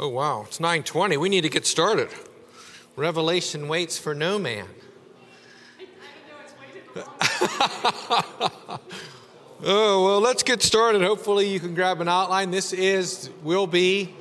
Oh 0.00 0.08
wow, 0.08 0.44
it's 0.46 0.58
9:20. 0.58 1.16
We 1.16 1.28
need 1.28 1.40
to 1.40 1.48
get 1.48 1.66
started. 1.66 2.08
Revelation 2.94 3.66
waits 3.66 3.98
for 3.98 4.14
no 4.14 4.38
man. 4.38 4.68
I 5.78 5.82
I 5.82 5.86
know 6.28 6.36
it's 6.44 6.54
waiting. 8.68 8.78
Oh, 9.64 10.04
well, 10.04 10.20
let's 10.20 10.44
get 10.44 10.62
started. 10.62 11.02
Hopefully 11.02 11.48
you 11.48 11.58
can 11.58 11.74
grab 11.74 12.00
an 12.00 12.06
outline. 12.06 12.52
This 12.52 12.72
is 12.72 13.28
will 13.42 13.66
be 13.66 14.14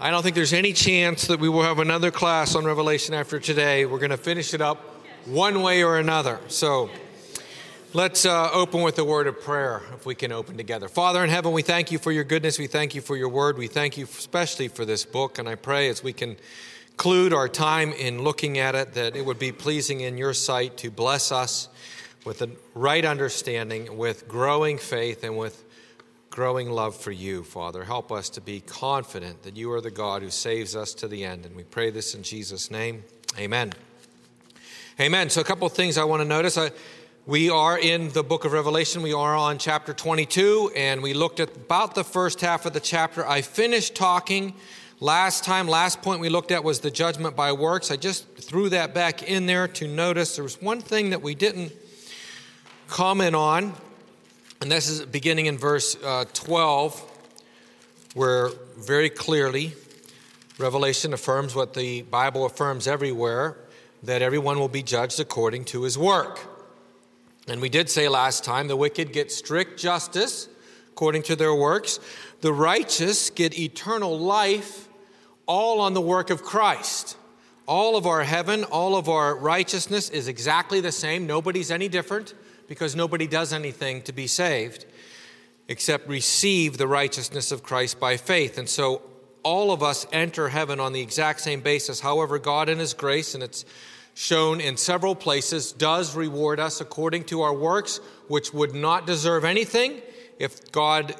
I 0.00 0.10
don't 0.10 0.24
think 0.24 0.34
there's 0.34 0.52
any 0.52 0.72
chance 0.72 1.28
that 1.28 1.38
we 1.38 1.48
will 1.48 1.62
have 1.62 1.78
another 1.78 2.10
class 2.10 2.56
on 2.56 2.64
Revelation 2.64 3.14
after 3.14 3.38
today. 3.38 3.86
We're 3.86 4.00
going 4.00 4.10
to 4.10 4.16
finish 4.16 4.52
it 4.52 4.60
up 4.60 4.78
one 5.26 5.62
way 5.62 5.84
or 5.84 5.98
another. 5.98 6.40
So, 6.48 6.90
Let's 7.96 8.26
uh, 8.26 8.50
open 8.52 8.82
with 8.82 8.98
a 8.98 9.04
word 9.04 9.28
of 9.28 9.40
prayer, 9.40 9.80
if 9.94 10.04
we 10.04 10.16
can 10.16 10.32
open 10.32 10.56
together. 10.56 10.88
Father 10.88 11.22
in 11.22 11.30
heaven, 11.30 11.52
we 11.52 11.62
thank 11.62 11.92
you 11.92 12.00
for 12.00 12.10
your 12.10 12.24
goodness. 12.24 12.58
We 12.58 12.66
thank 12.66 12.96
you 12.96 13.00
for 13.00 13.16
your 13.16 13.28
word. 13.28 13.56
We 13.56 13.68
thank 13.68 13.96
you 13.96 14.02
especially 14.04 14.66
for 14.66 14.84
this 14.84 15.04
book. 15.04 15.38
And 15.38 15.48
I 15.48 15.54
pray 15.54 15.88
as 15.88 16.02
we 16.02 16.12
conclude 16.12 17.32
our 17.32 17.48
time 17.48 17.92
in 17.92 18.24
looking 18.24 18.58
at 18.58 18.74
it, 18.74 18.94
that 18.94 19.14
it 19.14 19.24
would 19.24 19.38
be 19.38 19.52
pleasing 19.52 20.00
in 20.00 20.18
your 20.18 20.34
sight 20.34 20.76
to 20.78 20.90
bless 20.90 21.30
us 21.30 21.68
with 22.24 22.42
a 22.42 22.50
right 22.74 23.04
understanding, 23.04 23.96
with 23.96 24.26
growing 24.26 24.76
faith, 24.76 25.22
and 25.22 25.38
with 25.38 25.64
growing 26.30 26.72
love 26.72 26.96
for 26.96 27.12
you, 27.12 27.44
Father. 27.44 27.84
Help 27.84 28.10
us 28.10 28.28
to 28.30 28.40
be 28.40 28.58
confident 28.58 29.44
that 29.44 29.56
you 29.56 29.70
are 29.70 29.80
the 29.80 29.92
God 29.92 30.20
who 30.20 30.30
saves 30.30 30.74
us 30.74 30.94
to 30.94 31.06
the 31.06 31.24
end. 31.24 31.46
And 31.46 31.54
we 31.54 31.62
pray 31.62 31.90
this 31.90 32.12
in 32.12 32.24
Jesus' 32.24 32.72
name. 32.72 33.04
Amen. 33.38 33.72
Amen. 34.98 35.30
So, 35.30 35.40
a 35.40 35.44
couple 35.44 35.66
of 35.66 35.72
things 35.72 35.96
I 35.96 36.04
want 36.04 36.22
to 36.22 36.28
notice. 36.28 36.58
I, 36.58 36.70
we 37.26 37.48
are 37.48 37.78
in 37.78 38.10
the 38.10 38.22
book 38.22 38.44
of 38.44 38.52
Revelation. 38.52 39.00
We 39.00 39.14
are 39.14 39.34
on 39.34 39.56
chapter 39.56 39.94
22, 39.94 40.72
and 40.76 41.02
we 41.02 41.14
looked 41.14 41.40
at 41.40 41.56
about 41.56 41.94
the 41.94 42.04
first 42.04 42.42
half 42.42 42.66
of 42.66 42.74
the 42.74 42.80
chapter. 42.80 43.26
I 43.26 43.40
finished 43.40 43.94
talking 43.94 44.52
last 45.00 45.42
time. 45.42 45.66
Last 45.66 46.02
point 46.02 46.20
we 46.20 46.28
looked 46.28 46.50
at 46.50 46.62
was 46.62 46.80
the 46.80 46.90
judgment 46.90 47.34
by 47.34 47.52
works. 47.52 47.90
I 47.90 47.96
just 47.96 48.26
threw 48.36 48.68
that 48.68 48.92
back 48.92 49.22
in 49.22 49.46
there 49.46 49.66
to 49.68 49.88
notice 49.88 50.36
there 50.36 50.44
was 50.44 50.60
one 50.60 50.82
thing 50.82 51.10
that 51.10 51.22
we 51.22 51.34
didn't 51.34 51.72
comment 52.88 53.34
on, 53.34 53.72
and 54.60 54.70
this 54.70 54.90
is 54.90 55.00
beginning 55.06 55.46
in 55.46 55.56
verse 55.56 55.96
uh, 56.04 56.26
12, 56.34 57.00
where 58.12 58.50
very 58.76 59.08
clearly 59.08 59.72
Revelation 60.58 61.14
affirms 61.14 61.54
what 61.54 61.72
the 61.72 62.02
Bible 62.02 62.44
affirms 62.44 62.86
everywhere 62.86 63.56
that 64.02 64.20
everyone 64.20 64.58
will 64.58 64.68
be 64.68 64.82
judged 64.82 65.18
according 65.20 65.64
to 65.64 65.84
his 65.84 65.96
work. 65.96 66.53
And 67.46 67.60
we 67.60 67.68
did 67.68 67.90
say 67.90 68.08
last 68.08 68.44
time 68.44 68.68
the 68.68 68.76
wicked 68.76 69.12
get 69.12 69.30
strict 69.30 69.78
justice 69.78 70.48
according 70.90 71.24
to 71.24 71.34
their 71.34 71.54
works, 71.54 71.98
the 72.40 72.52
righteous 72.52 73.30
get 73.30 73.58
eternal 73.58 74.16
life, 74.16 74.88
all 75.46 75.80
on 75.80 75.92
the 75.92 76.00
work 76.00 76.30
of 76.30 76.42
Christ. 76.42 77.16
All 77.66 77.96
of 77.96 78.06
our 78.06 78.22
heaven, 78.22 78.62
all 78.64 78.94
of 78.94 79.08
our 79.08 79.34
righteousness 79.34 80.08
is 80.10 80.28
exactly 80.28 80.80
the 80.80 80.92
same. 80.92 81.26
Nobody's 81.26 81.70
any 81.70 81.88
different 81.88 82.34
because 82.68 82.94
nobody 82.94 83.26
does 83.26 83.52
anything 83.52 84.02
to 84.02 84.12
be 84.12 84.26
saved 84.26 84.86
except 85.68 86.08
receive 86.08 86.76
the 86.76 86.86
righteousness 86.86 87.50
of 87.50 87.62
Christ 87.62 87.98
by 87.98 88.16
faith. 88.16 88.58
And 88.58 88.68
so 88.68 89.02
all 89.42 89.72
of 89.72 89.82
us 89.82 90.06
enter 90.12 90.48
heaven 90.48 90.78
on 90.78 90.92
the 90.92 91.00
exact 91.00 91.40
same 91.40 91.60
basis. 91.60 92.00
However, 92.00 92.38
God 92.38 92.68
in 92.68 92.78
His 92.78 92.94
grace, 92.94 93.34
and 93.34 93.42
it's 93.42 93.64
shown 94.14 94.60
in 94.60 94.76
several 94.76 95.14
places, 95.14 95.72
does 95.72 96.14
reward 96.14 96.60
us 96.60 96.80
according 96.80 97.24
to 97.24 97.42
our 97.42 97.52
works, 97.52 97.98
which 98.28 98.54
would 98.54 98.74
not 98.74 99.06
deserve 99.06 99.44
anything 99.44 100.00
if 100.38 100.70
God 100.72 101.14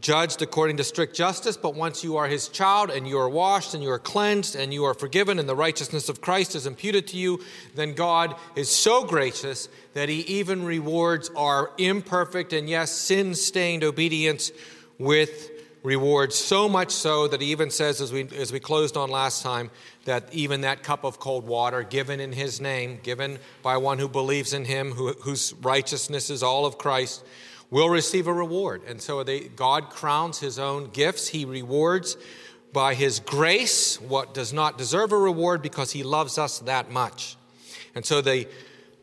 judged 0.00 0.40
according 0.40 0.78
to 0.78 0.84
strict 0.84 1.14
justice. 1.14 1.56
But 1.56 1.74
once 1.74 2.02
you 2.02 2.16
are 2.16 2.26
his 2.26 2.48
child 2.48 2.90
and 2.90 3.06
you 3.06 3.18
are 3.18 3.28
washed 3.28 3.74
and 3.74 3.82
you 3.82 3.90
are 3.90 3.98
cleansed 3.98 4.56
and 4.56 4.72
you 4.72 4.84
are 4.84 4.94
forgiven 4.94 5.38
and 5.38 5.48
the 5.48 5.54
righteousness 5.54 6.08
of 6.08 6.22
Christ 6.22 6.54
is 6.54 6.66
imputed 6.66 7.06
to 7.08 7.16
you, 7.18 7.44
then 7.74 7.94
God 7.94 8.34
is 8.56 8.70
so 8.70 9.04
gracious 9.04 9.68
that 9.92 10.08
he 10.08 10.20
even 10.22 10.64
rewards 10.64 11.30
our 11.36 11.72
imperfect 11.76 12.52
and, 12.52 12.68
yes, 12.68 12.90
sin 12.90 13.34
stained 13.34 13.84
obedience 13.84 14.50
with 14.98 15.50
rewards. 15.84 16.34
So 16.34 16.68
much 16.68 16.90
so 16.90 17.28
that 17.28 17.40
he 17.40 17.52
even 17.52 17.70
says, 17.70 18.00
as 18.00 18.10
we, 18.10 18.26
as 18.36 18.52
we 18.52 18.58
closed 18.58 18.96
on 18.96 19.10
last 19.10 19.42
time, 19.42 19.70
that 20.06 20.32
even 20.32 20.62
that 20.62 20.82
cup 20.82 21.04
of 21.04 21.20
cold 21.20 21.46
water 21.46 21.82
given 21.82 22.18
in 22.18 22.32
his 22.32 22.60
name, 22.60 22.98
given 23.02 23.38
by 23.62 23.76
one 23.76 23.98
who 23.98 24.08
believes 24.08 24.54
in 24.54 24.64
him, 24.64 24.92
who, 24.92 25.12
whose 25.12 25.52
righteousness 25.60 26.30
is 26.30 26.42
all 26.42 26.64
of 26.66 26.78
Christ, 26.78 27.22
will 27.70 27.90
receive 27.90 28.26
a 28.26 28.32
reward. 28.32 28.82
And 28.88 29.00
so 29.00 29.22
they, 29.22 29.40
God 29.40 29.90
crowns 29.90 30.40
his 30.40 30.58
own 30.58 30.88
gifts. 30.90 31.28
He 31.28 31.44
rewards 31.44 32.16
by 32.72 32.94
his 32.94 33.20
grace 33.20 34.00
what 34.00 34.32
does 34.32 34.52
not 34.52 34.78
deserve 34.78 35.12
a 35.12 35.18
reward 35.18 35.60
because 35.60 35.92
he 35.92 36.02
loves 36.02 36.38
us 36.38 36.60
that 36.60 36.90
much. 36.90 37.36
And 37.94 38.06
so 38.06 38.22
the, 38.22 38.48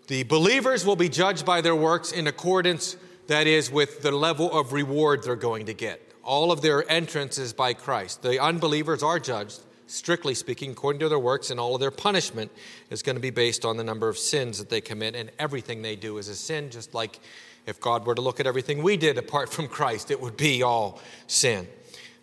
the 0.07 0.23
believers 0.23 0.83
will 0.83 0.95
be 0.95 1.09
judged 1.09 1.45
by 1.45 1.61
their 1.61 1.75
works 1.75 2.11
in 2.11 2.25
accordance, 2.25 2.97
that 3.27 3.45
is, 3.45 3.71
with 3.71 4.01
the 4.01 4.11
level 4.11 4.51
of 4.51 4.73
reward 4.73 5.23
they're 5.23 5.35
going 5.35 5.67
to 5.67 5.73
get. 5.75 6.10
All 6.23 6.51
of 6.51 6.61
their 6.61 6.89
entrance 6.91 7.37
is 7.37 7.53
by 7.53 7.73
Christ. 7.73 8.21
The 8.21 8.39
unbelievers 8.41 9.03
are 9.03 9.19
judged 9.19 9.61
strictly 9.87 10.33
speaking, 10.33 10.71
according 10.71 10.99
to 11.01 11.09
their 11.09 11.19
works, 11.19 11.49
and 11.51 11.59
all 11.59 11.75
of 11.75 11.81
their 11.81 11.91
punishment 11.91 12.49
is 12.89 13.03
going 13.03 13.15
to 13.15 13.21
be 13.21 13.29
based 13.29 13.65
on 13.65 13.75
the 13.75 13.83
number 13.83 14.07
of 14.07 14.17
sins 14.17 14.57
that 14.57 14.69
they 14.69 14.79
commit, 14.79 15.15
and 15.15 15.29
everything 15.37 15.81
they 15.81 15.97
do 15.97 16.17
is 16.17 16.29
a 16.29 16.35
sin, 16.35 16.69
just 16.69 16.93
like 16.93 17.19
if 17.65 17.79
God 17.81 18.05
were 18.05 18.15
to 18.15 18.21
look 18.21 18.39
at 18.39 18.47
everything 18.47 18.81
we 18.81 18.95
did 18.95 19.17
apart 19.17 19.51
from 19.51 19.67
Christ, 19.67 20.09
it 20.09 20.21
would 20.21 20.37
be 20.37 20.63
all 20.63 21.01
sin. 21.27 21.67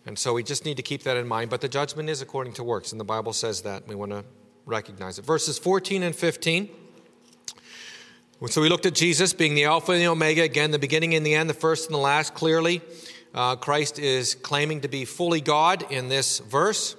And 0.05 0.17
so 0.17 0.33
we 0.33 0.41
just 0.41 0.65
need 0.65 0.77
to 0.77 0.83
keep 0.83 1.03
that 1.03 1.15
in 1.15 1.27
mind. 1.27 1.51
But 1.51 1.61
the 1.61 1.69
judgment 1.69 2.09
is 2.09 2.21
according 2.21 2.53
to 2.53 2.63
works, 2.63 2.91
and 2.91 2.99
the 2.99 3.05
Bible 3.05 3.33
says 3.33 3.61
that. 3.61 3.87
We 3.87 3.93
want 3.95 4.11
to 4.11 4.25
recognize 4.65 5.19
it. 5.19 5.25
Verses 5.25 5.59
14 5.59 6.03
and 6.03 6.15
15. 6.15 6.69
So 8.47 8.61
we 8.61 8.69
looked 8.69 8.85
at 8.85 8.95
Jesus 8.95 9.33
being 9.33 9.53
the 9.53 9.65
Alpha 9.65 9.91
and 9.91 10.01
the 10.01 10.07
Omega, 10.07 10.41
again, 10.41 10.71
the 10.71 10.79
beginning 10.79 11.13
and 11.13 11.25
the 11.25 11.35
end, 11.35 11.49
the 11.49 11.53
first 11.53 11.87
and 11.87 11.93
the 11.93 11.99
last, 11.99 12.33
clearly. 12.33 12.81
Uh, 13.33 13.55
Christ 13.55 13.99
is 13.99 14.35
claiming 14.35 14.81
to 14.81 14.87
be 14.87 15.05
fully 15.05 15.41
God 15.41 15.91
in 15.91 16.09
this 16.09 16.39
verse. 16.39 16.95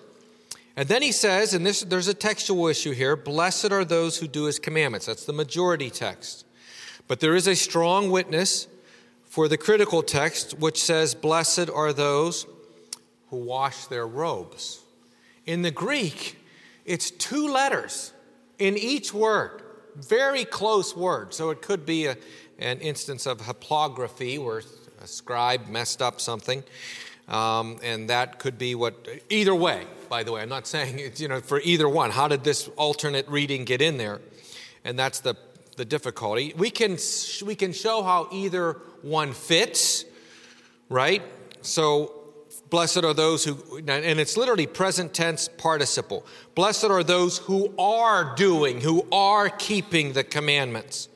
And 0.76 0.88
then 0.88 1.02
he 1.02 1.12
says, 1.12 1.52
and 1.52 1.66
this, 1.66 1.82
there's 1.82 2.08
a 2.08 2.14
textual 2.14 2.68
issue 2.68 2.92
here 2.92 3.16
Blessed 3.16 3.72
are 3.72 3.84
those 3.84 4.18
who 4.18 4.28
do 4.28 4.44
his 4.44 4.58
commandments. 4.58 5.06
That's 5.06 5.24
the 5.24 5.32
majority 5.32 5.90
text. 5.90 6.46
But 7.08 7.20
there 7.20 7.34
is 7.34 7.48
a 7.48 7.56
strong 7.56 8.10
witness 8.10 8.68
for 9.24 9.48
the 9.48 9.58
critical 9.58 10.02
text, 10.02 10.58
which 10.58 10.82
says, 10.82 11.14
Blessed 11.14 11.68
are 11.68 11.92
those 11.92 12.46
who 13.30 13.38
wash 13.38 13.86
their 13.86 14.06
robes. 14.06 14.80
In 15.46 15.62
the 15.62 15.70
Greek, 15.70 16.38
it's 16.84 17.10
two 17.10 17.48
letters 17.48 18.12
in 18.58 18.76
each 18.76 19.12
word, 19.12 19.62
very 19.96 20.44
close 20.44 20.96
word. 20.96 21.34
So 21.34 21.50
it 21.50 21.62
could 21.62 21.84
be 21.84 22.06
a, 22.06 22.16
an 22.58 22.78
instance 22.78 23.26
of 23.26 23.38
haplography 23.38 24.42
where 24.42 24.62
a 25.02 25.06
scribe 25.06 25.68
messed 25.68 26.02
up 26.02 26.20
something. 26.20 26.62
Um, 27.28 27.78
and 27.82 28.10
that 28.10 28.38
could 28.38 28.58
be 28.58 28.74
what, 28.74 29.06
either 29.28 29.54
way, 29.54 29.86
by 30.08 30.24
the 30.24 30.32
way, 30.32 30.42
I'm 30.42 30.48
not 30.48 30.66
saying 30.66 30.98
it's, 30.98 31.20
you 31.20 31.28
know, 31.28 31.40
for 31.40 31.60
either 31.60 31.88
one. 31.88 32.10
How 32.10 32.28
did 32.28 32.44
this 32.44 32.68
alternate 32.76 33.28
reading 33.28 33.64
get 33.64 33.80
in 33.80 33.96
there? 33.96 34.20
And 34.84 34.98
that's 34.98 35.20
the, 35.20 35.36
the 35.76 35.84
difficulty. 35.84 36.52
We 36.56 36.70
can, 36.70 36.98
we 37.44 37.54
can 37.54 37.72
show 37.72 38.02
how 38.02 38.28
either 38.32 38.72
one 39.02 39.32
fits, 39.32 40.04
right? 40.88 41.22
So, 41.62 42.16
blessed 42.68 43.04
are 43.04 43.14
those 43.14 43.44
who, 43.44 43.78
and 43.78 44.20
it's 44.20 44.36
literally 44.36 44.66
present 44.66 45.14
tense 45.14 45.48
participle. 45.48 46.26
Blessed 46.54 46.84
are 46.84 47.04
those 47.04 47.38
who 47.38 47.72
are 47.78 48.34
doing, 48.34 48.80
who 48.80 49.06
are 49.12 49.48
keeping 49.48 50.12
the 50.12 50.24
commandments. 50.24 51.08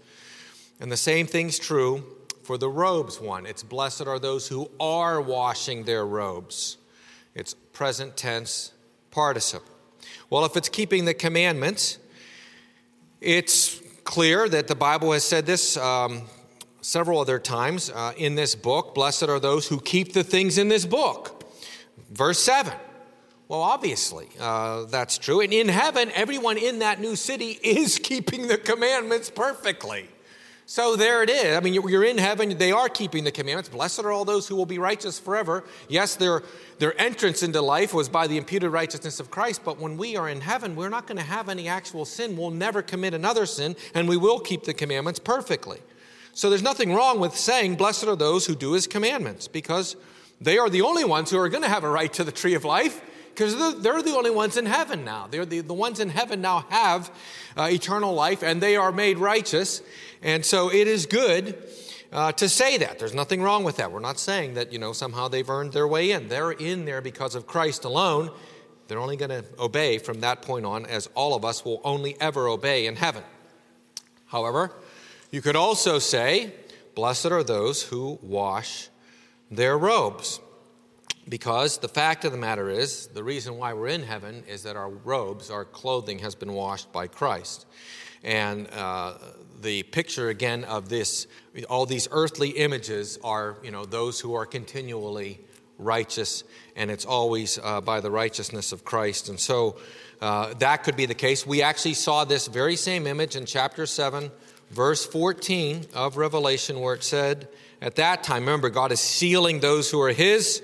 And 0.80 0.92
the 0.92 0.96
same 0.96 1.26
thing's 1.26 1.58
true 1.58 2.04
for 2.44 2.58
the 2.58 2.68
robes 2.68 3.20
one. 3.20 3.46
It's 3.46 3.62
blessed 3.62 4.06
are 4.06 4.18
those 4.18 4.48
who 4.48 4.70
are 4.78 5.20
washing 5.20 5.84
their 5.84 6.06
robes. 6.06 6.76
It's 7.34 7.54
present 7.54 8.16
tense 8.16 8.72
participle. 9.10 9.66
Well, 10.30 10.44
if 10.44 10.56
it's 10.56 10.68
keeping 10.68 11.04
the 11.06 11.14
commandments, 11.14 11.98
it's 13.20 13.80
clear 14.04 14.48
that 14.48 14.68
the 14.68 14.74
Bible 14.74 15.12
has 15.12 15.24
said 15.24 15.46
this 15.46 15.76
um, 15.76 16.22
several 16.82 17.20
other 17.20 17.38
times 17.38 17.90
uh, 17.90 18.12
in 18.16 18.34
this 18.34 18.54
book. 18.54 18.94
Blessed 18.94 19.24
are 19.24 19.40
those 19.40 19.68
who 19.68 19.80
keep 19.80 20.12
the 20.12 20.24
things 20.24 20.58
in 20.58 20.68
this 20.68 20.84
book. 20.84 21.44
Verse 22.10 22.38
7. 22.40 22.72
Well, 23.48 23.60
obviously, 23.60 24.28
uh, 24.40 24.84
that's 24.84 25.18
true. 25.18 25.40
And 25.40 25.52
in 25.52 25.68
heaven, 25.68 26.10
everyone 26.14 26.56
in 26.58 26.78
that 26.80 27.00
new 27.00 27.16
city 27.16 27.58
is 27.62 27.98
keeping 28.02 28.48
the 28.48 28.58
commandments 28.58 29.30
perfectly. 29.30 30.08
So 30.66 30.96
there 30.96 31.22
it 31.22 31.28
is. 31.28 31.56
I 31.56 31.60
mean, 31.60 31.74
you're 31.74 32.04
in 32.04 32.16
heaven. 32.16 32.56
They 32.56 32.72
are 32.72 32.88
keeping 32.88 33.24
the 33.24 33.30
commandments. 33.30 33.68
Blessed 33.68 34.00
are 34.00 34.12
all 34.12 34.24
those 34.24 34.48
who 34.48 34.56
will 34.56 34.64
be 34.64 34.78
righteous 34.78 35.18
forever. 35.18 35.64
Yes, 35.88 36.16
their, 36.16 36.42
their 36.78 36.98
entrance 36.98 37.42
into 37.42 37.60
life 37.60 37.92
was 37.92 38.08
by 38.08 38.26
the 38.26 38.38
imputed 38.38 38.72
righteousness 38.72 39.20
of 39.20 39.30
Christ, 39.30 39.60
but 39.62 39.78
when 39.78 39.98
we 39.98 40.16
are 40.16 40.26
in 40.26 40.40
heaven, 40.40 40.74
we're 40.74 40.88
not 40.88 41.06
going 41.06 41.18
to 41.18 41.24
have 41.24 41.50
any 41.50 41.68
actual 41.68 42.06
sin. 42.06 42.34
We'll 42.34 42.50
never 42.50 42.80
commit 42.80 43.12
another 43.12 43.44
sin, 43.44 43.76
and 43.92 44.08
we 44.08 44.16
will 44.16 44.40
keep 44.40 44.64
the 44.64 44.72
commandments 44.72 45.18
perfectly. 45.18 45.80
So 46.32 46.48
there's 46.48 46.62
nothing 46.62 46.94
wrong 46.94 47.20
with 47.20 47.36
saying, 47.36 47.76
Blessed 47.76 48.04
are 48.04 48.16
those 48.16 48.46
who 48.46 48.54
do 48.54 48.72
his 48.72 48.86
commandments, 48.86 49.46
because 49.48 49.96
they 50.40 50.56
are 50.56 50.70
the 50.70 50.80
only 50.80 51.04
ones 51.04 51.30
who 51.30 51.38
are 51.38 51.50
going 51.50 51.62
to 51.62 51.68
have 51.68 51.84
a 51.84 51.90
right 51.90 52.12
to 52.14 52.24
the 52.24 52.32
tree 52.32 52.54
of 52.54 52.64
life. 52.64 53.02
because 53.34 53.82
they're, 53.82 54.02
the 54.02 54.14
only 54.14 54.30
ones 54.30 54.56
in 54.56 54.66
heaven 54.66 55.04
now. 55.04 55.26
They're 55.30 55.44
the, 55.44 55.60
the 55.60 55.74
ones 55.74 56.00
in 56.00 56.08
heaven 56.08 56.40
now 56.40 56.66
have 56.70 57.10
uh, 57.56 57.68
eternal 57.70 58.14
life 58.14 58.42
and 58.42 58.60
they 58.60 58.76
are 58.76 58.92
made 58.92 59.18
righteous. 59.18 59.82
And 60.24 60.44
so 60.44 60.72
it 60.72 60.88
is 60.88 61.06
good 61.06 61.62
uh, 62.10 62.32
to 62.32 62.48
say 62.48 62.78
that. 62.78 62.98
There's 62.98 63.14
nothing 63.14 63.42
wrong 63.42 63.62
with 63.62 63.76
that. 63.76 63.92
We're 63.92 64.00
not 64.00 64.18
saying 64.18 64.54
that, 64.54 64.72
you 64.72 64.78
know, 64.78 64.94
somehow 64.94 65.28
they've 65.28 65.48
earned 65.48 65.72
their 65.72 65.86
way 65.86 66.12
in. 66.12 66.28
They're 66.28 66.50
in 66.50 66.86
there 66.86 67.02
because 67.02 67.34
of 67.34 67.46
Christ 67.46 67.84
alone. 67.84 68.30
They're 68.88 68.98
only 68.98 69.16
going 69.16 69.30
to 69.30 69.44
obey 69.58 69.98
from 69.98 70.20
that 70.20 70.40
point 70.40 70.64
on, 70.64 70.86
as 70.86 71.08
all 71.14 71.34
of 71.34 71.44
us 71.44 71.64
will 71.64 71.80
only 71.84 72.18
ever 72.20 72.48
obey 72.48 72.86
in 72.86 72.96
heaven. 72.96 73.22
However, 74.26 74.72
you 75.30 75.42
could 75.42 75.56
also 75.56 75.98
say, 75.98 76.54
Blessed 76.94 77.26
are 77.26 77.42
those 77.42 77.82
who 77.82 78.18
wash 78.22 78.88
their 79.50 79.76
robes. 79.76 80.40
Because 81.28 81.78
the 81.78 81.88
fact 81.88 82.24
of 82.24 82.32
the 82.32 82.38
matter 82.38 82.70
is, 82.70 83.08
the 83.08 83.24
reason 83.24 83.56
why 83.56 83.72
we're 83.72 83.88
in 83.88 84.02
heaven 84.02 84.44
is 84.46 84.62
that 84.62 84.76
our 84.76 84.90
robes, 84.90 85.50
our 85.50 85.64
clothing, 85.64 86.18
has 86.20 86.34
been 86.34 86.52
washed 86.52 86.92
by 86.92 87.08
Christ. 87.08 87.66
And 88.22 88.68
uh, 88.72 89.14
the 89.62 89.82
picture 89.84 90.28
again 90.28 90.64
of 90.64 90.88
this, 90.88 91.26
all 91.68 91.86
these 91.86 92.08
earthly 92.10 92.50
images 92.50 93.18
are, 93.22 93.56
you 93.62 93.70
know, 93.70 93.84
those 93.84 94.20
who 94.20 94.34
are 94.34 94.46
continually 94.46 95.40
righteous, 95.78 96.44
and 96.76 96.90
it's 96.90 97.04
always 97.04 97.58
uh, 97.62 97.80
by 97.80 98.00
the 98.00 98.10
righteousness 98.10 98.72
of 98.72 98.84
Christ. 98.84 99.28
And 99.28 99.38
so 99.38 99.76
uh, 100.20 100.54
that 100.54 100.84
could 100.84 100.96
be 100.96 101.06
the 101.06 101.14
case. 101.14 101.46
We 101.46 101.62
actually 101.62 101.94
saw 101.94 102.24
this 102.24 102.46
very 102.46 102.76
same 102.76 103.06
image 103.06 103.36
in 103.36 103.46
chapter 103.46 103.86
7, 103.86 104.30
verse 104.70 105.04
14 105.06 105.86
of 105.94 106.16
Revelation, 106.16 106.80
where 106.80 106.94
it 106.94 107.04
said, 107.04 107.48
At 107.80 107.96
that 107.96 108.22
time, 108.22 108.44
remember, 108.44 108.70
God 108.70 108.92
is 108.92 109.00
sealing 109.00 109.60
those 109.60 109.90
who 109.90 110.00
are 110.00 110.12
His. 110.12 110.62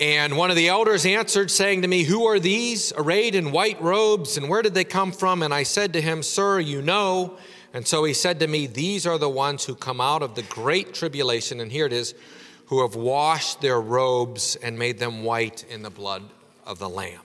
And 0.00 0.36
one 0.36 0.50
of 0.50 0.56
the 0.56 0.68
elders 0.68 1.04
answered, 1.04 1.50
saying 1.50 1.82
to 1.82 1.88
me, 1.88 2.04
Who 2.04 2.26
are 2.26 2.38
these 2.38 2.92
arrayed 2.96 3.34
in 3.34 3.50
white 3.50 3.80
robes, 3.82 4.36
and 4.36 4.48
where 4.48 4.62
did 4.62 4.74
they 4.74 4.84
come 4.84 5.10
from? 5.10 5.42
And 5.42 5.52
I 5.52 5.64
said 5.64 5.92
to 5.94 6.00
him, 6.00 6.22
Sir, 6.22 6.60
you 6.60 6.82
know. 6.82 7.36
And 7.74 7.86
so 7.86 8.04
he 8.04 8.14
said 8.14 8.38
to 8.40 8.46
me, 8.46 8.68
These 8.68 9.06
are 9.06 9.18
the 9.18 9.28
ones 9.28 9.64
who 9.64 9.74
come 9.74 10.00
out 10.00 10.22
of 10.22 10.36
the 10.36 10.42
great 10.42 10.94
tribulation, 10.94 11.60
and 11.60 11.72
here 11.72 11.86
it 11.86 11.92
is, 11.92 12.14
who 12.66 12.82
have 12.82 12.94
washed 12.94 13.60
their 13.60 13.80
robes 13.80 14.54
and 14.56 14.78
made 14.78 14.98
them 14.98 15.24
white 15.24 15.64
in 15.68 15.82
the 15.82 15.90
blood 15.90 16.22
of 16.64 16.78
the 16.78 16.88
Lamb. 16.88 17.22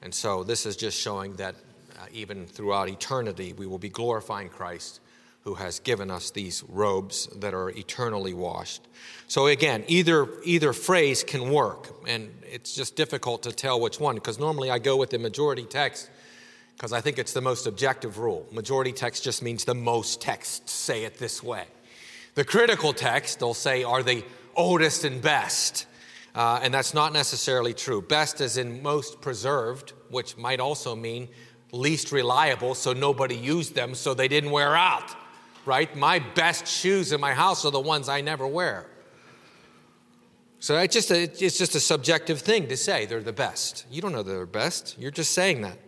And 0.00 0.14
so 0.14 0.42
this 0.42 0.64
is 0.64 0.76
just 0.76 0.98
showing 0.98 1.36
that 1.36 1.54
uh, 1.98 2.06
even 2.12 2.46
throughout 2.46 2.88
eternity, 2.88 3.52
we 3.52 3.66
will 3.66 3.78
be 3.78 3.90
glorifying 3.90 4.48
Christ 4.48 5.00
who 5.44 5.54
has 5.54 5.78
given 5.78 6.10
us 6.10 6.30
these 6.30 6.64
robes 6.68 7.26
that 7.36 7.52
are 7.52 7.68
eternally 7.70 8.32
washed. 8.32 8.80
So 9.28 9.46
again, 9.46 9.84
either 9.88 10.26
either 10.44 10.72
phrase 10.72 11.22
can 11.22 11.50
work, 11.50 11.94
and 12.08 12.30
it's 12.50 12.74
just 12.74 12.96
difficult 12.96 13.42
to 13.42 13.52
tell 13.52 13.78
which 13.78 14.00
one 14.00 14.14
because 14.14 14.38
normally 14.38 14.70
I 14.70 14.78
go 14.78 14.96
with 14.96 15.10
the 15.10 15.18
majority 15.18 15.64
text 15.64 16.10
because 16.74 16.92
I 16.92 17.02
think 17.02 17.18
it's 17.18 17.34
the 17.34 17.42
most 17.42 17.66
objective 17.66 18.18
rule. 18.18 18.46
Majority 18.52 18.92
text 18.92 19.22
just 19.22 19.42
means 19.42 19.64
the 19.64 19.74
most 19.74 20.20
texts 20.20 20.72
say 20.72 21.04
it 21.04 21.18
this 21.18 21.42
way. 21.42 21.66
The 22.34 22.44
critical 22.44 22.92
text, 22.92 23.38
they'll 23.38 23.54
say, 23.54 23.84
are 23.84 24.02
the 24.02 24.24
oldest 24.56 25.04
and 25.04 25.22
best. 25.22 25.86
Uh, 26.34 26.58
and 26.62 26.74
that's 26.74 26.94
not 26.94 27.12
necessarily 27.12 27.74
true. 27.74 28.02
Best 28.02 28.40
is 28.40 28.56
in 28.56 28.82
most 28.82 29.20
preserved, 29.20 29.92
which 30.08 30.36
might 30.36 30.58
also 30.58 30.96
mean 30.96 31.28
least 31.70 32.10
reliable, 32.10 32.74
so 32.74 32.92
nobody 32.92 33.36
used 33.36 33.76
them, 33.76 33.94
so 33.94 34.14
they 34.14 34.26
didn't 34.26 34.50
wear 34.50 34.74
out 34.74 35.14
right? 35.66 35.94
My 35.96 36.18
best 36.18 36.66
shoes 36.66 37.12
in 37.12 37.20
my 37.20 37.32
house 37.32 37.64
are 37.64 37.70
the 37.70 37.80
ones 37.80 38.08
I 38.08 38.20
never 38.20 38.46
wear. 38.46 38.86
So 40.60 40.78
it's 40.78 40.94
just, 40.94 41.10
a, 41.10 41.24
it's 41.24 41.58
just 41.58 41.74
a 41.74 41.80
subjective 41.80 42.40
thing 42.40 42.68
to 42.68 42.76
say 42.76 43.04
they're 43.04 43.22
the 43.22 43.32
best. 43.32 43.84
You 43.90 44.00
don't 44.00 44.12
know 44.12 44.22
they're 44.22 44.46
best, 44.46 44.96
you're 44.98 45.10
just 45.10 45.32
saying 45.32 45.60
that. 45.60 45.78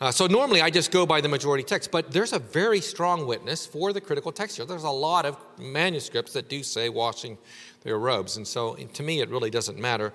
Uh, 0.00 0.10
so 0.10 0.26
normally 0.26 0.60
I 0.60 0.68
just 0.68 0.90
go 0.90 1.06
by 1.06 1.20
the 1.20 1.28
majority 1.28 1.64
text, 1.64 1.90
but 1.90 2.10
there's 2.10 2.32
a 2.32 2.38
very 2.38 2.80
strong 2.80 3.26
witness 3.26 3.64
for 3.64 3.92
the 3.92 4.00
critical 4.00 4.30
text 4.30 4.56
here. 4.56 4.66
There's 4.66 4.82
a 4.82 4.90
lot 4.90 5.24
of 5.24 5.38
manuscripts 5.58 6.34
that 6.34 6.48
do 6.48 6.62
say 6.62 6.88
washing 6.88 7.38
their 7.82 7.98
robes. 7.98 8.36
And 8.36 8.46
so 8.46 8.74
to 8.74 9.02
me, 9.02 9.20
it 9.20 9.30
really 9.30 9.48
doesn't 9.48 9.78
matter. 9.78 10.12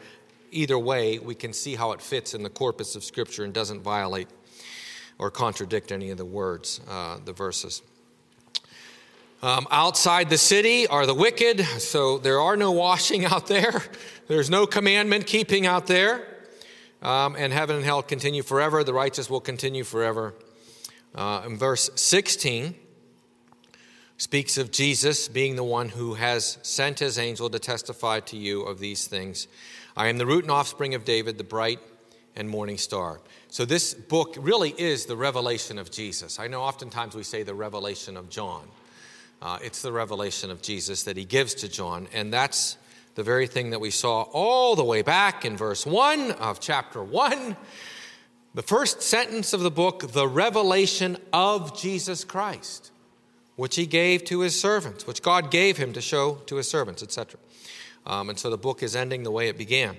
Either 0.51 0.77
way, 0.77 1.17
we 1.17 1.33
can 1.33 1.53
see 1.53 1.75
how 1.75 1.93
it 1.93 2.01
fits 2.01 2.33
in 2.33 2.43
the 2.43 2.49
corpus 2.49 2.95
of 2.95 3.03
Scripture 3.03 3.43
and 3.43 3.53
doesn't 3.53 3.81
violate 3.81 4.27
or 5.17 5.31
contradict 5.31 5.91
any 5.91 6.09
of 6.09 6.17
the 6.17 6.25
words, 6.25 6.81
uh, 6.89 7.17
the 7.23 7.33
verses. 7.33 7.81
Um, 9.43 9.67
outside 9.71 10.29
the 10.29 10.37
city 10.37 10.85
are 10.85 11.07
the 11.07 11.15
wicked, 11.15 11.61
so 11.79 12.19
there 12.19 12.39
are 12.39 12.55
no 12.55 12.71
washing 12.71 13.25
out 13.33 13.47
there. 13.47 13.81
There's 14.27 14.51
no 14.51 14.67
commandment 14.67 15.25
keeping 15.25 15.65
out 15.65 15.87
there. 15.87 16.27
Um, 17.01 17.35
and 17.35 17.51
heaven 17.51 17.77
and 17.77 17.83
hell 17.83 18.03
continue 18.03 18.43
forever. 18.43 18.83
The 18.83 18.93
righteous 18.93 19.31
will 19.31 19.41
continue 19.41 19.83
forever. 19.83 20.35
Uh, 21.15 21.41
in 21.47 21.57
verse 21.57 21.89
16, 21.95 22.75
speaks 24.17 24.59
of 24.59 24.69
Jesus 24.69 25.27
being 25.27 25.55
the 25.55 25.63
one 25.63 25.89
who 25.89 26.13
has 26.13 26.59
sent 26.61 26.99
his 26.99 27.17
angel 27.17 27.49
to 27.49 27.57
testify 27.57 28.19
to 28.19 28.37
you 28.37 28.61
of 28.61 28.77
these 28.77 29.07
things. 29.07 29.47
I 29.97 30.09
am 30.09 30.19
the 30.19 30.27
root 30.27 30.43
and 30.43 30.51
offspring 30.51 30.93
of 30.93 31.03
David, 31.03 31.39
the 31.39 31.43
bright 31.43 31.79
and 32.35 32.47
morning 32.47 32.77
star. 32.77 33.19
So, 33.47 33.65
this 33.65 33.95
book 33.95 34.35
really 34.39 34.75
is 34.77 35.07
the 35.07 35.17
revelation 35.17 35.79
of 35.79 35.89
Jesus. 35.89 36.39
I 36.39 36.45
know 36.45 36.61
oftentimes 36.61 37.15
we 37.15 37.23
say 37.23 37.41
the 37.41 37.55
revelation 37.55 38.15
of 38.15 38.29
John. 38.29 38.67
Uh, 39.41 39.57
it's 39.63 39.81
the 39.81 39.91
revelation 39.91 40.51
of 40.51 40.61
Jesus 40.61 41.01
that 41.03 41.17
he 41.17 41.25
gives 41.25 41.55
to 41.55 41.67
John, 41.67 42.07
and 42.13 42.31
that's 42.31 42.77
the 43.15 43.23
very 43.23 43.47
thing 43.47 43.71
that 43.71 43.81
we 43.81 43.89
saw 43.89 44.21
all 44.21 44.75
the 44.75 44.83
way 44.83 45.01
back 45.01 45.43
in 45.45 45.57
verse 45.57 45.83
1 45.83 46.31
of 46.33 46.59
chapter 46.59 47.03
1. 47.03 47.57
The 48.53 48.61
first 48.61 49.01
sentence 49.01 49.51
of 49.53 49.61
the 49.61 49.71
book, 49.71 50.11
the 50.11 50.27
revelation 50.27 51.17
of 51.33 51.75
Jesus 51.75 52.23
Christ, 52.23 52.91
which 53.55 53.77
he 53.77 53.87
gave 53.87 54.23
to 54.25 54.41
his 54.41 54.59
servants, 54.59 55.07
which 55.07 55.23
God 55.23 55.49
gave 55.49 55.75
him 55.75 55.91
to 55.93 56.01
show 56.01 56.35
to 56.45 56.57
his 56.57 56.67
servants, 56.67 57.01
etc. 57.01 57.39
Um, 58.05 58.29
and 58.29 58.37
so 58.37 58.51
the 58.51 58.59
book 58.59 58.83
is 58.83 58.95
ending 58.95 59.23
the 59.23 59.31
way 59.31 59.47
it 59.47 59.57
began. 59.57 59.97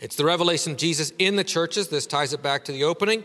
It's 0.00 0.16
the 0.16 0.24
revelation 0.24 0.72
of 0.72 0.78
Jesus 0.78 1.12
in 1.20 1.36
the 1.36 1.44
churches. 1.44 1.88
This 1.88 2.06
ties 2.06 2.32
it 2.32 2.42
back 2.42 2.64
to 2.64 2.72
the 2.72 2.82
opening. 2.82 3.22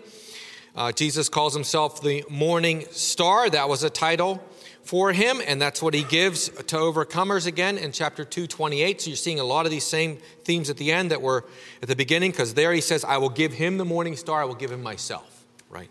Uh, 0.75 0.91
Jesus 0.91 1.27
calls 1.27 1.55
himself 1.55 2.03
the 2.03 2.23
morning 2.29 2.85
star. 2.91 3.49
That 3.49 3.67
was 3.67 3.81
a 3.81 3.89
title 3.89 4.43
for 4.87 5.11
him, 5.11 5.41
and 5.45 5.61
that's 5.61 5.81
what 5.81 5.93
he 5.93 6.03
gives 6.03 6.47
to 6.47 6.75
overcomers 6.77 7.45
again 7.45 7.77
in 7.77 7.91
chapter 7.91 8.23
228. 8.23 9.01
So 9.01 9.09
you're 9.09 9.17
seeing 9.17 9.39
a 9.41 9.43
lot 9.43 9.65
of 9.65 9.71
these 9.71 9.83
same 9.83 10.17
themes 10.45 10.69
at 10.69 10.77
the 10.77 10.93
end 10.93 11.11
that 11.11 11.21
were 11.21 11.43
at 11.81 11.89
the 11.89 11.95
beginning, 11.95 12.31
because 12.31 12.53
there 12.53 12.71
he 12.71 12.79
says, 12.79 13.03
I 13.03 13.17
will 13.17 13.29
give 13.29 13.51
him 13.51 13.77
the 13.77 13.83
morning 13.83 14.15
star, 14.15 14.41
I 14.41 14.45
will 14.45 14.55
give 14.55 14.71
him 14.71 14.81
myself, 14.81 15.45
right? 15.69 15.89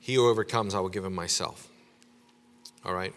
He 0.00 0.16
who 0.16 0.28
overcomes, 0.28 0.74
I 0.74 0.80
will 0.80 0.90
give 0.90 1.04
him 1.04 1.14
myself. 1.14 1.66
All 2.84 2.94
right. 2.94 3.14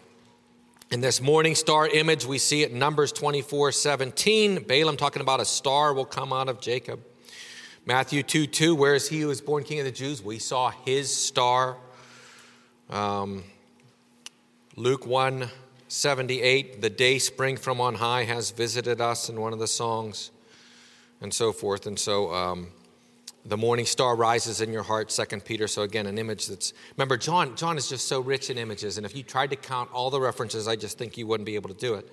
In 0.89 1.01
this 1.01 1.19
morning 1.19 1.53
star 1.53 1.87
image, 1.87 2.25
we 2.25 2.37
see 2.37 2.63
it 2.63 2.71
in 2.71 2.79
Numbers 2.79 3.11
24 3.11 3.73
17. 3.73 4.63
Balaam 4.63 4.95
talking 4.95 5.21
about 5.21 5.41
a 5.41 5.45
star 5.45 5.93
will 5.93 6.05
come 6.05 6.31
out 6.31 6.47
of 6.47 6.61
Jacob. 6.61 7.01
Matthew 7.85 8.23
2 8.23 8.47
2, 8.47 8.73
where 8.73 8.95
is 8.95 9.09
he 9.09 9.19
who 9.19 9.27
was 9.27 9.41
born 9.41 9.65
king 9.65 9.79
of 9.79 9.85
the 9.85 9.91
Jews? 9.91 10.23
We 10.23 10.39
saw 10.39 10.69
his 10.85 11.13
star. 11.13 11.75
Um, 12.89 13.43
Luke 14.75 15.05
1 15.05 15.49
78, 15.87 16.81
the 16.81 16.89
day 16.89 17.19
spring 17.19 17.57
from 17.57 17.79
on 17.79 17.93
high 17.93 18.23
has 18.23 18.49
visited 18.49 18.99
us 18.99 19.29
in 19.29 19.39
one 19.39 19.53
of 19.53 19.59
the 19.59 19.67
songs, 19.67 20.31
and 21.21 21.31
so 21.31 21.51
forth. 21.51 21.85
And 21.85 21.99
so 21.99 22.33
um, 22.33 22.69
the 23.45 23.55
morning 23.55 23.85
star 23.85 24.15
rises 24.15 24.61
in 24.61 24.73
your 24.73 24.81
heart, 24.81 25.11
Second 25.11 25.45
Peter. 25.45 25.67
So 25.67 25.83
again, 25.83 26.07
an 26.07 26.17
image 26.17 26.47
that's 26.47 26.73
remember, 26.97 27.17
John, 27.17 27.55
John 27.55 27.77
is 27.77 27.87
just 27.87 28.07
so 28.07 28.19
rich 28.19 28.49
in 28.49 28.57
images, 28.57 28.97
and 28.97 29.05
if 29.05 29.15
you 29.15 29.21
tried 29.21 29.51
to 29.51 29.55
count 29.55 29.91
all 29.93 30.09
the 30.09 30.19
references, 30.19 30.67
I 30.67 30.75
just 30.75 30.97
think 30.97 31.19
you 31.19 31.27
wouldn't 31.27 31.45
be 31.45 31.53
able 31.53 31.69
to 31.69 31.79
do 31.79 31.93
it. 31.93 32.09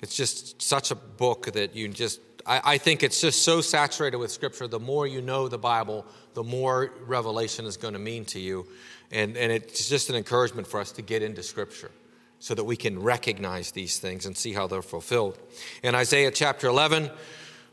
It's 0.00 0.16
just 0.16 0.62
such 0.62 0.90
a 0.90 0.94
book 0.94 1.52
that 1.52 1.76
you 1.76 1.88
just 1.88 2.20
I, 2.46 2.62
I 2.64 2.78
think 2.78 3.02
it's 3.02 3.20
just 3.20 3.42
so 3.42 3.60
saturated 3.60 4.16
with 4.16 4.30
scripture. 4.30 4.66
The 4.66 4.80
more 4.80 5.06
you 5.06 5.20
know 5.20 5.46
the 5.46 5.58
Bible, 5.58 6.06
the 6.32 6.44
more 6.44 6.90
revelation 7.06 7.66
is 7.66 7.76
going 7.76 7.92
to 7.92 8.00
mean 8.00 8.24
to 8.26 8.40
you. 8.40 8.66
And, 9.10 9.36
and 9.36 9.50
it's 9.50 9.88
just 9.88 10.10
an 10.10 10.16
encouragement 10.16 10.66
for 10.66 10.80
us 10.80 10.92
to 10.92 11.02
get 11.02 11.22
into 11.22 11.42
Scripture 11.42 11.90
so 12.40 12.54
that 12.54 12.64
we 12.64 12.76
can 12.76 13.00
recognize 13.00 13.72
these 13.72 13.98
things 13.98 14.26
and 14.26 14.36
see 14.36 14.52
how 14.52 14.66
they're 14.66 14.82
fulfilled. 14.82 15.38
In 15.82 15.94
Isaiah 15.94 16.30
chapter 16.30 16.68
11, 16.68 17.10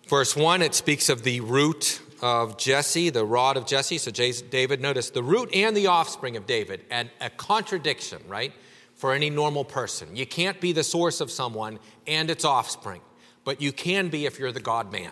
verse 0.07 0.35
1, 0.35 0.61
it 0.61 0.73
speaks 0.73 1.09
of 1.09 1.23
the 1.23 1.39
root 1.41 2.01
of 2.21 2.57
Jesse, 2.57 3.09
the 3.09 3.25
rod 3.25 3.57
of 3.57 3.65
Jesse. 3.65 3.97
So 3.97 4.11
David, 4.11 4.81
notice 4.81 5.09
the 5.11 5.21
root 5.21 5.53
and 5.53 5.77
the 5.77 5.87
offspring 5.87 6.35
of 6.37 6.47
David, 6.47 6.81
and 6.89 7.09
a 7.21 7.29
contradiction, 7.29 8.21
right, 8.27 8.53
for 8.95 9.13
any 9.13 9.29
normal 9.29 9.65
person. 9.65 10.15
You 10.15 10.25
can't 10.25 10.59
be 10.59 10.71
the 10.71 10.83
source 10.83 11.21
of 11.21 11.29
someone 11.29 11.79
and 12.07 12.29
its 12.29 12.45
offspring, 12.45 13.01
but 13.43 13.61
you 13.61 13.71
can 13.71 14.09
be 14.09 14.25
if 14.25 14.39
you're 14.39 14.51
the 14.51 14.59
God 14.59 14.91
man. 14.91 15.11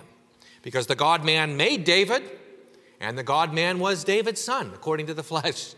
Because 0.61 0.87
the 0.87 0.95
God 0.95 1.25
man 1.25 1.57
made 1.57 1.83
David, 1.83 2.23
and 2.99 3.17
the 3.17 3.23
God 3.23 3.53
man 3.53 3.79
was 3.79 4.05
David's 4.05 4.41
son, 4.41 4.71
according 4.73 5.07
to 5.07 5.13
the 5.13 5.23
flesh. 5.23 5.75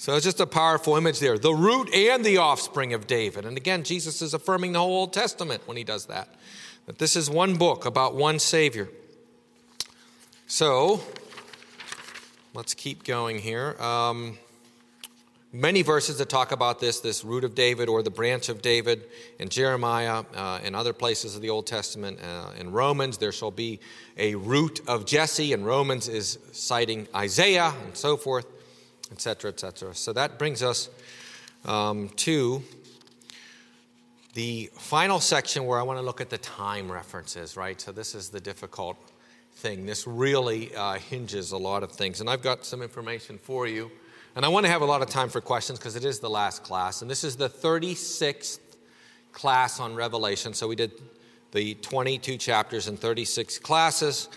So 0.00 0.14
it's 0.14 0.24
just 0.24 0.38
a 0.38 0.46
powerful 0.46 0.96
image 0.96 1.18
there. 1.18 1.38
The 1.38 1.52
root 1.52 1.92
and 1.92 2.24
the 2.24 2.36
offspring 2.36 2.94
of 2.94 3.08
David. 3.08 3.44
And 3.44 3.56
again, 3.56 3.82
Jesus 3.82 4.22
is 4.22 4.32
affirming 4.32 4.72
the 4.72 4.78
whole 4.78 5.00
Old 5.00 5.12
Testament 5.12 5.62
when 5.66 5.76
he 5.76 5.82
does 5.82 6.06
that. 6.06 6.28
That 6.86 6.98
this 6.98 7.16
is 7.16 7.28
one 7.28 7.56
book 7.56 7.84
about 7.84 8.14
one 8.14 8.38
Savior. 8.38 8.88
So, 10.46 11.00
let's 12.54 12.74
keep 12.74 13.02
going 13.02 13.40
here. 13.40 13.74
Um, 13.82 14.38
many 15.52 15.82
verses 15.82 16.18
that 16.18 16.28
talk 16.28 16.52
about 16.52 16.78
this 16.78 17.00
this 17.00 17.24
root 17.24 17.42
of 17.42 17.56
David 17.56 17.88
or 17.88 18.02
the 18.02 18.10
branch 18.10 18.48
of 18.48 18.62
David 18.62 19.02
in 19.40 19.48
Jeremiah 19.48 20.24
uh, 20.34 20.60
and 20.62 20.76
other 20.76 20.92
places 20.92 21.34
of 21.34 21.42
the 21.42 21.50
Old 21.50 21.66
Testament. 21.66 22.20
Uh, 22.22 22.52
in 22.56 22.70
Romans, 22.70 23.18
there 23.18 23.32
shall 23.32 23.50
be 23.50 23.80
a 24.16 24.36
root 24.36 24.80
of 24.86 25.06
Jesse, 25.06 25.52
and 25.52 25.66
Romans 25.66 26.06
is 26.06 26.38
citing 26.52 27.08
Isaiah 27.14 27.74
and 27.84 27.96
so 27.96 28.16
forth, 28.16 28.46
etc., 29.12 29.50
etc. 29.50 29.94
So 29.94 30.12
that 30.12 30.38
brings 30.38 30.62
us 30.62 30.90
um, 31.64 32.08
to 32.16 32.62
the 34.34 34.70
final 34.74 35.20
section 35.20 35.64
where 35.64 35.78
I 35.78 35.82
want 35.82 35.98
to 35.98 36.04
look 36.04 36.20
at 36.20 36.30
the 36.30 36.38
time 36.38 36.90
references, 36.90 37.56
right? 37.56 37.80
So 37.80 37.92
this 37.92 38.14
is 38.14 38.28
the 38.28 38.40
difficult 38.40 38.96
thing. 39.54 39.86
This 39.86 40.06
really 40.06 40.74
uh, 40.74 40.94
hinges 40.94 41.52
a 41.52 41.56
lot 41.56 41.82
of 41.82 41.90
things. 41.92 42.20
And 42.20 42.30
I've 42.30 42.42
got 42.42 42.64
some 42.64 42.82
information 42.82 43.38
for 43.38 43.66
you. 43.66 43.90
And 44.36 44.44
I 44.44 44.48
want 44.48 44.66
to 44.66 44.70
have 44.70 44.82
a 44.82 44.86
lot 44.86 45.02
of 45.02 45.08
time 45.08 45.28
for 45.28 45.40
questions 45.40 45.78
because 45.78 45.96
it 45.96 46.04
is 46.04 46.20
the 46.20 46.30
last 46.30 46.62
class. 46.62 47.02
And 47.02 47.10
this 47.10 47.24
is 47.24 47.34
the 47.34 47.48
36th 47.48 48.60
class 49.32 49.80
on 49.80 49.94
Revelation. 49.94 50.54
So 50.54 50.68
we 50.68 50.76
did 50.76 50.92
the 51.50 51.74
22 51.74 52.36
chapters 52.36 52.86
in 52.86 52.96
36 52.96 53.58
classes. 53.58 54.28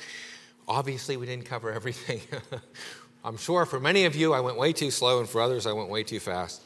Obviously, 0.67 1.17
we 1.17 1.25
didn't 1.25 1.45
cover 1.45 1.71
everything. 1.71 2.21
I'm 3.23 3.37
sure 3.37 3.67
for 3.67 3.79
many 3.79 4.05
of 4.05 4.15
you, 4.15 4.33
I 4.33 4.39
went 4.39 4.57
way 4.57 4.73
too 4.73 4.89
slow, 4.89 5.19
and 5.19 5.29
for 5.29 5.41
others, 5.41 5.67
I 5.67 5.73
went 5.73 5.89
way 5.89 6.03
too 6.03 6.19
fast. 6.19 6.63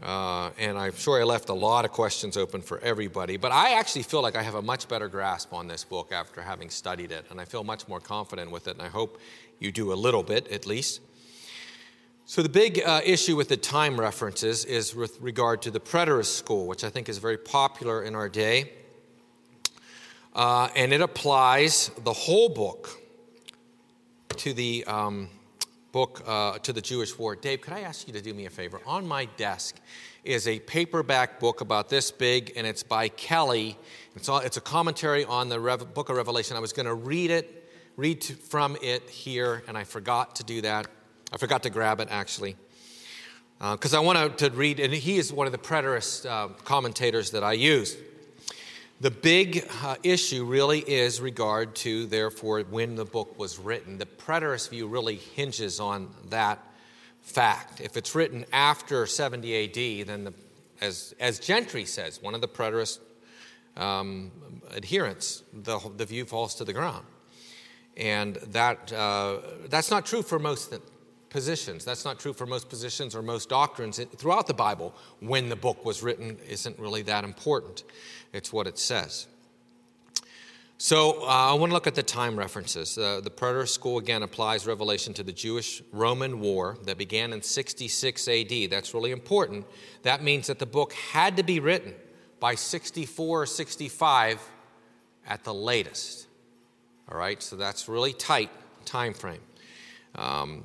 Uh, 0.00 0.50
and 0.56 0.78
I'm 0.78 0.94
sure 0.94 1.20
I 1.20 1.24
left 1.24 1.48
a 1.48 1.54
lot 1.54 1.84
of 1.84 1.90
questions 1.90 2.36
open 2.36 2.62
for 2.62 2.78
everybody. 2.78 3.36
But 3.36 3.50
I 3.50 3.72
actually 3.72 4.04
feel 4.04 4.22
like 4.22 4.36
I 4.36 4.42
have 4.42 4.54
a 4.54 4.62
much 4.62 4.86
better 4.86 5.08
grasp 5.08 5.52
on 5.52 5.66
this 5.66 5.82
book 5.82 6.12
after 6.12 6.42
having 6.42 6.70
studied 6.70 7.10
it, 7.10 7.26
and 7.28 7.40
I 7.40 7.44
feel 7.44 7.64
much 7.64 7.88
more 7.88 7.98
confident 7.98 8.52
with 8.52 8.68
it, 8.68 8.76
and 8.76 8.82
I 8.82 8.88
hope 8.88 9.20
you 9.58 9.72
do 9.72 9.92
a 9.92 9.94
little 9.94 10.22
bit 10.22 10.46
at 10.52 10.64
least. 10.64 11.00
So, 12.24 12.40
the 12.40 12.48
big 12.48 12.80
uh, 12.84 13.00
issue 13.04 13.34
with 13.34 13.48
the 13.48 13.56
time 13.56 13.98
references 13.98 14.64
is 14.64 14.94
with 14.94 15.20
regard 15.20 15.60
to 15.62 15.72
the 15.72 15.80
preterist 15.80 16.36
school, 16.36 16.68
which 16.68 16.84
I 16.84 16.88
think 16.88 17.08
is 17.08 17.18
very 17.18 17.36
popular 17.36 18.04
in 18.04 18.14
our 18.14 18.28
day. 18.28 18.72
Uh, 20.36 20.68
and 20.76 20.92
it 20.92 21.00
applies 21.00 21.90
the 22.04 22.12
whole 22.12 22.48
book 22.48 23.00
to 24.36 24.52
the 24.52 24.84
um, 24.86 25.28
book 25.94 26.24
uh, 26.26 26.58
to 26.58 26.72
the 26.72 26.80
Jewish 26.80 27.16
war. 27.16 27.36
Dave, 27.36 27.60
could 27.60 27.72
I 27.72 27.82
ask 27.82 28.08
you 28.08 28.12
to 28.14 28.20
do 28.20 28.34
me 28.34 28.46
a 28.46 28.50
favor? 28.50 28.80
On 28.84 29.06
my 29.06 29.26
desk 29.36 29.76
is 30.24 30.48
a 30.48 30.58
paperback 30.58 31.38
book 31.38 31.60
about 31.60 31.88
this 31.88 32.10
big, 32.10 32.52
and 32.56 32.66
it's 32.66 32.82
by 32.82 33.06
Kelly. 33.08 33.78
It's, 34.16 34.28
all, 34.28 34.40
it's 34.40 34.56
a 34.56 34.60
commentary 34.60 35.24
on 35.24 35.48
the 35.48 35.60
Rev- 35.60 35.94
book 35.94 36.08
of 36.08 36.16
Revelation. 36.16 36.56
I 36.56 36.60
was 36.60 36.72
going 36.72 36.86
to 36.86 36.94
read 36.94 37.30
it, 37.30 37.70
read 37.96 38.22
to, 38.22 38.32
from 38.32 38.76
it 38.82 39.08
here, 39.08 39.62
and 39.68 39.78
I 39.78 39.84
forgot 39.84 40.34
to 40.36 40.42
do 40.42 40.62
that. 40.62 40.88
I 41.32 41.36
forgot 41.36 41.62
to 41.62 41.70
grab 41.70 42.00
it 42.00 42.08
actually. 42.10 42.56
Because 43.60 43.94
uh, 43.94 43.98
I 43.98 44.00
wanted 44.00 44.36
to 44.38 44.50
read, 44.50 44.80
and 44.80 44.92
he 44.92 45.16
is 45.16 45.32
one 45.32 45.46
of 45.46 45.52
the 45.52 45.58
preterist 45.58 46.26
uh, 46.28 46.48
commentators 46.64 47.30
that 47.30 47.44
I 47.44 47.52
use. 47.52 47.96
The 49.00 49.10
big 49.10 49.68
uh, 49.82 49.96
issue 50.04 50.44
really 50.44 50.78
is 50.78 51.20
regard 51.20 51.74
to, 51.76 52.06
therefore, 52.06 52.60
when 52.60 52.94
the 52.94 53.04
book 53.04 53.36
was 53.36 53.58
written. 53.58 53.98
The 53.98 54.06
preterist 54.06 54.70
view 54.70 54.86
really 54.86 55.16
hinges 55.16 55.80
on 55.80 56.10
that 56.30 56.64
fact. 57.20 57.80
If 57.80 57.96
it's 57.96 58.14
written 58.14 58.44
after 58.52 59.04
70 59.06 59.64
AD, 59.64 60.06
then, 60.06 60.24
the, 60.24 60.34
as, 60.80 61.12
as 61.18 61.40
Gentry 61.40 61.84
says, 61.84 62.22
one 62.22 62.36
of 62.36 62.40
the 62.40 62.48
preterist 62.48 63.00
um, 63.76 64.30
adherents, 64.76 65.42
the, 65.52 65.80
the 65.96 66.06
view 66.06 66.24
falls 66.24 66.54
to 66.56 66.64
the 66.64 66.72
ground. 66.72 67.04
And 67.96 68.36
that, 68.36 68.92
uh, 68.92 69.38
that's 69.68 69.90
not 69.90 70.06
true 70.06 70.22
for 70.22 70.38
most 70.38 70.72
positions. 71.34 71.84
That's 71.84 72.04
not 72.04 72.20
true 72.20 72.32
for 72.32 72.46
most 72.46 72.68
positions 72.68 73.12
or 73.16 73.20
most 73.20 73.48
doctrines 73.48 73.98
throughout 74.16 74.46
the 74.46 74.54
Bible. 74.54 74.94
When 75.18 75.48
the 75.48 75.56
book 75.56 75.84
was 75.84 76.00
written 76.00 76.38
isn't 76.48 76.78
really 76.78 77.02
that 77.02 77.24
important. 77.24 77.82
It's 78.32 78.52
what 78.52 78.68
it 78.68 78.78
says. 78.78 79.26
So 80.78 81.22
uh, 81.22 81.50
I 81.50 81.54
want 81.54 81.70
to 81.70 81.74
look 81.74 81.88
at 81.88 81.96
the 81.96 82.04
time 82.04 82.38
references. 82.38 82.96
Uh, 82.96 83.20
the 83.20 83.30
Preterist 83.30 83.70
school 83.70 83.98
again 83.98 84.22
applies 84.22 84.64
Revelation 84.64 85.12
to 85.14 85.24
the 85.24 85.32
Jewish 85.32 85.82
Roman 85.90 86.38
War 86.38 86.78
that 86.84 86.98
began 86.98 87.32
in 87.32 87.42
66 87.42 88.28
AD. 88.28 88.70
That's 88.70 88.94
really 88.94 89.10
important. 89.10 89.66
That 90.02 90.22
means 90.22 90.46
that 90.46 90.60
the 90.60 90.66
book 90.66 90.92
had 90.92 91.36
to 91.38 91.42
be 91.42 91.58
written 91.58 91.94
by 92.38 92.54
64 92.54 93.42
or 93.42 93.44
65 93.44 94.40
at 95.26 95.42
the 95.42 95.54
latest. 95.54 96.28
All 97.10 97.18
right, 97.18 97.42
so 97.42 97.56
that's 97.56 97.88
really 97.88 98.12
tight 98.12 98.50
time 98.84 99.14
frame. 99.14 99.40
Um, 100.14 100.64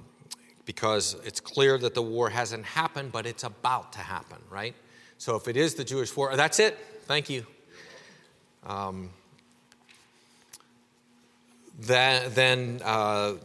because 0.69 1.15
it's 1.25 1.39
clear 1.39 1.79
that 1.79 1.95
the 1.95 2.01
war 2.03 2.29
hasn't 2.29 2.63
happened, 2.63 3.11
but 3.11 3.25
it's 3.25 3.43
about 3.43 3.91
to 3.91 3.97
happen, 3.97 4.37
right? 4.51 4.75
So 5.17 5.35
if 5.35 5.47
it 5.47 5.57
is 5.57 5.73
the 5.73 5.83
Jewish 5.83 6.15
war, 6.15 6.35
that's 6.35 6.59
it. 6.59 6.77
Thank 7.05 7.27
you. 7.27 7.43
Um, 8.67 9.09
then, 11.79 12.31
then, 12.35 12.81
uh, 12.85 13.37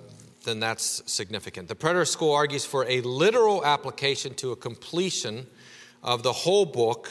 then 0.45 0.61
that's 0.61 1.02
significant. 1.11 1.66
The 1.66 1.75
Preterist 1.75 2.09
School 2.09 2.35
argues 2.35 2.66
for 2.66 2.85
a 2.85 3.00
literal 3.00 3.64
application 3.64 4.35
to 4.35 4.52
a 4.52 4.57
completion 4.57 5.47
of 6.02 6.23
the 6.23 6.33
whole 6.35 6.66
book 6.66 7.09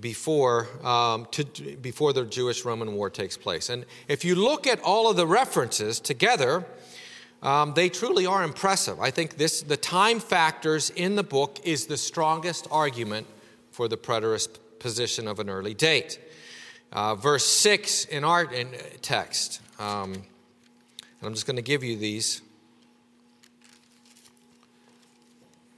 before, 0.00 0.66
um, 0.84 1.28
to, 1.30 1.44
before 1.76 2.12
the 2.12 2.24
Jewish 2.24 2.64
Roman 2.64 2.94
war 2.94 3.08
takes 3.08 3.36
place. 3.36 3.68
And 3.68 3.86
if 4.08 4.24
you 4.24 4.34
look 4.34 4.66
at 4.66 4.80
all 4.80 5.08
of 5.08 5.16
the 5.16 5.28
references 5.28 6.00
together, 6.00 6.66
um, 7.42 7.72
they 7.74 7.88
truly 7.88 8.26
are 8.26 8.42
impressive. 8.42 9.00
I 9.00 9.10
think 9.10 9.36
this, 9.36 9.62
the 9.62 9.76
time 9.76 10.20
factors 10.20 10.90
in 10.90 11.16
the 11.16 11.22
book 11.22 11.58
is 11.64 11.86
the 11.86 11.96
strongest 11.96 12.66
argument 12.70 13.26
for 13.70 13.88
the 13.88 13.96
preterist 13.96 14.58
position 14.78 15.26
of 15.26 15.38
an 15.40 15.48
early 15.48 15.74
date. 15.74 16.20
Uh, 16.92 17.14
verse 17.14 17.46
6 17.46 18.06
in 18.06 18.24
our 18.24 18.52
in 18.52 18.68
text, 19.00 19.60
um, 19.78 20.12
and 20.12 20.24
I'm 21.22 21.34
just 21.34 21.46
going 21.46 21.56
to 21.56 21.62
give 21.62 21.84
you 21.84 21.96
these, 21.96 22.42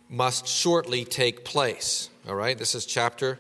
must 0.08 0.46
shortly 0.46 1.04
take 1.04 1.44
place. 1.44 2.08
All 2.28 2.34
right, 2.34 2.56
this 2.56 2.74
is 2.74 2.86
chapter 2.86 3.38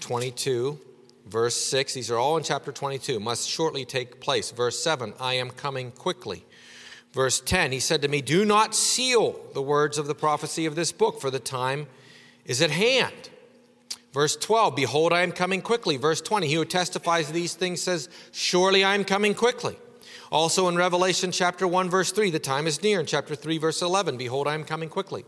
22, 0.00 0.78
verse 1.26 1.56
6. 1.56 1.94
These 1.94 2.10
are 2.10 2.18
all 2.18 2.36
in 2.36 2.42
chapter 2.42 2.72
22. 2.72 3.18
Must 3.20 3.48
shortly 3.48 3.84
take 3.84 4.20
place. 4.20 4.50
Verse 4.50 4.78
7 4.82 5.14
I 5.18 5.34
am 5.34 5.50
coming 5.50 5.90
quickly. 5.90 6.44
Verse 7.14 7.40
10 7.40 7.72
He 7.72 7.80
said 7.80 8.02
to 8.02 8.08
me, 8.08 8.20
Do 8.20 8.44
not 8.44 8.74
seal 8.74 9.40
the 9.54 9.62
words 9.62 9.96
of 9.96 10.06
the 10.06 10.14
prophecy 10.14 10.66
of 10.66 10.74
this 10.74 10.92
book, 10.92 11.20
for 11.20 11.30
the 11.30 11.38
time 11.38 11.86
is 12.44 12.60
at 12.60 12.70
hand. 12.70 13.30
Verse 14.12 14.36
12, 14.36 14.76
behold, 14.76 15.12
I 15.12 15.22
am 15.22 15.32
coming 15.32 15.62
quickly. 15.62 15.96
Verse 15.96 16.20
20, 16.20 16.46
he 16.46 16.54
who 16.54 16.64
testifies 16.64 17.32
these 17.32 17.54
things 17.54 17.80
says, 17.80 18.08
Surely 18.32 18.84
I 18.84 18.94
am 18.94 19.04
coming 19.04 19.34
quickly. 19.34 19.76
Also 20.30 20.68
in 20.68 20.76
Revelation 20.76 21.30
chapter 21.30 21.66
1, 21.66 21.88
verse 21.88 22.12
3, 22.12 22.30
the 22.30 22.38
time 22.38 22.66
is 22.66 22.82
near. 22.82 23.00
In 23.00 23.06
chapter 23.06 23.34
3, 23.34 23.58
verse 23.58 23.80
11, 23.80 24.16
behold, 24.16 24.48
I 24.48 24.54
am 24.54 24.64
coming 24.64 24.88
quickly. 24.88 25.24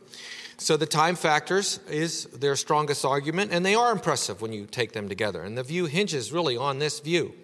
So 0.57 0.76
the 0.76 0.87
time 0.87 1.16
factors 1.16 1.78
is 1.88 2.25
their 2.26 2.57
strongest 2.57 3.05
argument, 3.05 3.52
and 3.52 3.64
they 3.64 3.75
are 3.75 3.93
impressive 3.93 4.40
when 4.40 4.52
you 4.52 4.66
take 4.66 4.93
them 4.93 5.09
together. 5.09 5.43
And 5.43 5.57
the 5.57 5.62
view 5.62 5.87
hinges 5.87 6.33
really 6.33 6.57
on 6.57 6.78
this 6.78 6.99
view 6.99 7.35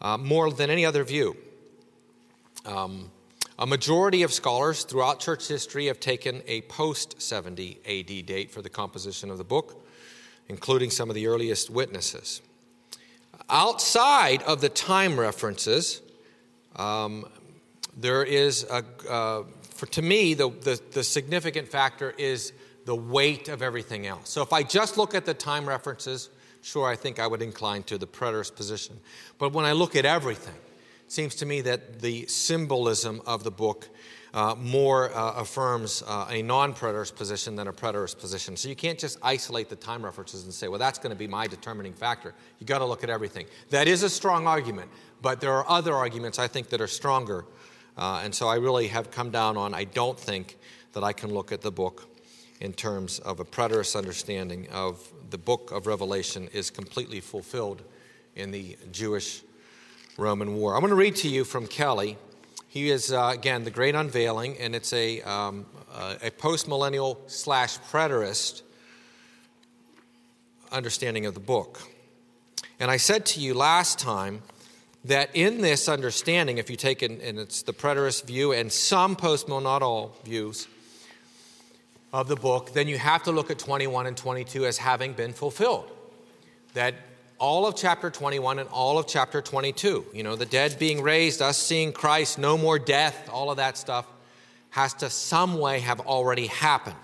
uh, 0.00 0.16
more 0.16 0.50
than 0.52 0.70
any 0.70 0.84
other 0.86 1.04
view. 1.04 1.36
Um, 2.64 3.10
a 3.58 3.66
majority 3.66 4.22
of 4.22 4.32
scholars 4.32 4.84
throughout 4.84 5.20
church 5.20 5.48
history 5.48 5.86
have 5.86 6.00
taken 6.00 6.42
a 6.46 6.62
post 6.62 7.20
70 7.20 7.80
AD 7.84 8.26
date 8.26 8.50
for 8.50 8.62
the 8.62 8.70
composition 8.70 9.30
of 9.30 9.38
the 9.38 9.44
book 9.44 9.84
including 10.48 10.90
some 10.90 11.08
of 11.08 11.14
the 11.14 11.26
earliest 11.26 11.70
witnesses. 11.70 12.40
Outside 13.50 14.42
of 14.42 14.60
the 14.60 14.68
time 14.68 15.18
references, 15.18 16.02
um, 16.76 17.26
there 17.96 18.24
is 18.24 18.64
a, 18.64 18.84
uh, 19.08 19.44
for 19.70 19.86
to 19.86 20.02
me, 20.02 20.34
the, 20.34 20.50
the, 20.50 20.80
the 20.92 21.04
significant 21.04 21.68
factor 21.68 22.14
is 22.18 22.52
the 22.84 22.94
weight 22.94 23.48
of 23.48 23.62
everything 23.62 24.06
else. 24.06 24.30
So 24.30 24.42
if 24.42 24.52
I 24.52 24.62
just 24.62 24.96
look 24.96 25.14
at 25.14 25.24
the 25.24 25.34
time 25.34 25.68
references, 25.68 26.30
sure, 26.62 26.88
I 26.88 26.96
think 26.96 27.18
I 27.18 27.26
would 27.26 27.42
incline 27.42 27.82
to 27.84 27.98
the 27.98 28.06
preterist 28.06 28.56
position. 28.56 28.98
But 29.38 29.52
when 29.52 29.64
I 29.64 29.72
look 29.72 29.96
at 29.96 30.04
everything, 30.04 30.54
seems 31.08 31.34
to 31.36 31.46
me 31.46 31.60
that 31.62 32.00
the 32.00 32.26
symbolism 32.26 33.20
of 33.26 33.44
the 33.44 33.50
book 33.50 33.88
uh, 34.34 34.54
more 34.58 35.10
uh, 35.16 35.32
affirms 35.36 36.02
uh, 36.06 36.26
a 36.30 36.42
non 36.42 36.74
preterist 36.74 37.16
position 37.16 37.56
than 37.56 37.68
a 37.68 37.72
preterist 37.72 38.18
position. 38.18 38.56
So 38.56 38.68
you 38.68 38.76
can't 38.76 38.98
just 38.98 39.18
isolate 39.22 39.68
the 39.68 39.76
time 39.76 40.04
references 40.04 40.44
and 40.44 40.52
say, 40.52 40.68
well, 40.68 40.78
that's 40.78 40.98
going 40.98 41.10
to 41.10 41.16
be 41.16 41.26
my 41.26 41.46
determining 41.46 41.94
factor. 41.94 42.34
You 42.58 42.66
got 42.66 42.78
to 42.78 42.84
look 42.84 43.02
at 43.02 43.10
everything. 43.10 43.46
That 43.70 43.88
is 43.88 44.02
a 44.02 44.10
strong 44.10 44.46
argument, 44.46 44.90
but 45.22 45.40
there 45.40 45.52
are 45.52 45.68
other 45.68 45.94
arguments 45.94 46.38
I 46.38 46.46
think 46.46 46.68
that 46.68 46.80
are 46.80 46.86
stronger. 46.86 47.46
Uh, 47.96 48.20
and 48.22 48.34
so 48.34 48.48
I 48.48 48.56
really 48.56 48.88
have 48.88 49.10
come 49.10 49.30
down 49.30 49.56
on 49.56 49.74
I 49.74 49.84
don't 49.84 50.18
think 50.18 50.58
that 50.92 51.02
I 51.02 51.12
can 51.12 51.32
look 51.32 51.50
at 51.50 51.62
the 51.62 51.72
book 51.72 52.08
in 52.60 52.72
terms 52.72 53.18
of 53.20 53.40
a 53.40 53.44
preterist 53.44 53.96
understanding 53.96 54.68
of 54.70 55.12
the 55.30 55.38
book 55.38 55.70
of 55.72 55.86
Revelation 55.86 56.48
is 56.52 56.70
completely 56.70 57.20
fulfilled 57.20 57.82
in 58.34 58.50
the 58.50 58.76
Jewish 58.92 59.42
Roman 60.18 60.56
war. 60.56 60.74
I'm 60.74 60.80
going 60.80 60.90
to 60.90 60.96
read 60.96 61.14
to 61.16 61.28
you 61.28 61.44
from 61.44 61.68
Kelly 61.68 62.18
He 62.66 62.90
is, 62.90 63.12
uh, 63.12 63.30
again, 63.32 63.62
the 63.62 63.70
great 63.70 63.94
unveiling, 63.94 64.58
and 64.58 64.74
it's 64.74 64.92
a, 64.92 65.22
um, 65.22 65.64
uh, 65.94 66.16
a 66.20 66.30
postmillennial 66.30 67.18
slash 67.26 67.78
preterist 67.90 68.62
understanding 70.70 71.24
of 71.24 71.34
the 71.34 71.40
book. 71.40 71.80
And 72.80 72.90
I 72.90 72.98
said 72.98 73.24
to 73.26 73.40
you 73.40 73.54
last 73.54 73.98
time 73.98 74.42
that 75.04 75.30
in 75.34 75.60
this 75.60 75.88
understanding, 75.88 76.58
if 76.58 76.68
you 76.68 76.76
take 76.76 77.02
it, 77.02 77.10
and 77.10 77.38
it's 77.38 77.62
the 77.62 77.72
preterist 77.72 78.26
view 78.26 78.52
and 78.52 78.70
some 78.70 79.16
postmill, 79.16 79.62
not 79.62 79.82
all 79.82 80.16
views 80.24 80.66
of 82.12 82.26
the 82.26 82.36
book, 82.36 82.72
then 82.74 82.88
you 82.88 82.98
have 82.98 83.22
to 83.22 83.32
look 83.32 83.50
at 83.50 83.58
21 83.58 84.06
and 84.06 84.16
22 84.16 84.66
as 84.66 84.78
having 84.78 85.12
been 85.12 85.32
fulfilled. 85.32 85.90
That 86.74 86.94
all 87.38 87.66
of 87.66 87.76
chapter 87.76 88.10
21 88.10 88.58
and 88.58 88.68
all 88.70 88.98
of 88.98 89.06
chapter 89.06 89.40
22, 89.40 90.06
you 90.12 90.22
know, 90.22 90.34
the 90.34 90.46
dead 90.46 90.76
being 90.78 91.02
raised, 91.02 91.40
us 91.40 91.56
seeing 91.56 91.92
Christ, 91.92 92.38
no 92.38 92.58
more 92.58 92.78
death, 92.78 93.28
all 93.32 93.50
of 93.50 93.58
that 93.58 93.76
stuff 93.76 94.06
has 94.70 94.92
to 94.94 95.08
some 95.08 95.58
way 95.58 95.80
have 95.80 96.00
already 96.00 96.46
happened. 96.46 96.96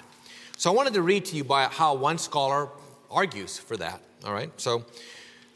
So 0.56 0.70
I 0.70 0.74
wanted 0.74 0.94
to 0.94 1.02
read 1.02 1.24
to 1.26 1.36
you 1.36 1.44
by 1.44 1.64
how 1.64 1.94
one 1.94 2.18
scholar 2.18 2.68
argues 3.10 3.58
for 3.58 3.76
that. 3.76 4.00
All 4.24 4.32
right, 4.32 4.50
so 4.56 4.84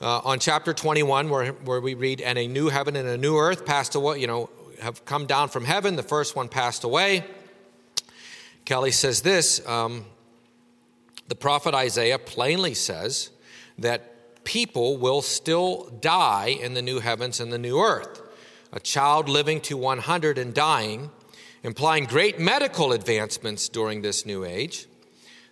uh, 0.01 0.21
on 0.25 0.39
chapter 0.39 0.73
21, 0.73 1.29
where, 1.29 1.53
where 1.53 1.81
we 1.81 1.95
read, 1.95 2.21
And 2.21 2.39
a 2.39 2.47
new 2.47 2.69
heaven 2.69 2.97
and 2.97 3.09
a 3.09 3.19
new 3.19 3.37
earth 3.37 3.67
passed 3.67 3.95
away, 3.95 4.21
you 4.21 4.27
know, 4.27 4.49
have 4.81 5.05
come 5.05 5.27
down 5.27 5.49
from 5.49 5.65
heaven. 5.65 5.97
The 5.97 6.03
first 6.03 6.37
one 6.37 6.49
passed 6.49 6.85
away. 6.85 7.25
Kelly 8.65 8.93
says 8.93 9.23
this 9.23 9.67
um, 9.67 10.05
the 11.27 11.35
prophet 11.35 11.75
Isaiah 11.75 12.19
plainly 12.19 12.75
says 12.75 13.31
that 13.79 14.15
people 14.49 14.97
will 14.97 15.21
still 15.21 15.91
die 16.01 16.47
in 16.47 16.73
the 16.73 16.81
new 16.81 17.01
heavens 17.01 17.39
and 17.39 17.53
the 17.53 17.59
new 17.59 17.79
earth. 17.79 18.23
A 18.73 18.81
child 18.81 19.29
living 19.29 19.61
to 19.61 19.77
100 19.77 20.39
and 20.39 20.55
dying, 20.55 21.11
implying 21.63 22.05
great 22.05 22.41
medical 22.41 22.93
advancements 22.93 23.69
during 23.69 24.01
this 24.01 24.25
new 24.25 24.47
age. 24.47 24.87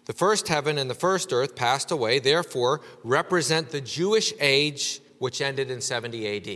The 0.06 0.14
first 0.14 0.48
heaven 0.48 0.78
and 0.78 0.88
the 0.88 0.94
first 0.94 1.30
earth 1.30 1.54
passed 1.54 1.90
away, 1.90 2.20
therefore, 2.20 2.80
represent 3.04 3.68
the 3.68 3.82
Jewish 3.82 4.32
age 4.40 5.02
which 5.18 5.42
ended 5.42 5.70
in 5.70 5.82
70 5.82 6.36
AD. 6.36 6.48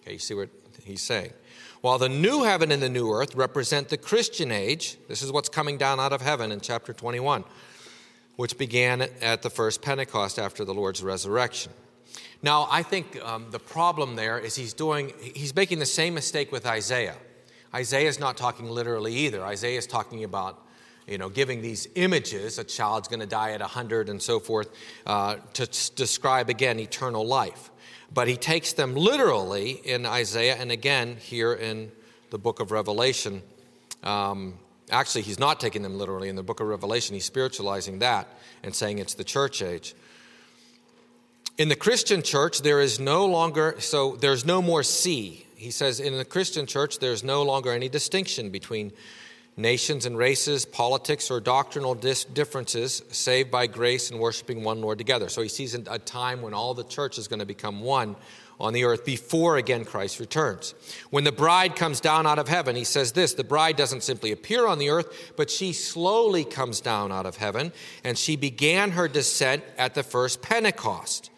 Okay, 0.00 0.12
you 0.12 0.18
see 0.18 0.34
what 0.34 0.48
he's 0.82 1.02
saying. 1.02 1.32
While 1.82 1.98
the 1.98 2.08
new 2.08 2.42
heaven 2.42 2.72
and 2.72 2.82
the 2.82 2.88
new 2.88 3.12
earth 3.12 3.36
represent 3.36 3.90
the 3.90 3.96
Christian 3.96 4.50
age, 4.50 4.96
this 5.06 5.22
is 5.22 5.30
what's 5.30 5.48
coming 5.48 5.78
down 5.78 6.00
out 6.00 6.12
of 6.12 6.20
heaven 6.20 6.50
in 6.50 6.60
chapter 6.60 6.92
21, 6.92 7.44
which 8.36 8.56
began 8.58 9.02
at 9.22 9.42
the 9.42 9.50
first 9.50 9.82
Pentecost 9.82 10.38
after 10.38 10.64
the 10.64 10.74
Lord's 10.74 11.02
resurrection. 11.02 11.72
Now, 12.42 12.68
I 12.70 12.82
think 12.82 13.22
um, 13.24 13.46
the 13.50 13.58
problem 13.58 14.16
there 14.16 14.38
is 14.38 14.54
he's 14.54 14.74
doing, 14.74 15.12
he's 15.20 15.54
making 15.54 15.78
the 15.78 15.86
same 15.86 16.14
mistake 16.14 16.52
with 16.52 16.66
Isaiah. 16.66 17.16
Isaiah 17.74 18.08
is 18.08 18.20
not 18.20 18.36
talking 18.36 18.68
literally 18.70 19.14
either. 19.14 19.44
Isaiah 19.44 19.78
is 19.78 19.86
talking 19.86 20.22
about 20.24 20.62
you 21.06 21.18
know, 21.18 21.28
giving 21.28 21.62
these 21.62 21.88
images, 21.94 22.58
a 22.58 22.64
child's 22.64 23.08
going 23.08 23.20
to 23.20 23.26
die 23.26 23.52
at 23.52 23.60
100 23.60 24.08
and 24.08 24.20
so 24.20 24.40
forth, 24.40 24.70
uh, 25.06 25.36
to 25.54 25.66
describe 25.94 26.50
again 26.50 26.80
eternal 26.80 27.24
life. 27.24 27.70
But 28.12 28.28
he 28.28 28.36
takes 28.36 28.72
them 28.72 28.94
literally 28.94 29.72
in 29.84 30.04
Isaiah 30.04 30.56
and 30.56 30.72
again 30.72 31.16
here 31.16 31.52
in 31.52 31.92
the 32.30 32.38
book 32.38 32.60
of 32.60 32.70
Revelation. 32.72 33.42
Um, 34.02 34.58
actually, 34.90 35.22
he's 35.22 35.38
not 35.38 35.60
taking 35.60 35.82
them 35.82 35.98
literally 35.98 36.28
in 36.28 36.36
the 36.36 36.42
book 36.42 36.60
of 36.60 36.66
Revelation, 36.66 37.14
he's 37.14 37.24
spiritualizing 37.24 38.00
that 38.00 38.28
and 38.62 38.74
saying 38.74 38.98
it's 38.98 39.14
the 39.14 39.24
church 39.24 39.62
age. 39.62 39.94
In 41.58 41.68
the 41.68 41.76
Christian 41.76 42.22
church, 42.22 42.60
there 42.62 42.80
is 42.80 43.00
no 43.00 43.24
longer, 43.24 43.76
so 43.78 44.16
there's 44.16 44.44
no 44.44 44.60
more 44.60 44.82
sea. 44.82 45.46
He 45.54 45.70
says 45.70 46.00
in 46.00 46.16
the 46.18 46.24
Christian 46.24 46.66
church, 46.66 46.98
there's 46.98 47.24
no 47.24 47.42
longer 47.42 47.72
any 47.72 47.88
distinction 47.88 48.50
between 48.50 48.92
nations 49.56 50.04
and 50.04 50.18
races, 50.18 50.66
politics, 50.66 51.30
or 51.30 51.40
doctrinal 51.40 51.94
dis- 51.94 52.24
differences, 52.24 53.02
saved 53.10 53.50
by 53.50 53.66
grace 53.66 54.10
and 54.10 54.20
worshiping 54.20 54.64
one 54.64 54.82
Lord 54.82 54.98
together. 54.98 55.30
So 55.30 55.40
he 55.40 55.48
sees 55.48 55.74
a 55.74 55.98
time 55.98 56.42
when 56.42 56.52
all 56.52 56.74
the 56.74 56.84
church 56.84 57.16
is 57.16 57.26
going 57.26 57.40
to 57.40 57.46
become 57.46 57.80
one 57.80 58.16
on 58.58 58.72
the 58.72 58.84
earth 58.84 59.04
before 59.04 59.56
again 59.56 59.84
Christ 59.84 60.18
returns. 60.18 60.74
When 61.10 61.24
the 61.24 61.32
bride 61.32 61.76
comes 61.76 62.00
down 62.00 62.26
out 62.26 62.38
of 62.38 62.48
heaven, 62.48 62.76
he 62.76 62.84
says 62.84 63.12
this 63.12 63.34
the 63.34 63.44
bride 63.44 63.76
doesn't 63.76 64.02
simply 64.02 64.32
appear 64.32 64.66
on 64.66 64.78
the 64.78 64.90
earth, 64.90 65.32
but 65.36 65.50
she 65.50 65.72
slowly 65.72 66.44
comes 66.44 66.80
down 66.80 67.12
out 67.12 67.26
of 67.26 67.36
heaven, 67.36 67.72
and 68.04 68.16
she 68.16 68.36
began 68.36 68.92
her 68.92 69.08
descent 69.08 69.62
at 69.76 69.94
the 69.94 70.02
first 70.02 70.42
Pentecost. 70.42 71.30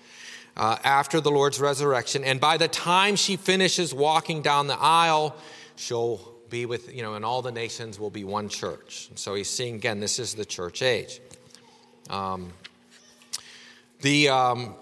Uh, 0.57 0.77
after 0.83 1.21
the 1.21 1.31
Lord's 1.31 1.61
resurrection, 1.61 2.25
and 2.25 2.41
by 2.41 2.57
the 2.57 2.67
time 2.67 3.15
she 3.15 3.37
finishes 3.37 3.95
walking 3.95 4.43
down 4.43 4.67
the 4.67 4.77
aisle, 4.77 5.37
she'll 5.77 6.35
be 6.51 6.67
with, 6.67 6.93
you 6.93 7.03
know, 7.03 7.15
and 7.15 7.25
all 7.25 7.43
the 7.43 7.53
nations 7.53 8.01
will 8.01 8.11
be 8.11 8.25
one 8.25 8.49
church. 8.49 9.07
And 9.11 9.19
so 9.19 9.37
he's 9.37 9.49
seeing, 9.49 9.77
again, 9.77 10.01
this 10.01 10.19
is 10.19 10.35
the 10.35 10.45
church 10.45 10.83
age. 10.83 11.21
Um, 12.11 12.53
the, 14.01 14.31
um, 14.31 14.75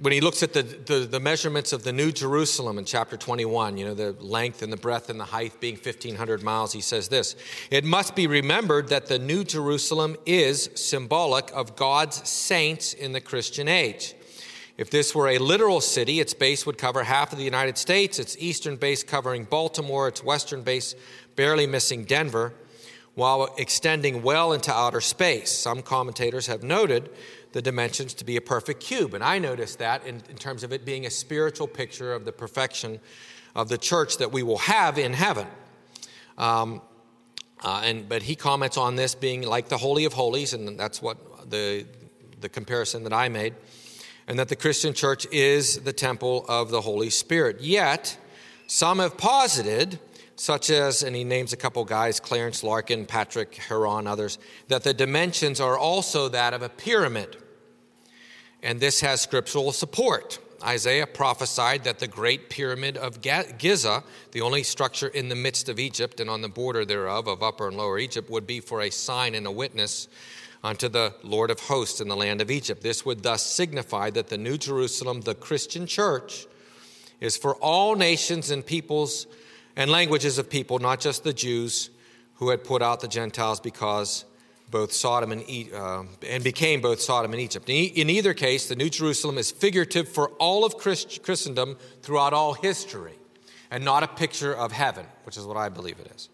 when 0.00 0.12
he 0.12 0.20
looks 0.20 0.42
at 0.42 0.52
the, 0.52 0.62
the, 0.62 0.98
the, 1.00 1.20
measurements 1.20 1.72
of 1.72 1.82
the 1.82 1.92
New 1.92 2.12
Jerusalem 2.12 2.78
in 2.78 2.84
chapter 2.84 3.16
21, 3.16 3.78
you 3.78 3.86
know, 3.86 3.94
the 3.94 4.12
length 4.20 4.60
and 4.60 4.70
the 4.70 4.76
breadth 4.76 5.08
and 5.08 5.18
the 5.18 5.24
height 5.24 5.58
being 5.58 5.76
1,500 5.76 6.42
miles, 6.42 6.72
he 6.72 6.82
says 6.82 7.08
this 7.08 7.34
It 7.70 7.84
must 7.84 8.14
be 8.14 8.26
remembered 8.26 8.88
that 8.88 9.06
the 9.06 9.18
New 9.18 9.42
Jerusalem 9.42 10.16
is 10.26 10.68
symbolic 10.74 11.50
of 11.54 11.76
God's 11.76 12.28
saints 12.28 12.92
in 12.92 13.12
the 13.12 13.20
Christian 13.20 13.68
age. 13.68 14.14
If 14.76 14.90
this 14.90 15.14
were 15.14 15.28
a 15.28 15.38
literal 15.38 15.80
city, 15.80 16.20
its 16.20 16.34
base 16.34 16.66
would 16.66 16.76
cover 16.76 17.02
half 17.02 17.32
of 17.32 17.38
the 17.38 17.44
United 17.44 17.78
States, 17.78 18.18
its 18.18 18.36
eastern 18.38 18.76
base 18.76 19.02
covering 19.02 19.44
Baltimore, 19.44 20.08
its 20.08 20.22
western 20.22 20.62
base 20.62 20.94
barely 21.34 21.66
missing 21.66 22.04
Denver, 22.04 22.52
while 23.14 23.54
extending 23.56 24.22
well 24.22 24.52
into 24.52 24.70
outer 24.70 25.00
space. 25.00 25.50
Some 25.50 25.80
commentators 25.80 26.48
have 26.48 26.62
noted 26.62 27.08
the 27.56 27.62
dimensions 27.62 28.12
to 28.14 28.24
be 28.24 28.36
a 28.36 28.40
perfect 28.40 28.80
cube, 28.80 29.14
and 29.14 29.24
I 29.24 29.38
noticed 29.38 29.78
that 29.78 30.06
in, 30.06 30.16
in 30.28 30.36
terms 30.36 30.62
of 30.62 30.72
it 30.72 30.84
being 30.84 31.06
a 31.06 31.10
spiritual 31.10 31.66
picture 31.66 32.12
of 32.12 32.26
the 32.26 32.32
perfection 32.32 33.00
of 33.54 33.70
the 33.70 33.78
church 33.78 34.18
that 34.18 34.30
we 34.30 34.42
will 34.42 34.58
have 34.58 34.98
in 34.98 35.14
heaven. 35.14 35.46
Um, 36.36 36.82
uh, 37.64 37.80
and 37.82 38.08
but 38.08 38.22
he 38.22 38.36
comments 38.36 38.76
on 38.76 38.96
this 38.96 39.14
being 39.14 39.40
like 39.40 39.68
the 39.68 39.78
holy 39.78 40.04
of 40.04 40.12
holies, 40.12 40.52
and 40.52 40.78
that's 40.78 41.00
what 41.00 41.16
the 41.48 41.86
the 42.42 42.50
comparison 42.50 43.04
that 43.04 43.14
I 43.14 43.30
made 43.30 43.54
and 44.26 44.38
that 44.38 44.48
the 44.48 44.56
Christian 44.56 44.92
church 44.92 45.26
is 45.30 45.78
the 45.78 45.92
temple 45.92 46.44
of 46.48 46.70
the 46.70 46.80
Holy 46.80 47.10
Spirit. 47.10 47.60
Yet, 47.60 48.18
some 48.66 48.98
have 48.98 49.16
posited, 49.16 49.98
such 50.34 50.68
as, 50.70 51.02
and 51.02 51.14
he 51.14 51.24
names 51.24 51.52
a 51.52 51.56
couple 51.56 51.84
guys, 51.84 52.18
Clarence 52.18 52.62
Larkin, 52.64 53.06
Patrick 53.06 53.54
Heron, 53.54 54.06
others, 54.06 54.38
that 54.68 54.82
the 54.82 54.92
dimensions 54.92 55.60
are 55.60 55.78
also 55.78 56.28
that 56.28 56.54
of 56.54 56.62
a 56.62 56.68
pyramid. 56.68 57.36
And 58.62 58.80
this 58.80 59.00
has 59.00 59.20
scriptural 59.20 59.72
support. 59.72 60.38
Isaiah 60.62 61.06
prophesied 61.06 61.84
that 61.84 61.98
the 61.98 62.08
great 62.08 62.48
pyramid 62.48 62.96
of 62.96 63.20
Giza, 63.20 64.02
the 64.32 64.40
only 64.40 64.62
structure 64.62 65.08
in 65.08 65.28
the 65.28 65.34
midst 65.36 65.68
of 65.68 65.78
Egypt 65.78 66.18
and 66.18 66.30
on 66.30 66.40
the 66.40 66.48
border 66.48 66.84
thereof 66.84 67.28
of 67.28 67.42
Upper 67.42 67.68
and 67.68 67.76
Lower 67.76 67.98
Egypt, 67.98 68.30
would 68.30 68.46
be 68.46 68.60
for 68.60 68.80
a 68.80 68.90
sign 68.90 69.34
and 69.34 69.46
a 69.46 69.50
witness 69.50 70.08
unto 70.64 70.88
the 70.88 71.14
Lord 71.22 71.50
of 71.50 71.60
hosts 71.60 72.00
in 72.00 72.08
the 72.08 72.16
land 72.16 72.40
of 72.40 72.50
Egypt. 72.50 72.82
This 72.82 73.04
would 73.04 73.22
thus 73.22 73.42
signify 73.44 74.10
that 74.10 74.28
the 74.28 74.38
New 74.38 74.58
Jerusalem, 74.58 75.20
the 75.20 75.34
Christian 75.34 75.86
church, 75.86 76.46
is 77.20 77.36
for 77.36 77.54
all 77.56 77.94
nations 77.94 78.50
and 78.50 78.64
peoples 78.64 79.26
and 79.76 79.90
languages 79.90 80.38
of 80.38 80.50
people, 80.50 80.78
not 80.78 81.00
just 81.00 81.22
the 81.22 81.32
Jews 81.32 81.90
who 82.34 82.48
had 82.48 82.64
put 82.64 82.82
out 82.82 83.00
the 83.00 83.08
Gentiles 83.08 83.60
because 83.60 84.24
both 84.76 84.92
Sodom 84.92 85.32
and, 85.32 85.42
uh, 85.72 86.02
and 86.28 86.44
became 86.44 86.82
both 86.82 87.00
Sodom 87.00 87.32
and 87.32 87.40
Egypt. 87.40 87.66
In 87.70 88.10
either 88.10 88.34
case, 88.34 88.68
the 88.68 88.76
New 88.76 88.90
Jerusalem 88.90 89.38
is 89.38 89.50
figurative 89.50 90.06
for 90.06 90.28
all 90.32 90.66
of 90.66 90.76
Christ- 90.76 91.22
Christendom 91.22 91.78
throughout 92.02 92.34
all 92.34 92.52
history, 92.52 93.14
and 93.70 93.82
not 93.82 94.02
a 94.02 94.06
picture 94.06 94.54
of 94.54 94.72
heaven, 94.72 95.06
which 95.24 95.38
is 95.38 95.46
what 95.46 95.56
I 95.56 95.70
believe 95.70 95.98
it 95.98 96.12
is. 96.14 96.28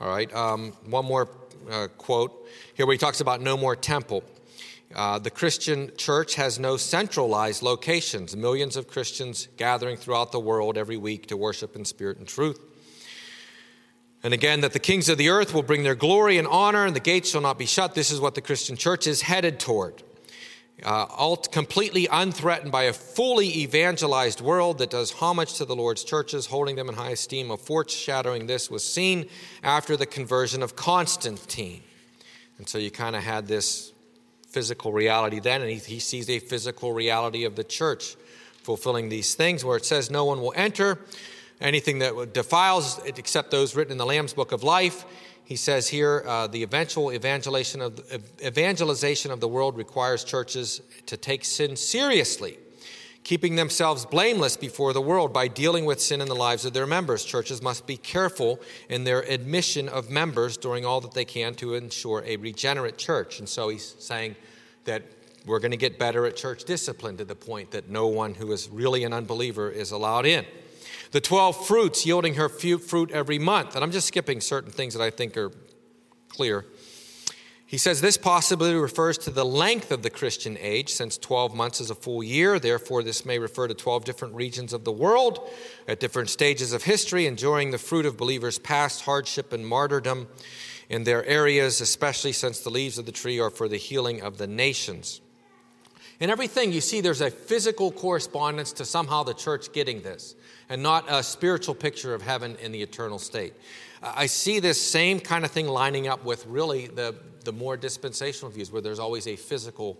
All 0.00 0.08
right, 0.08 0.34
um, 0.34 0.72
one 0.86 1.04
more 1.04 1.28
uh, 1.70 1.88
quote 1.98 2.32
here 2.72 2.86
where 2.86 2.94
he 2.94 2.98
talks 2.98 3.20
about 3.20 3.42
no 3.42 3.54
more 3.58 3.76
temple. 3.76 4.24
Uh, 4.94 5.18
the 5.18 5.30
Christian 5.30 5.90
church 5.98 6.36
has 6.36 6.58
no 6.58 6.78
centralized 6.78 7.62
locations, 7.62 8.34
millions 8.34 8.76
of 8.76 8.88
Christians 8.88 9.48
gathering 9.58 9.98
throughout 9.98 10.32
the 10.32 10.40
world 10.40 10.78
every 10.78 10.96
week 10.96 11.26
to 11.26 11.36
worship 11.36 11.76
in 11.76 11.84
spirit 11.84 12.16
and 12.16 12.26
truth. 12.26 12.58
And 14.26 14.34
again, 14.34 14.60
that 14.62 14.72
the 14.72 14.80
kings 14.80 15.08
of 15.08 15.18
the 15.18 15.28
earth 15.28 15.54
will 15.54 15.62
bring 15.62 15.84
their 15.84 15.94
glory 15.94 16.36
and 16.36 16.48
honor, 16.48 16.84
and 16.84 16.96
the 16.96 17.00
gates 17.00 17.30
shall 17.30 17.40
not 17.40 17.58
be 17.58 17.64
shut. 17.64 17.94
This 17.94 18.10
is 18.10 18.20
what 18.20 18.34
the 18.34 18.40
Christian 18.40 18.76
church 18.76 19.06
is 19.06 19.22
headed 19.22 19.60
toward 19.60 20.02
uh, 20.84 21.04
all 21.04 21.36
completely 21.36 22.06
unthreatened 22.10 22.70
by 22.70 22.84
a 22.84 22.92
fully 22.92 23.62
evangelized 23.62 24.40
world 24.40 24.78
that 24.78 24.90
does 24.90 25.10
homage 25.12 25.54
to 25.54 25.64
the 25.64 25.76
Lord's 25.76 26.04
churches, 26.04 26.46
holding 26.46 26.76
them 26.76 26.88
in 26.88 26.96
high 26.96 27.10
esteem. 27.10 27.50
A 27.50 27.56
foreshadowing 27.56 28.46
this 28.46 28.70
was 28.70 28.84
seen 28.84 29.28
after 29.62 29.96
the 29.96 30.06
conversion 30.06 30.62
of 30.62 30.76
Constantine. 30.76 31.82
And 32.58 32.68
so 32.68 32.78
you 32.78 32.90
kind 32.90 33.16
of 33.16 33.22
had 33.22 33.46
this 33.46 33.92
physical 34.48 34.92
reality 34.92 35.40
then, 35.40 35.62
and 35.62 35.70
he, 35.70 35.76
he 35.76 35.98
sees 35.98 36.28
a 36.28 36.38
physical 36.38 36.92
reality 36.92 37.44
of 37.44 37.56
the 37.56 37.64
church 37.64 38.16
fulfilling 38.62 39.08
these 39.08 39.34
things, 39.34 39.64
where 39.64 39.76
it 39.76 39.84
says, 39.84 40.10
No 40.10 40.24
one 40.24 40.40
will 40.40 40.54
enter 40.56 40.98
anything 41.60 41.98
that 42.00 42.32
defiles, 42.32 43.00
except 43.06 43.50
those 43.50 43.74
written 43.74 43.92
in 43.92 43.98
the 43.98 44.06
Lamb's 44.06 44.32
Book 44.32 44.52
of 44.52 44.62
Life. 44.62 45.04
He 45.44 45.56
says 45.56 45.88
here 45.88 46.24
uh, 46.26 46.48
the 46.48 46.62
eventual 46.62 47.12
evangelization 47.12 47.80
of, 47.80 48.00
evangelization 48.44 49.30
of 49.30 49.40
the 49.40 49.48
world 49.48 49.76
requires 49.76 50.24
churches 50.24 50.82
to 51.06 51.16
take 51.16 51.44
sin 51.44 51.76
seriously, 51.76 52.58
keeping 53.22 53.54
themselves 53.54 54.04
blameless 54.04 54.56
before 54.56 54.92
the 54.92 55.00
world 55.00 55.32
by 55.32 55.46
dealing 55.46 55.84
with 55.84 56.00
sin 56.00 56.20
in 56.20 56.26
the 56.26 56.34
lives 56.34 56.64
of 56.64 56.72
their 56.72 56.86
members. 56.86 57.24
Churches 57.24 57.62
must 57.62 57.86
be 57.86 57.96
careful 57.96 58.60
in 58.88 59.04
their 59.04 59.20
admission 59.22 59.88
of 59.88 60.10
members, 60.10 60.56
doing 60.56 60.84
all 60.84 61.00
that 61.00 61.14
they 61.14 61.24
can 61.24 61.54
to 61.54 61.74
ensure 61.74 62.24
a 62.26 62.36
regenerate 62.36 62.98
church. 62.98 63.38
And 63.38 63.48
so 63.48 63.68
he's 63.68 63.94
saying 64.00 64.34
that 64.84 65.02
we're 65.46 65.60
going 65.60 65.70
to 65.70 65.76
get 65.76 65.96
better 65.96 66.26
at 66.26 66.34
church 66.34 66.64
discipline 66.64 67.16
to 67.18 67.24
the 67.24 67.36
point 67.36 67.70
that 67.70 67.88
no 67.88 68.08
one 68.08 68.34
who 68.34 68.50
is 68.50 68.68
really 68.68 69.04
an 69.04 69.12
unbeliever 69.12 69.70
is 69.70 69.92
allowed 69.92 70.26
in. 70.26 70.44
The 71.12 71.20
12 71.20 71.66
fruits 71.66 72.06
yielding 72.06 72.34
her 72.34 72.48
fruit 72.48 73.10
every 73.10 73.38
month. 73.38 73.74
And 73.74 73.84
I'm 73.84 73.92
just 73.92 74.08
skipping 74.08 74.40
certain 74.40 74.70
things 74.70 74.94
that 74.94 75.02
I 75.02 75.10
think 75.10 75.36
are 75.36 75.52
clear. 76.28 76.64
He 77.68 77.78
says 77.78 78.00
this 78.00 78.16
possibly 78.16 78.74
refers 78.74 79.18
to 79.18 79.30
the 79.30 79.44
length 79.44 79.90
of 79.90 80.02
the 80.02 80.10
Christian 80.10 80.56
age, 80.60 80.90
since 80.90 81.18
12 81.18 81.52
months 81.52 81.80
is 81.80 81.90
a 81.90 81.96
full 81.96 82.22
year. 82.22 82.60
Therefore, 82.60 83.02
this 83.02 83.26
may 83.26 83.40
refer 83.40 83.66
to 83.66 83.74
12 83.74 84.04
different 84.04 84.34
regions 84.34 84.72
of 84.72 84.84
the 84.84 84.92
world 84.92 85.50
at 85.88 85.98
different 85.98 86.30
stages 86.30 86.72
of 86.72 86.84
history, 86.84 87.26
enjoying 87.26 87.72
the 87.72 87.78
fruit 87.78 88.06
of 88.06 88.16
believers' 88.16 88.60
past 88.60 89.02
hardship 89.02 89.52
and 89.52 89.66
martyrdom 89.66 90.28
in 90.88 91.02
their 91.02 91.24
areas, 91.24 91.80
especially 91.80 92.32
since 92.32 92.60
the 92.60 92.70
leaves 92.70 92.98
of 92.98 93.06
the 93.06 93.10
tree 93.10 93.40
are 93.40 93.50
for 93.50 93.66
the 93.66 93.76
healing 93.76 94.22
of 94.22 94.38
the 94.38 94.46
nations. 94.46 95.20
In 96.18 96.30
everything, 96.30 96.72
you 96.72 96.80
see 96.80 97.00
there's 97.00 97.20
a 97.20 97.30
physical 97.30 97.92
correspondence 97.92 98.72
to 98.74 98.84
somehow 98.84 99.22
the 99.22 99.34
church 99.34 99.72
getting 99.72 100.00
this, 100.00 100.34
and 100.68 100.82
not 100.82 101.04
a 101.08 101.22
spiritual 101.22 101.74
picture 101.74 102.14
of 102.14 102.22
heaven 102.22 102.56
in 102.62 102.72
the 102.72 102.82
eternal 102.82 103.18
state. 103.18 103.52
I 104.02 104.26
see 104.26 104.60
this 104.60 104.80
same 104.80 105.20
kind 105.20 105.44
of 105.44 105.50
thing 105.50 105.68
lining 105.68 106.08
up 106.08 106.24
with 106.24 106.46
really 106.46 106.86
the, 106.86 107.14
the 107.44 107.52
more 107.52 107.76
dispensational 107.76 108.50
views, 108.50 108.72
where 108.72 108.80
there's 108.80 108.98
always 108.98 109.26
a 109.26 109.36
physical 109.36 109.98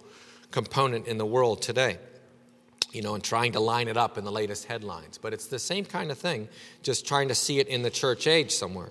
component 0.51 1.07
in 1.07 1.19
the 1.19 1.27
world 1.27 1.61
today, 1.61 1.99
you 2.93 3.03
know, 3.03 3.15
and 3.15 3.23
trying 3.23 3.53
to 3.53 3.61
line 3.61 3.89
it 3.89 3.97
up 3.97 4.17
in 4.17 4.25
the 4.25 4.33
latest 4.33 4.65
headlines. 4.67 5.19
But 5.19 5.35
it's 5.35 5.47
the 5.47 5.59
same 5.59 5.85
kind 5.85 6.11
of 6.11 6.19
thing, 6.19 6.49
just 6.83 7.07
trying 7.07 7.29
to 7.29 7.35
see 7.35 7.59
it 7.59 7.69
in 7.69 7.83
the 7.83 7.91
church 7.91 8.27
age 8.27 8.53
somewhere. 8.53 8.91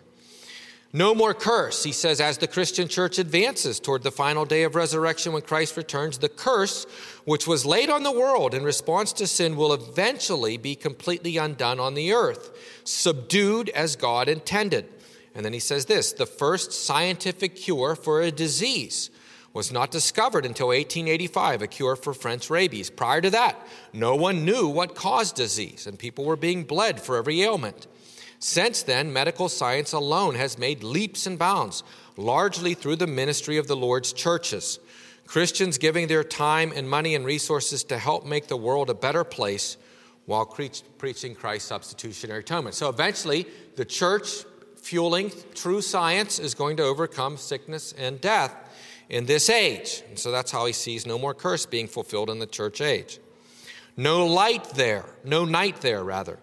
No 0.96 1.14
more 1.14 1.34
curse. 1.34 1.84
He 1.84 1.92
says, 1.92 2.22
as 2.22 2.38
the 2.38 2.48
Christian 2.48 2.88
church 2.88 3.20
advances 3.20 3.82
toward 3.82 4.04
the 4.04 4.14
final 4.14 4.46
day 4.46 4.64
of 4.64 4.76
resurrection 4.76 5.34
when 5.34 5.42
Christ 5.42 5.76
returns, 5.76 6.20
the 6.20 6.30
curse 6.30 6.86
which 7.26 7.46
was 7.46 7.66
laid 7.66 7.90
on 7.90 8.04
the 8.04 8.14
world 8.14 8.54
in 8.54 8.64
response 8.64 9.12
to 9.12 9.28
sin 9.28 9.58
will 9.58 9.74
eventually 9.74 10.56
be 10.56 10.74
completely 10.74 11.36
undone 11.36 11.82
on 11.82 11.96
the 11.96 12.14
earth, 12.14 12.58
subdued 12.86 13.68
as 13.72 13.98
God 13.98 14.30
intended. 14.30 14.88
And 15.36 15.44
then 15.44 15.52
he 15.52 15.60
says 15.60 15.84
this 15.84 16.14
the 16.14 16.26
first 16.26 16.72
scientific 16.72 17.58
cure 17.58 17.98
for 17.98 18.22
a 18.22 18.32
disease 18.32 19.10
was 19.52 19.74
not 19.74 19.92
discovered 19.92 20.46
until 20.46 20.68
1885, 20.68 21.62
a 21.62 21.68
cure 21.68 21.98
for 21.98 22.14
French 22.14 22.50
rabies. 22.50 22.90
Prior 22.90 23.20
to 23.20 23.32
that, 23.32 23.68
no 23.92 24.16
one 24.16 24.46
knew 24.46 24.70
what 24.70 24.96
caused 24.96 25.36
disease, 25.36 25.88
and 25.88 26.00
people 26.00 26.24
were 26.24 26.38
being 26.38 26.64
bled 26.64 27.02
for 27.02 27.18
every 27.18 27.42
ailment. 27.42 27.86
Since 28.46 28.84
then, 28.84 29.12
medical 29.12 29.50
science 29.50 29.92
alone 29.92 30.36
has 30.36 30.60
made 30.60 30.84
leaps 30.84 31.26
and 31.26 31.40
bounds, 31.40 31.82
largely 32.16 32.76
through 32.76 32.98
the 32.98 33.08
ministry 33.08 33.58
of 33.58 33.66
the 33.66 33.76
Lord's 33.76 34.14
churches. 34.14 34.80
Christians 35.26 35.80
giving 35.80 36.06
their 36.06 36.24
time 36.24 36.72
and 36.76 36.88
money 36.88 37.16
and 37.16 37.26
resources 37.26 37.84
to 37.86 37.98
help 37.98 38.24
make 38.24 38.46
the 38.46 38.56
world 38.56 38.92
a 38.92 38.94
better 38.94 39.24
place 39.24 39.78
while 40.28 40.46
preaching 40.46 41.34
Christ's 41.34 41.70
substitutionary 41.70 42.42
atonement. 42.42 42.76
So 42.76 42.88
eventually, 42.88 43.48
the 43.78 43.86
church 43.86 44.46
fueling 44.80 45.32
true 45.56 45.82
science 45.82 46.38
is 46.38 46.54
going 46.54 46.78
to 46.78 46.84
overcome 46.84 47.38
sickness 47.38 47.96
and 47.98 48.22
death 48.22 48.54
in 49.10 49.26
this 49.26 49.50
age. 49.50 50.04
And 50.08 50.20
so 50.20 50.30
that's 50.30 50.52
how 50.52 50.68
he 50.68 50.74
sees 50.74 51.08
no 51.08 51.18
more 51.18 51.34
curse 51.34 51.66
being 51.66 51.88
fulfilled 51.88 52.30
in 52.30 52.38
the 52.38 52.46
church 52.46 52.80
age. 52.80 53.18
No 53.98 54.28
light 54.28 54.66
there, 54.76 55.06
no 55.24 55.46
night 55.46 55.82
there, 55.82 56.04
rather. 56.04 56.38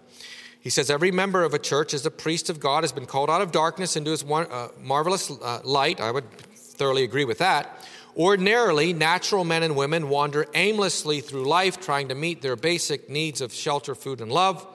He 0.63 0.71
says, 0.71 0.91
Every 0.91 1.11
member 1.11 1.43
of 1.43 1.55
a 1.55 1.59
church 1.59 1.93
as 1.93 2.07
a 2.07 2.11
priest 2.11 2.49
of 2.49 2.61
God 2.61 2.85
has 2.85 2.93
been 2.93 3.05
called 3.05 3.29
out 3.29 3.43
of 3.43 3.51
darkness 3.51 3.97
into 3.97 4.13
his 4.13 4.23
uh, 4.25 4.69
marvelous 4.81 5.31
uh, 5.31 5.61
light. 5.65 6.01
I 6.01 6.13
would 6.13 6.31
thoroughly 6.55 7.03
agree 7.03 7.25
with 7.25 7.39
that. 7.39 7.85
Ordinarily, 8.17 8.93
natural 8.93 9.45
men 9.45 9.65
and 9.65 9.75
women 9.75 10.09
wander 10.09 10.47
aimlessly 10.55 11.21
through 11.21 11.45
life 11.45 11.81
trying 11.81 12.09
to 12.09 12.15
meet 12.15 12.43
their 12.43 12.57
basic 12.57 13.11
needs 13.11 13.41
of 13.41 13.53
shelter, 13.53 13.95
food, 13.95 14.21
and 14.21 14.31
love. 14.31 14.67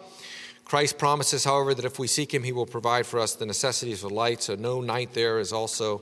Christ 0.65 0.97
promises, 0.97 1.45
however, 1.45 1.73
that 1.73 1.85
if 1.85 1.97
we 1.97 2.07
seek 2.07 2.33
him, 2.33 2.43
he 2.43 2.51
will 2.51 2.65
provide 2.65 3.05
for 3.05 3.19
us 3.19 3.35
the 3.35 3.45
necessities 3.45 4.03
of 4.03 4.11
light. 4.11 4.41
So, 4.41 4.55
no 4.55 4.81
night 4.81 5.13
there 5.13 5.39
is 5.39 5.53
also 5.53 6.01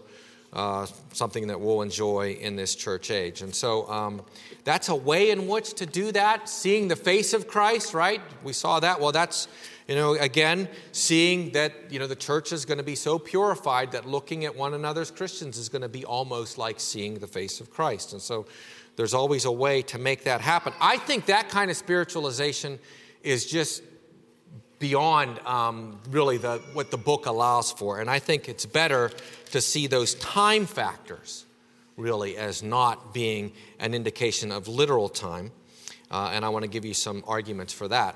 uh, 0.56 0.88
something 1.12 1.48
that 1.48 1.60
we'll 1.60 1.82
enjoy 1.82 2.32
in 2.39 2.56
this 2.56 2.76
church 2.76 3.12
age. 3.12 3.41
And 3.41 3.54
so 3.54 3.89
um, 3.89 4.21
that's 4.63 4.88
a 4.88 4.95
way 4.95 5.32
in 5.32 5.48
which 5.48 5.74
to 5.76 5.86
do 5.86 6.13
that, 6.13 6.48
seeing 6.48 6.88
the 6.88 6.95
face 6.95 7.34
of 7.34 7.45
Christ, 7.45 7.93
right? 7.93 8.21
We 8.41 8.54
saw 8.54 8.80
that. 8.80 9.02
Well, 9.02 9.12
that's 9.12 9.50
you 9.88 9.93
know, 9.93 10.13
again, 10.13 10.67
seeing 10.91 11.52
that, 11.52 11.74
you 11.91 12.00
know, 12.00 12.08
the 12.08 12.15
church 12.15 12.52
is 12.52 12.65
going 12.65 12.80
to 12.80 12.84
be 12.84 12.95
so 12.95 13.19
purified 13.19 13.91
that 13.91 14.08
looking 14.08 14.43
at 14.45 14.56
one 14.56 14.74
another 14.74 15.02
as 15.02 15.12
Christians 15.12 15.58
is 15.58 15.69
going 15.69 15.84
to 15.84 15.89
be 15.89 16.04
almost 16.04 16.58
like 16.58 16.80
seeing 16.80 17.19
the 17.19 17.28
face 17.28 17.60
of 17.62 17.69
Christ. 17.69 18.13
And 18.13 18.21
so 18.21 18.48
there's 18.95 19.13
always 19.13 19.45
a 19.45 19.52
way 19.52 19.84
to 19.84 20.00
make 20.00 20.24
that 20.24 20.41
happen. 20.41 20.74
I 20.82 20.98
think 20.98 21.28
that 21.28 21.50
kind 21.50 21.69
of 21.69 21.78
spiritualization 21.78 22.80
is 23.21 23.45
just 23.45 23.84
beyond 24.80 25.39
um, 25.45 26.00
really 26.10 26.38
the, 26.38 26.62
what 26.74 26.89
the 26.89 26.98
book 26.98 27.28
allows 27.28 27.71
for. 27.71 28.00
And 28.00 28.10
I 28.10 28.19
think 28.19 28.50
it's 28.50 28.65
better 28.65 29.12
to 29.52 29.62
see 29.62 29.88
those 29.88 30.15
time 30.15 30.65
factors 30.65 31.45
really 31.95 32.38
as 32.38 32.62
not 32.62 33.13
being 33.13 33.54
an 33.80 33.93
indication 33.93 34.52
of 34.52 34.67
literal 34.67 35.10
time. 35.10 35.52
Uh, 36.10 36.32
and 36.34 36.43
I 36.43 36.50
want 36.50 36.63
to 36.63 36.69
give 36.69 36.86
you 36.86 36.93
some 36.93 37.24
arguments 37.28 37.71
for 37.71 37.88
that. 37.88 38.15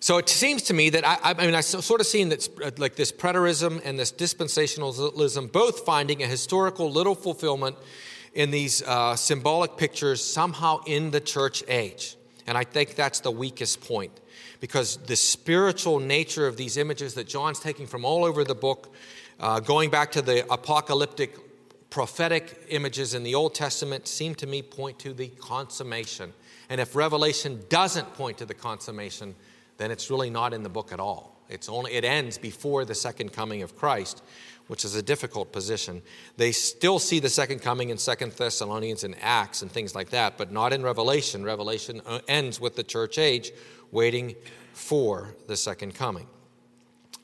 So 0.00 0.18
it 0.18 0.28
seems 0.28 0.62
to 0.64 0.74
me 0.74 0.90
that 0.90 1.06
I, 1.06 1.18
I 1.24 1.46
mean, 1.46 1.54
I 1.54 1.60
sort 1.60 2.00
of 2.00 2.06
seen 2.06 2.28
that 2.28 2.48
uh, 2.62 2.70
like 2.78 2.94
this 2.94 3.10
preterism 3.10 3.80
and 3.84 3.98
this 3.98 4.12
dispensationalism 4.12 5.50
both 5.50 5.84
finding 5.84 6.22
a 6.22 6.26
historical 6.26 6.90
little 6.90 7.16
fulfillment 7.16 7.76
in 8.34 8.50
these 8.50 8.82
uh, 8.82 9.16
symbolic 9.16 9.76
pictures 9.76 10.22
somehow 10.22 10.80
in 10.86 11.10
the 11.10 11.20
church 11.20 11.64
age. 11.66 12.16
And 12.46 12.56
I 12.56 12.64
think 12.64 12.94
that's 12.94 13.20
the 13.20 13.30
weakest 13.30 13.80
point 13.80 14.12
because 14.60 14.98
the 14.98 15.16
spiritual 15.16 15.98
nature 15.98 16.46
of 16.46 16.56
these 16.56 16.76
images 16.76 17.14
that 17.14 17.26
John's 17.26 17.60
taking 17.60 17.86
from 17.86 18.04
all 18.04 18.24
over 18.24 18.44
the 18.44 18.54
book, 18.54 18.94
uh, 19.40 19.60
going 19.60 19.90
back 19.90 20.12
to 20.12 20.22
the 20.22 20.50
apocalyptic 20.52 21.36
prophetic 21.90 22.66
images 22.68 23.14
in 23.14 23.22
the 23.22 23.34
Old 23.34 23.54
Testament, 23.54 24.06
seem 24.06 24.34
to 24.36 24.46
me 24.46 24.62
point 24.62 24.98
to 25.00 25.12
the 25.12 25.28
consummation. 25.28 26.32
And 26.68 26.80
if 26.80 26.94
Revelation 26.94 27.64
doesn't 27.68 28.14
point 28.14 28.38
to 28.38 28.46
the 28.46 28.54
consummation, 28.54 29.34
then 29.78 29.90
it's 29.90 30.10
really 30.10 30.30
not 30.30 30.52
in 30.52 30.62
the 30.62 30.68
book 30.68 30.92
at 30.92 31.00
all. 31.00 31.40
It's 31.48 31.68
only, 31.68 31.94
it 31.94 32.04
ends 32.04 32.36
before 32.36 32.84
the 32.84 32.94
second 32.94 33.32
coming 33.32 33.62
of 33.62 33.74
Christ, 33.74 34.22
which 34.66 34.84
is 34.84 34.94
a 34.94 35.02
difficult 35.02 35.50
position. 35.50 36.02
They 36.36 36.52
still 36.52 36.98
see 36.98 37.20
the 37.20 37.30
second 37.30 37.60
coming 37.60 37.88
in 37.88 37.96
Second 37.96 38.32
Thessalonians 38.32 39.02
and 39.02 39.16
Acts 39.22 39.62
and 39.62 39.72
things 39.72 39.94
like 39.94 40.10
that, 40.10 40.36
but 40.36 40.52
not 40.52 40.72
in 40.72 40.82
Revelation. 40.82 41.42
Revelation 41.44 42.02
uh, 42.04 42.20
ends 42.28 42.60
with 42.60 42.76
the 42.76 42.84
church 42.84 43.18
age 43.18 43.50
waiting 43.90 44.34
for 44.74 45.34
the 45.46 45.56
second 45.56 45.94
coming. 45.94 46.26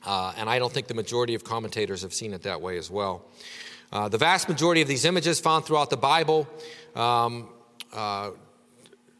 Uh, 0.03 0.33
and 0.37 0.49
I 0.49 0.59
don't 0.59 0.71
think 0.71 0.87
the 0.87 0.93
majority 0.93 1.35
of 1.35 1.43
commentators 1.43 2.01
have 2.01 2.13
seen 2.13 2.33
it 2.33 2.43
that 2.43 2.61
way 2.61 2.77
as 2.77 2.89
well. 2.89 3.25
Uh, 3.91 4.09
the 4.09 4.17
vast 4.17 4.49
majority 4.49 4.81
of 4.81 4.87
these 4.87 5.05
images 5.05 5.39
found 5.39 5.65
throughout 5.65 5.89
the 5.89 5.97
Bible 5.97 6.47
um, 6.95 7.49
uh, 7.93 8.31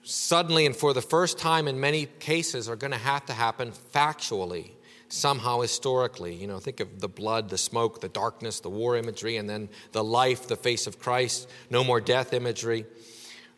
suddenly 0.05 0.67
and 0.67 0.75
for 0.75 0.93
the 0.93 1.01
first 1.01 1.39
time 1.39 1.67
in 1.67 1.79
many 1.79 2.05
cases 2.19 2.69
are 2.69 2.75
going 2.75 2.91
to 2.91 2.97
have 2.97 3.25
to 3.25 3.33
happen 3.33 3.71
factually 3.93 4.69
somehow 5.09 5.61
historically. 5.61 6.33
You 6.33 6.45
know 6.45 6.59
think 6.59 6.79
of 6.79 7.01
the 7.01 7.09
blood 7.09 7.49
the 7.49 7.57
smoke 7.57 8.01
the 8.01 8.09
darkness 8.09 8.59
the 8.59 8.69
war 8.69 8.95
imagery 8.95 9.37
and 9.37 9.49
then 9.49 9.67
the 9.93 10.03
life 10.03 10.47
the 10.47 10.55
face 10.55 10.85
of 10.85 10.99
christ. 10.99 11.49
No 11.71 11.83
more 11.83 11.99
death 11.99 12.33
imagery. 12.33 12.85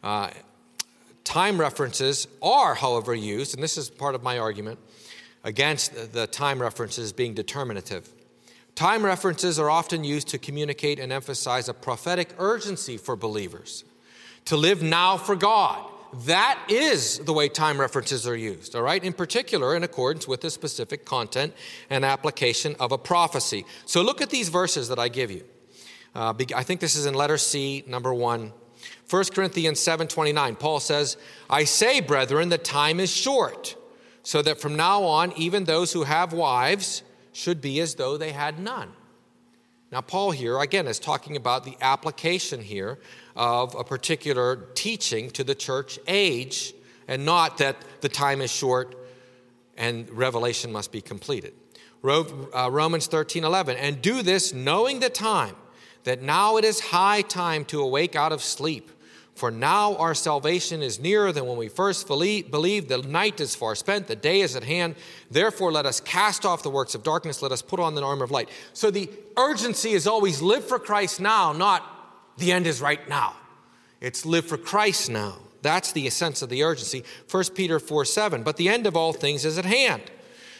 Uh, 0.01 0.29
time 1.25 1.59
references 1.59 2.29
are 2.41 2.75
however 2.75 3.13
used 3.13 3.53
and 3.53 3.61
this 3.61 3.77
is 3.77 3.89
part 3.89 4.15
of 4.15 4.23
my 4.23 4.39
argument 4.39 4.79
against 5.43 6.13
the 6.13 6.27
time 6.27 6.61
references 6.61 7.11
being 7.11 7.33
determinative. 7.33 8.09
Time 8.73 9.03
references 9.03 9.59
are 9.59 9.69
often 9.69 10.05
used 10.05 10.29
to 10.29 10.37
communicate 10.37 10.97
and 10.97 11.11
emphasize 11.11 11.67
a 11.67 11.73
prophetic 11.73 12.29
urgency 12.37 12.95
for 12.95 13.17
believers 13.17 13.83
to 14.45 14.55
live 14.55 14.81
now 14.81 15.17
for 15.17 15.35
god 15.35 15.85
that 16.25 16.59
is 16.69 17.19
the 17.19 17.33
way 17.33 17.49
time 17.49 17.79
references 17.79 18.27
are 18.27 18.35
used, 18.35 18.75
all 18.75 18.81
right? 18.81 19.03
In 19.03 19.13
particular, 19.13 19.75
in 19.75 19.83
accordance 19.83 20.27
with 20.27 20.41
the 20.41 20.49
specific 20.49 21.05
content 21.05 21.53
and 21.89 22.03
application 22.03 22.75
of 22.79 22.91
a 22.91 22.97
prophecy. 22.97 23.65
So 23.85 24.01
look 24.01 24.21
at 24.21 24.29
these 24.29 24.49
verses 24.49 24.89
that 24.89 24.99
I 24.99 25.09
give 25.09 25.31
you. 25.31 25.43
Uh, 26.15 26.33
I 26.55 26.63
think 26.63 26.79
this 26.79 26.95
is 26.95 27.05
in 27.05 27.13
letter 27.13 27.37
C, 27.37 27.83
number 27.87 28.13
one. 28.13 28.53
1 29.09 29.25
Corinthians 29.33 29.79
7:29, 29.79 30.59
Paul 30.59 30.79
says, 30.79 31.17
I 31.49 31.63
say, 31.63 31.99
brethren, 32.01 32.49
the 32.49 32.57
time 32.57 32.99
is 32.99 33.11
short. 33.11 33.75
so 34.23 34.41
that 34.41 34.59
from 34.59 34.75
now 34.75 35.03
on, 35.03 35.31
even 35.37 35.63
those 35.63 35.93
who 35.93 36.03
have 36.03 36.33
wives 36.33 37.01
should 37.31 37.61
be 37.61 37.79
as 37.79 37.95
though 37.95 38.17
they 38.17 38.33
had 38.33 38.59
none. 38.59 38.91
Now, 39.89 40.01
Paul 40.01 40.31
here, 40.31 40.59
again, 40.59 40.85
is 40.85 40.99
talking 40.99 41.37
about 41.37 41.63
the 41.63 41.77
application 41.79 42.61
here 42.61 42.99
of 43.37 43.75
a 43.75 43.83
particular 43.83 44.67
teaching 44.73 45.29
to 45.31 45.43
the 45.43 45.55
church 45.55 45.99
age, 46.07 46.73
and 47.07 47.23
not 47.23 47.59
that 47.59 47.77
the 48.01 48.09
time 48.09 48.41
is 48.41 48.51
short 48.51 48.95
and 49.77 50.09
revelation 50.09 50.71
must 50.71 50.91
be 50.91 50.99
completed. 50.99 51.53
Uh, 52.03 52.69
Romans 52.71 53.07
13 53.07 53.43
11, 53.43 53.77
and 53.77 54.01
do 54.01 54.21
this 54.21 54.53
knowing 54.53 54.99
the 54.99 55.09
time, 55.09 55.55
that 56.03 56.21
now 56.21 56.57
it 56.57 56.65
is 56.65 56.79
high 56.79 57.21
time 57.21 57.63
to 57.65 57.81
awake 57.81 58.15
out 58.15 58.31
of 58.31 58.41
sleep 58.41 58.91
for 59.37 59.51
now 59.51 59.95
our 59.97 60.15
salvation 60.15 60.81
is 60.81 60.99
nearer 60.99 61.31
than 61.31 61.45
when 61.45 61.57
we 61.57 61.69
first 61.69 62.07
believed. 62.07 62.89
The 62.89 63.03
night 63.07 63.39
is 63.39 63.53
far 63.53 63.75
spent, 63.75 64.07
the 64.07 64.15
day 64.15 64.41
is 64.41 64.55
at 64.55 64.63
hand. 64.63 64.95
Therefore, 65.29 65.71
let 65.71 65.85
us 65.85 66.01
cast 66.01 66.43
off 66.43 66.63
the 66.63 66.71
works 66.71 66.95
of 66.95 67.03
darkness, 67.03 67.43
let 67.43 67.51
us 67.51 67.61
put 67.61 67.79
on 67.79 67.93
the 67.93 68.01
armor 68.01 68.23
of 68.23 68.31
light. 68.31 68.49
So 68.73 68.89
the 68.89 69.07
urgency 69.37 69.91
is 69.91 70.07
always 70.07 70.41
live 70.41 70.65
for 70.67 70.79
Christ 70.79 71.21
now, 71.21 71.53
not 71.53 71.96
the 72.37 72.51
end 72.51 72.67
is 72.67 72.81
right 72.81 73.07
now. 73.09 73.35
It's 74.01 74.25
live 74.25 74.45
for 74.45 74.57
Christ 74.57 75.09
now. 75.09 75.37
That's 75.61 75.91
the 75.91 76.07
essence 76.07 76.41
of 76.41 76.49
the 76.49 76.63
urgency. 76.63 77.03
1 77.29 77.43
Peter 77.55 77.79
4 77.79 78.05
7. 78.05 78.43
But 78.43 78.57
the 78.57 78.69
end 78.69 78.87
of 78.87 78.95
all 78.95 79.13
things 79.13 79.43
is 79.43 79.57
at 79.57 79.65
hand. 79.65 80.03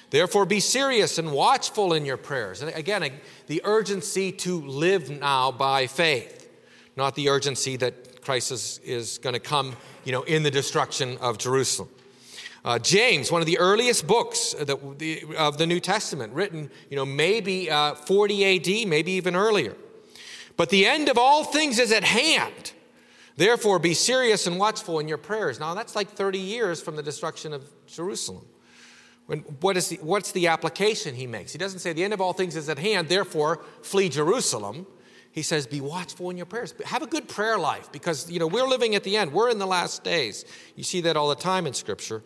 Therefore, 0.09 0.45
be 0.45 0.59
serious 0.59 1.17
and 1.17 1.31
watchful 1.31 1.93
in 1.93 2.05
your 2.05 2.17
prayers. 2.17 2.61
And 2.61 2.73
again, 2.73 3.11
the 3.47 3.61
urgency 3.65 4.31
to 4.33 4.61
live 4.61 5.09
now 5.09 5.51
by 5.51 5.87
faith, 5.87 6.49
not 6.95 7.15
the 7.15 7.29
urgency 7.29 7.75
that 7.77 8.21
Christ 8.21 8.51
is, 8.51 8.79
is 8.83 9.17
going 9.17 9.33
to 9.33 9.39
come, 9.39 9.75
you 10.05 10.13
know, 10.13 10.23
in 10.23 10.43
the 10.43 10.51
destruction 10.51 11.17
of 11.17 11.37
Jerusalem. 11.37 11.89
Uh, 12.63 12.79
James, 12.79 13.31
one 13.31 13.41
of 13.41 13.47
the 13.47 13.59
earliest 13.59 14.07
books 14.07 14.53
that, 14.53 14.99
the, 14.99 15.23
of 15.37 15.57
the 15.57 15.67
New 15.67 15.79
Testament, 15.79 16.33
written, 16.33 16.69
you 16.89 16.95
know, 16.95 17.05
maybe 17.05 17.69
uh, 17.69 17.95
40 17.95 18.83
AD, 18.83 18.87
maybe 18.87 19.13
even 19.13 19.35
earlier. 19.35 19.75
But 20.57 20.69
the 20.69 20.85
end 20.85 21.07
of 21.07 21.17
all 21.17 21.43
things 21.43 21.79
is 21.79 21.91
at 21.91 22.03
hand. 22.03 22.73
Therefore, 23.37 23.77
be 23.79 23.93
serious 23.93 24.47
and 24.47 24.59
watchful 24.59 24.99
in 24.99 25.07
your 25.07 25.19
prayers. 25.19 25.59
Now, 25.59 25.75
that's 25.75 25.95
like 25.95 26.09
30 26.09 26.39
years 26.39 26.81
from 26.81 26.95
the 26.95 27.03
destruction 27.03 27.53
of 27.53 27.63
Jerusalem. 27.85 28.45
When, 29.27 29.39
what 29.61 29.77
is 29.77 29.89
the, 29.89 29.97
what's 29.97 30.31
the 30.31 30.47
application 30.47 31.13
he 31.13 31.27
makes? 31.27 31.51
He 31.51 31.57
doesn't 31.57 31.79
say 31.79 31.93
the 31.93 32.03
end 32.03 32.13
of 32.13 32.21
all 32.21 32.33
things 32.33 32.55
is 32.55 32.67
at 32.67 32.79
hand, 32.79 33.07
therefore, 33.07 33.63
flee 33.83 34.09
Jerusalem 34.09 34.87
he 35.37 35.43
says, 35.43 35.67
be 35.67 35.81
watchful 35.81 36.31
in 36.31 36.37
your 36.37 36.47
prayers. 36.47 36.73
Have 36.83 37.03
a 37.03 37.05
good 37.05 37.27
prayer 37.27 37.59
life 37.59 37.91
because, 37.91 38.27
you 38.27 38.39
know, 38.39 38.47
we're 38.47 38.65
living 38.65 38.95
at 38.95 39.03
the 39.03 39.15
end. 39.17 39.31
We're 39.31 39.51
in 39.51 39.59
the 39.59 39.67
last 39.67 40.03
days. 40.03 40.45
You 40.75 40.83
see 40.83 41.01
that 41.01 41.15
all 41.15 41.29
the 41.29 41.35
time 41.35 41.67
in 41.67 41.75
Scripture. 41.75 42.23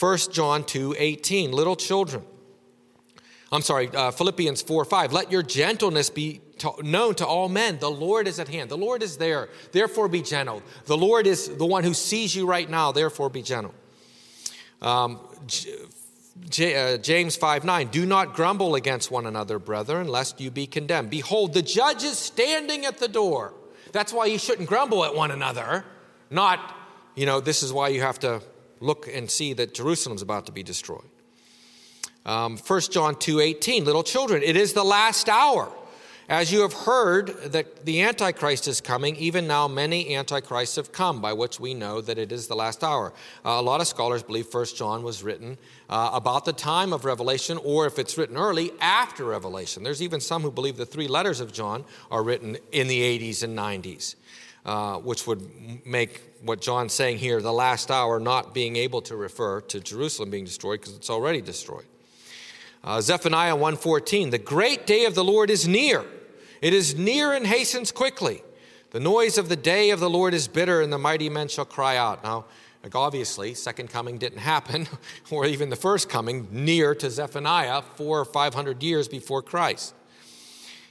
1 0.00 0.18
John 0.32 0.64
2 0.64 0.96
18, 0.98 1.52
little 1.52 1.76
children. 1.76 2.24
I'm 3.52 3.62
sorry, 3.62 3.90
uh, 3.94 4.10
Philippians 4.10 4.60
4 4.62 4.84
5. 4.86 5.12
Let 5.12 5.30
your 5.30 5.44
gentleness 5.44 6.10
be 6.10 6.40
to, 6.58 6.72
known 6.82 7.14
to 7.16 7.26
all 7.26 7.48
men. 7.48 7.78
The 7.78 7.90
Lord 7.90 8.28
is 8.28 8.38
at 8.38 8.48
hand. 8.48 8.70
The 8.70 8.76
Lord 8.76 9.02
is 9.02 9.16
there. 9.16 9.48
Therefore, 9.72 10.08
be 10.08 10.22
gentle. 10.22 10.62
The 10.86 10.96
Lord 10.96 11.26
is 11.26 11.48
the 11.48 11.66
one 11.66 11.84
who 11.84 11.94
sees 11.94 12.34
you 12.34 12.46
right 12.46 12.68
now. 12.68 12.92
Therefore, 12.92 13.30
be 13.30 13.42
gentle. 13.42 13.74
Um, 14.82 15.20
J, 16.48 16.94
uh, 16.94 16.98
James 16.98 17.36
5 17.36 17.64
9, 17.64 17.88
do 17.88 18.06
not 18.06 18.34
grumble 18.34 18.74
against 18.74 19.10
one 19.10 19.26
another, 19.26 19.58
brethren, 19.58 20.08
lest 20.08 20.40
you 20.40 20.50
be 20.50 20.66
condemned. 20.66 21.10
Behold, 21.10 21.52
the 21.52 21.62
judge 21.62 22.04
is 22.04 22.18
standing 22.18 22.86
at 22.86 22.98
the 22.98 23.08
door. 23.08 23.54
That's 23.92 24.12
why 24.12 24.26
you 24.26 24.38
shouldn't 24.38 24.68
grumble 24.68 25.04
at 25.04 25.14
one 25.14 25.30
another. 25.30 25.84
Not, 26.30 26.76
you 27.14 27.26
know, 27.26 27.40
this 27.40 27.62
is 27.62 27.72
why 27.72 27.88
you 27.88 28.02
have 28.02 28.18
to 28.20 28.42
look 28.80 29.08
and 29.12 29.30
see 29.30 29.52
that 29.54 29.74
Jerusalem's 29.74 30.22
about 30.22 30.46
to 30.46 30.52
be 30.52 30.62
destroyed. 30.62 31.08
Um, 32.24 32.58
1 32.58 32.80
John 32.90 33.16
2 33.16 33.40
18, 33.40 33.84
little 33.84 34.02
children, 34.02 34.42
it 34.42 34.56
is 34.56 34.74
the 34.74 34.84
last 34.84 35.28
hour. 35.28 35.72
As 36.28 36.52
you 36.52 36.60
have 36.60 36.74
heard 36.74 37.28
that 37.52 37.86
the 37.86 38.02
Antichrist 38.02 38.68
is 38.68 38.82
coming, 38.82 39.16
even 39.16 39.46
now 39.46 39.66
many 39.66 40.14
Antichrists 40.14 40.76
have 40.76 40.92
come, 40.92 41.22
by 41.22 41.32
which 41.32 41.58
we 41.58 41.72
know 41.72 42.02
that 42.02 42.18
it 42.18 42.32
is 42.32 42.48
the 42.48 42.54
last 42.54 42.84
hour. 42.84 43.14
Uh, 43.46 43.52
a 43.52 43.62
lot 43.62 43.80
of 43.80 43.86
scholars 43.86 44.22
believe 44.22 44.46
First 44.46 44.76
John 44.76 45.02
was 45.02 45.22
written 45.22 45.56
uh, 45.88 46.10
about 46.12 46.44
the 46.44 46.52
time 46.52 46.92
of 46.92 47.06
Revelation, 47.06 47.58
or 47.64 47.86
if 47.86 47.98
it's 47.98 48.18
written 48.18 48.36
early, 48.36 48.72
after 48.78 49.24
Revelation. 49.24 49.82
There's 49.82 50.02
even 50.02 50.20
some 50.20 50.42
who 50.42 50.50
believe 50.50 50.76
the 50.76 50.84
three 50.84 51.08
letters 51.08 51.40
of 51.40 51.50
John 51.50 51.82
are 52.10 52.22
written 52.22 52.58
in 52.72 52.88
the 52.88 53.00
80s 53.00 53.42
and 53.42 53.56
90s, 53.56 54.14
uh, 54.66 54.96
which 54.98 55.26
would 55.26 55.86
make 55.86 56.20
what 56.42 56.60
John's 56.60 56.92
saying 56.92 57.16
here, 57.16 57.40
the 57.40 57.54
last 57.54 57.90
hour, 57.90 58.20
not 58.20 58.52
being 58.52 58.76
able 58.76 59.00
to 59.00 59.16
refer 59.16 59.62
to 59.62 59.80
Jerusalem 59.80 60.28
being 60.28 60.44
destroyed 60.44 60.80
because 60.80 60.94
it's 60.94 61.08
already 61.08 61.40
destroyed. 61.40 61.86
Uh, 62.84 63.00
Zephaniah 63.00 63.56
1:14, 63.56 64.28
the 64.30 64.38
great 64.38 64.86
day 64.86 65.06
of 65.06 65.14
the 65.14 65.24
Lord 65.24 65.48
is 65.48 65.66
near. 65.66 66.04
It 66.60 66.72
is 66.72 66.96
near 66.96 67.32
and 67.32 67.46
hastens 67.46 67.92
quickly. 67.92 68.42
The 68.90 69.00
noise 69.00 69.36
of 69.36 69.48
the 69.48 69.56
day 69.56 69.90
of 69.90 70.00
the 70.00 70.10
Lord 70.10 70.34
is 70.34 70.48
bitter, 70.48 70.80
and 70.80 70.92
the 70.92 70.98
mighty 70.98 71.28
men 71.28 71.48
shall 71.48 71.64
cry 71.64 71.96
out. 71.96 72.24
Now, 72.24 72.46
obviously, 72.94 73.54
second 73.54 73.90
coming 73.90 74.18
didn't 74.18 74.38
happen, 74.38 74.88
or 75.30 75.44
even 75.44 75.68
the 75.68 75.76
first 75.76 76.08
coming, 76.08 76.48
near 76.50 76.94
to 76.94 77.10
Zephaniah, 77.10 77.82
four 77.82 78.18
or 78.18 78.24
five 78.24 78.54
hundred 78.54 78.82
years 78.82 79.08
before 79.08 79.42
Christ. 79.42 79.94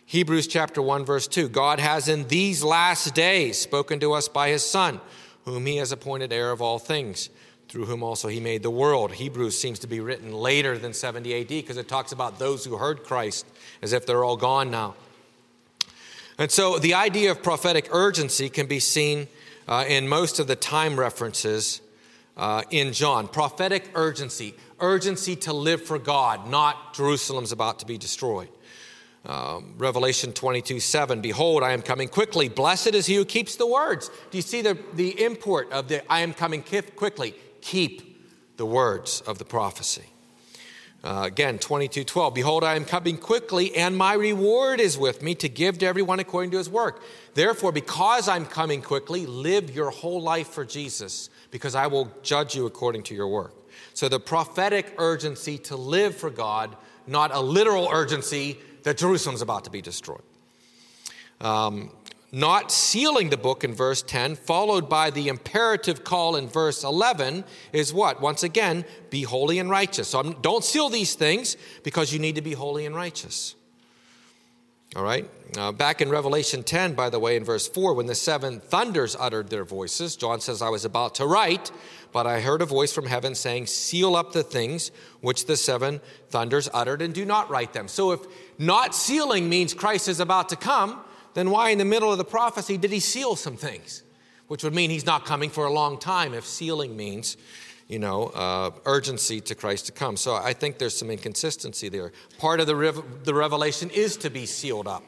Hebrews 0.06 0.48
chapter 0.48 0.82
1, 0.82 1.04
verse 1.04 1.28
2 1.28 1.50
God 1.50 1.82
has 1.82 2.08
in 2.08 2.30
these 2.30 2.64
last 2.64 3.14
days 3.14 3.60
spoken 3.60 4.00
to 4.00 4.14
us 4.14 4.30
by 4.30 4.50
his 4.50 4.64
Son, 4.64 5.02
whom 5.44 5.66
he 5.66 5.78
has 5.78 5.92
appointed 5.92 6.32
heir 6.32 6.52
of 6.52 6.62
all 6.62 6.80
things, 6.80 7.30
through 7.68 7.88
whom 7.88 8.04
also 8.04 8.30
he 8.30 8.40
made 8.40 8.64
the 8.64 8.70
world. 8.70 9.12
Hebrews 9.12 9.60
seems 9.60 9.80
to 9.80 9.88
be 9.88 10.00
written 10.00 10.32
later 10.32 10.78
than 10.78 10.94
70 10.94 11.42
AD 11.42 11.48
because 11.50 11.76
it 11.76 11.90
talks 11.90 12.14
about 12.14 12.40
those 12.40 12.64
who 12.64 12.78
heard 12.78 13.04
Christ 13.04 13.46
as 13.82 13.92
if 13.92 14.06
they're 14.06 14.24
all 14.24 14.38
gone 14.38 14.72
now. 14.72 14.96
And 16.38 16.52
so 16.52 16.78
the 16.78 16.93
idea 16.93 17.32
of 17.32 17.41
prophetic 17.41 17.89
urgency 17.91 18.50
can 18.50 18.67
be 18.67 18.80
seen 18.80 19.28
uh, 19.67 19.86
in 19.88 20.08
most 20.08 20.39
of 20.39 20.47
the 20.47 20.56
time 20.56 21.00
references 21.00 21.82
uh, 22.38 22.63
in 22.69 22.93
John. 22.93 23.28
Prophetic 23.28 23.89
urgency, 23.95 24.54
urgency 24.80 25.36
to 25.38 25.54
live 25.54 25.84
for 25.84 25.97
God, 25.97 26.47
not 26.47 26.93
Jerusalem's 26.93 27.52
about 27.52 27.80
to 27.80 27.86
be 27.86 27.97
destroyed. 27.97 28.50
Um, 29.26 29.73
Revelation 29.78 30.32
22 30.32 30.80
7, 30.80 31.21
Behold, 31.21 31.63
I 31.63 31.73
am 31.73 31.82
coming 31.82 32.08
quickly. 32.08 32.47
Blessed 32.47 32.93
is 32.93 33.08
he 33.08 33.15
who 33.15 33.26
keeps 33.26 33.56
the 33.56 33.67
words. 33.67 34.10
Do 34.32 34.38
you 34.38 34.41
see 34.43 34.62
the, 34.62 34.78
the 34.93 35.21
import 35.21 35.71
of 35.71 35.89
the 35.89 36.10
I 36.12 36.21
am 36.21 36.34
coming 36.34 36.63
quickly? 36.63 37.34
Keep 37.62 38.56
the 38.58 38.65
words 38.65 39.21
of 39.21 39.38
the 39.38 39.45
prophecy. 39.45 40.06
Uh, 41.04 41.24
again, 41.26 41.60
22 41.60 42.04
12. 42.04 42.34
Behold, 42.34 42.64
I 42.64 42.76
am 42.76 42.84
coming 42.84 43.18
quickly, 43.18 43.76
and 43.76 43.96
my 43.96 44.14
reward 44.14 44.80
is 44.80 44.98
with 44.98 45.22
me 45.22 45.36
to 45.36 45.48
give 45.48 45.78
to 45.80 45.86
everyone 45.86 46.20
according 46.20 46.52
to 46.52 46.58
his 46.58 46.70
work. 46.70 47.02
Therefore, 47.34 47.72
because 47.72 48.28
I'm 48.28 48.46
coming 48.46 48.82
quickly, 48.82 49.26
live 49.26 49.74
your 49.76 49.92
whole 49.92 50.22
life 50.22 50.50
for 50.50 50.66
Jesus, 50.66 51.30
because 51.52 51.76
I 51.76 51.88
will 51.88 52.12
judge 52.24 52.56
you 52.56 52.66
according 52.66 53.04
to 53.04 53.16
your 53.16 53.28
work. 53.28 53.54
So, 53.94 54.10
the 54.10 54.20
prophetic 54.20 54.96
urgency 54.98 55.58
to 55.60 55.76
live 55.76 56.16
for 56.16 56.32
God, 56.32 56.76
not 57.06 57.34
a 57.34 57.40
literal 57.40 57.90
urgency 57.92 58.58
that 58.84 58.98
Jerusalem's 58.98 59.42
about 59.42 59.66
to 59.66 59.70
be 59.70 59.82
destroyed. 59.82 60.24
Um, 61.42 61.92
not 62.32 62.72
sealing 62.72 63.30
the 63.30 63.38
book 63.38 63.63
in 63.63 63.74
verse 63.74 64.02
10, 64.02 64.36
followed 64.36 64.90
by 64.90 65.10
the 65.10 65.30
imperative 65.30 66.04
call 66.04 66.36
in 66.36 66.48
verse 66.48 66.84
11, 66.84 67.46
is 67.72 67.94
what? 67.94 68.22
Once 68.22 68.44
again, 68.44 68.84
be 69.10 69.24
holy 69.24 69.60
and 69.60 69.70
righteous. 69.70 70.10
So 70.10 70.24
don't 70.24 70.63
seal 70.63 70.90
these 70.90 71.16
things 71.16 71.56
because 71.84 72.12
you 72.12 72.20
need 72.20 72.36
to 72.36 72.42
be 72.42 72.54
holy 72.54 72.86
and 72.86 72.96
righteous. 72.96 73.56
All 74.96 75.04
right? 75.04 75.30
Uh, 75.58 75.72
back 75.72 76.02
in 76.02 76.10
Revelation 76.10 76.63
10, 76.63 76.94
by 76.94 77.10
the 77.10 77.20
way, 77.20 77.36
in 77.36 77.44
verse 77.44 77.68
4, 77.68 77.94
when 77.94 78.08
the 78.08 78.16
seven 78.16 78.60
thunders 78.60 79.16
uttered 79.18 79.50
their 79.50 79.63
voices, 79.63 80.16
John 80.16 80.42
says, 80.42 80.62
I 80.62 80.70
was 80.70 80.86
about 80.86 81.16
to 81.16 81.26
write, 81.26 81.72
but 82.12 82.26
I 82.26 82.42
heard 82.42 82.62
a 82.62 82.66
voice 82.66 82.92
from 82.92 83.06
heaven 83.06 83.36
saying, 83.36 83.68
Seal 83.68 84.16
up 84.16 84.34
the 84.34 84.44
things 84.44 84.92
which 85.22 85.46
the 85.46 85.56
seven 85.56 86.02
thunders 86.30 86.70
uttered 86.74 87.02
and 87.02 87.13
do 87.13 87.26
not 87.26 87.50
write 87.50 87.74
them. 87.74 87.88
So 87.88 88.12
if 88.12 88.22
not 88.58 88.96
sealing 88.96 89.48
means 89.48 89.74
Christ 89.74 90.08
is 90.08 90.20
about 90.20 90.50
to 90.50 90.56
come, 90.56 91.02
then 91.38 91.52
why 91.52 91.69
in 91.69 91.78
the 91.78 91.86
middle 91.86 92.12
of 92.12 92.17
the 92.17 92.26
prophecy 92.26 92.78
did 92.78 92.91
he 92.91 93.00
seal 93.00 93.36
some 93.36 93.56
things? 93.56 94.02
Which 94.47 94.63
would 94.63 94.73
mean 94.73 94.89
he's 94.89 95.06
not 95.06 95.23
coming 95.23 95.52
for 95.52 95.67
a 95.67 95.71
long 95.71 96.00
time 96.00 96.34
if 96.34 96.43
sealing 96.43 96.97
means, 96.97 97.38
you 97.88 98.00
know, 98.00 98.30
uh, 98.30 98.71
urgency 98.86 99.39
to 99.41 99.54
Christ 99.54 99.86
to 99.86 99.91
come. 99.91 100.17
So 100.17 100.34
I 100.34 100.54
think 100.54 100.80
there's 100.80 100.97
some 100.97 101.12
inconsistency 101.12 101.89
there. 101.89 102.12
Part 102.39 102.60
of 102.60 102.65
the, 102.65 102.76
rev- 102.76 103.23
the 103.23 103.36
revelation 103.36 103.91
is 103.91 104.17
to 104.17 104.32
be 104.32 104.47
sealed 104.47 104.88
up. 104.88 105.04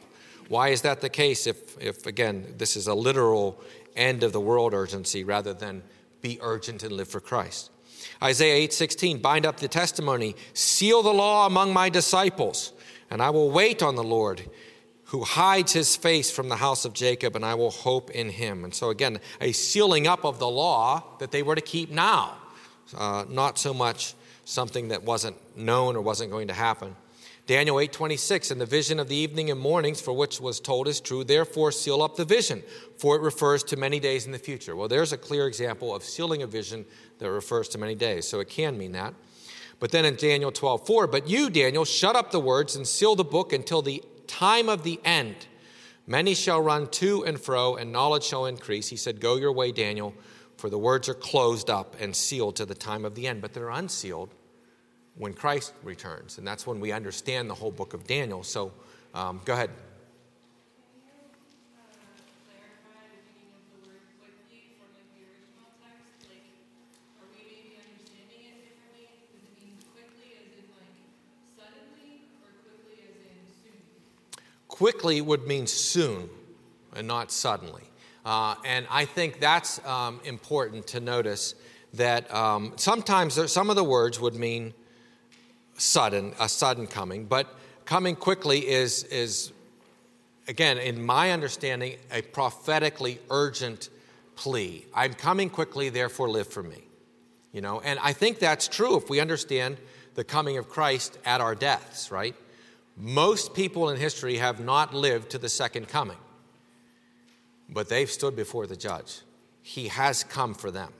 Why 0.49 0.69
is 0.69 0.83
that 0.83 1.01
the 1.01 1.09
case 1.09 1.47
if, 1.47 1.75
if, 1.81 2.05
again, 2.05 2.53
this 2.59 2.77
is 2.77 2.85
a 2.85 2.93
literal 2.93 3.59
end 3.95 4.21
of 4.21 4.31
the 4.31 4.39
world 4.39 4.75
urgency 4.75 5.23
rather 5.23 5.55
than 5.55 5.81
be 6.21 6.37
urgent 6.41 6.83
and 6.83 6.91
live 6.91 7.07
for 7.07 7.19
Christ? 7.19 7.71
Isaiah 8.21 8.67
8:16 8.67 9.19
bind 9.19 9.47
up 9.47 9.57
the 9.57 9.67
testimony 9.67 10.35
seal 10.53 11.01
the 11.01 11.11
law 11.11 11.47
among 11.47 11.73
my 11.73 11.89
disciples 11.89 12.71
and 13.09 13.19
I 13.19 13.31
will 13.31 13.49
wait 13.49 13.81
on 13.81 13.95
the 13.95 14.03
Lord 14.03 14.47
who 15.09 15.23
hides 15.23 15.73
his 15.73 15.95
face 15.95 16.29
from 16.29 16.49
the 16.49 16.55
house 16.55 16.85
of 16.85 16.93
Jacob, 16.93 17.35
and 17.35 17.43
I 17.43 17.55
will 17.55 17.71
hope 17.71 18.11
in 18.11 18.29
him. 18.29 18.63
And 18.63 18.73
so, 18.73 18.91
again, 18.91 19.19
a 19.41 19.51
sealing 19.51 20.05
up 20.05 20.23
of 20.23 20.37
the 20.37 20.47
law 20.47 21.03
that 21.17 21.31
they 21.31 21.41
were 21.41 21.55
to 21.55 21.61
keep 21.61 21.89
now. 21.89 22.37
uh, 22.95 23.25
not 23.27 23.57
so 23.57 23.73
much 23.73 24.13
something 24.45 24.87
that 24.89 25.03
wasn't 25.03 25.35
known 25.55 25.95
or 25.95 26.01
wasn't 26.01 26.29
going 26.31 26.47
to 26.47 26.53
happen. 26.53 26.95
Daniel 27.45 27.77
8:26 27.77 28.51
and 28.51 28.61
the 28.61 28.65
vision 28.65 28.99
of 28.99 29.07
the 29.07 29.15
evening 29.15 29.49
and 29.49 29.59
mornings 29.59 29.99
for 29.99 30.13
which 30.13 30.39
was 30.39 30.59
told 30.59 30.87
is 30.87 30.99
true 30.99 31.23
therefore 31.23 31.71
seal 31.71 32.03
up 32.03 32.15
the 32.15 32.25
vision 32.25 32.61
for 32.97 33.15
it 33.15 33.21
refers 33.23 33.63
to 33.63 33.75
many 33.75 33.99
days 33.99 34.27
in 34.27 34.31
the 34.31 34.39
future. 34.39 34.75
Well 34.75 34.87
there's 34.87 35.13
a 35.13 35.17
clear 35.17 35.47
example 35.47 35.95
of 35.95 36.03
sealing 36.03 36.43
a 36.43 36.47
vision 36.47 36.85
that 37.17 37.31
refers 37.31 37.67
to 37.69 37.79
many 37.79 37.95
days 37.95 38.27
so 38.27 38.39
it 38.39 38.49
can 38.49 38.77
mean 38.77 38.91
that. 38.91 39.15
But 39.79 39.89
then 39.89 40.05
in 40.05 40.15
Daniel 40.15 40.51
12:4 40.51 41.07
but 41.07 41.27
you 41.27 41.49
Daniel 41.49 41.85
shut 41.85 42.15
up 42.15 42.29
the 42.29 42.39
words 42.39 42.75
and 42.75 42.87
seal 42.87 43.15
the 43.15 43.23
book 43.23 43.51
until 43.51 43.81
the 43.81 44.03
time 44.29 44.69
of 44.69 44.83
the 44.83 45.01
end. 45.03 45.35
Many 46.07 46.33
shall 46.33 46.61
run 46.61 46.87
to 46.91 47.25
and 47.25 47.39
fro 47.39 47.75
and 47.75 47.91
knowledge 47.91 48.23
shall 48.23 48.45
increase. 48.45 48.87
He 48.87 48.95
said 48.95 49.19
go 49.19 49.35
your 49.35 49.51
way 49.51 49.71
Daniel 49.71 50.13
for 50.55 50.69
the 50.69 50.77
words 50.77 51.09
are 51.09 51.13
closed 51.13 51.69
up 51.69 51.95
and 51.99 52.15
sealed 52.15 52.55
to 52.57 52.65
the 52.65 52.75
time 52.75 53.03
of 53.05 53.15
the 53.15 53.27
end 53.27 53.41
but 53.41 53.53
they're 53.53 53.69
unsealed 53.69 54.33
when 55.15 55.33
Christ 55.33 55.73
returns. 55.83 56.37
And 56.37 56.47
that's 56.47 56.65
when 56.65 56.79
we 56.79 56.91
understand 56.91 57.49
the 57.49 57.55
whole 57.55 57.71
book 57.71 57.93
of 57.93 58.07
Daniel. 58.07 58.43
So 58.43 58.71
um, 59.13 59.41
go 59.43 59.53
ahead. 59.53 59.69
Quickly 74.79 75.19
would 75.19 75.45
mean 75.45 75.67
soon 75.67 76.29
and 76.95 77.05
not 77.05 77.33
suddenly. 77.33 77.83
Uh, 78.23 78.55
and 78.63 78.87
I 78.89 79.03
think 79.03 79.41
that's 79.41 79.85
um, 79.85 80.21
important 80.23 80.87
to 80.87 81.01
notice 81.01 81.53
that 81.95 82.33
um, 82.33 82.71
sometimes 82.77 83.35
there, 83.35 83.49
some 83.49 83.69
of 83.69 83.75
the 83.75 83.83
words 83.83 84.21
would 84.21 84.35
mean 84.35 84.73
sudden, 85.73 86.33
a 86.39 86.47
sudden 86.47 86.87
coming, 86.87 87.25
but 87.25 87.53
coming 87.83 88.15
quickly 88.15 88.65
is, 88.69 89.03
is 89.03 89.51
again, 90.47 90.77
in 90.77 91.05
my 91.05 91.33
understanding, 91.33 91.97
a 92.09 92.21
prophetically 92.21 93.19
urgent 93.29 93.89
plea. 94.37 94.85
I'm 94.95 95.13
coming 95.13 95.49
quickly, 95.49 95.89
therefore 95.89 96.29
live 96.29 96.47
for 96.47 96.63
me. 96.63 96.85
You 97.51 97.59
know, 97.59 97.81
and 97.81 97.99
I 98.01 98.13
think 98.13 98.39
that's 98.39 98.69
true 98.69 98.95
if 98.95 99.09
we 99.09 99.19
understand 99.19 99.75
the 100.15 100.23
coming 100.23 100.57
of 100.57 100.69
Christ 100.69 101.17
at 101.25 101.41
our 101.41 101.53
deaths, 101.53 102.11
right? 102.11 102.33
Most 102.99 103.53
people 103.53 103.89
in 103.89 103.97
history 103.97 104.35
have 104.35 104.59
not 104.59 104.93
lived 104.93 105.31
to 105.31 105.37
the 105.37 105.49
second 105.49 105.87
coming, 105.87 106.17
but 107.69 107.87
they've 107.89 108.09
stood 108.11 108.35
before 108.35 108.67
the 108.67 108.75
judge. 108.75 109.21
He 109.61 109.87
has 109.87 110.23
come 110.23 110.53
for 110.53 110.69
them 110.69 110.91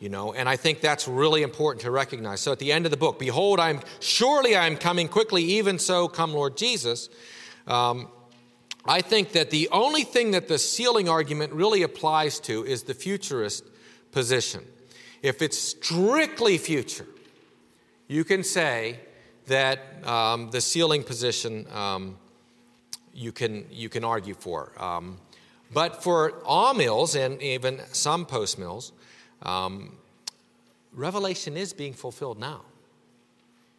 you 0.00 0.08
know 0.08 0.32
and 0.32 0.48
i 0.48 0.56
think 0.56 0.80
that's 0.80 1.06
really 1.06 1.42
important 1.42 1.82
to 1.82 1.90
recognize. 1.90 2.40
So 2.40 2.50
at 2.50 2.58
the 2.58 2.72
end 2.72 2.86
of 2.86 2.90
the 2.90 2.96
book 2.96 3.18
behold 3.18 3.60
i'm 3.60 3.80
surely 4.00 4.56
i'm 4.56 4.76
coming 4.76 5.06
quickly 5.06 5.44
even 5.44 5.78
so 5.78 6.08
come 6.08 6.32
lord 6.32 6.56
jesus. 6.56 7.08
Um, 7.68 8.08
i 8.84 9.00
think 9.02 9.32
that 9.32 9.50
the 9.50 9.68
only 9.70 10.02
thing 10.02 10.32
that 10.32 10.48
the 10.48 10.58
sealing 10.58 11.08
argument 11.08 11.52
really 11.52 11.82
applies 11.82 12.40
to 12.40 12.64
is 12.64 12.82
the 12.82 12.94
futurist 12.94 13.64
position. 14.10 14.64
If 15.22 15.42
it's 15.42 15.58
strictly 15.58 16.58
future 16.58 17.06
you 18.08 18.24
can 18.24 18.42
say 18.42 18.98
that 19.50 19.78
um, 20.06 20.50
the 20.50 20.60
sealing 20.60 21.02
position 21.02 21.66
um, 21.72 22.16
you 23.12 23.32
can 23.32 23.66
you 23.70 23.88
can 23.88 24.04
argue 24.04 24.34
for 24.34 24.72
um, 24.78 25.18
but 25.72 26.02
for 26.02 26.32
amills 26.46 27.14
and 27.14 27.40
even 27.42 27.80
some 27.92 28.26
post 28.26 28.58
mills 28.58 28.92
um, 29.42 29.92
Revelation 30.92 31.56
is 31.56 31.72
being 31.72 31.92
fulfilled 31.92 32.38
now. 32.38 32.62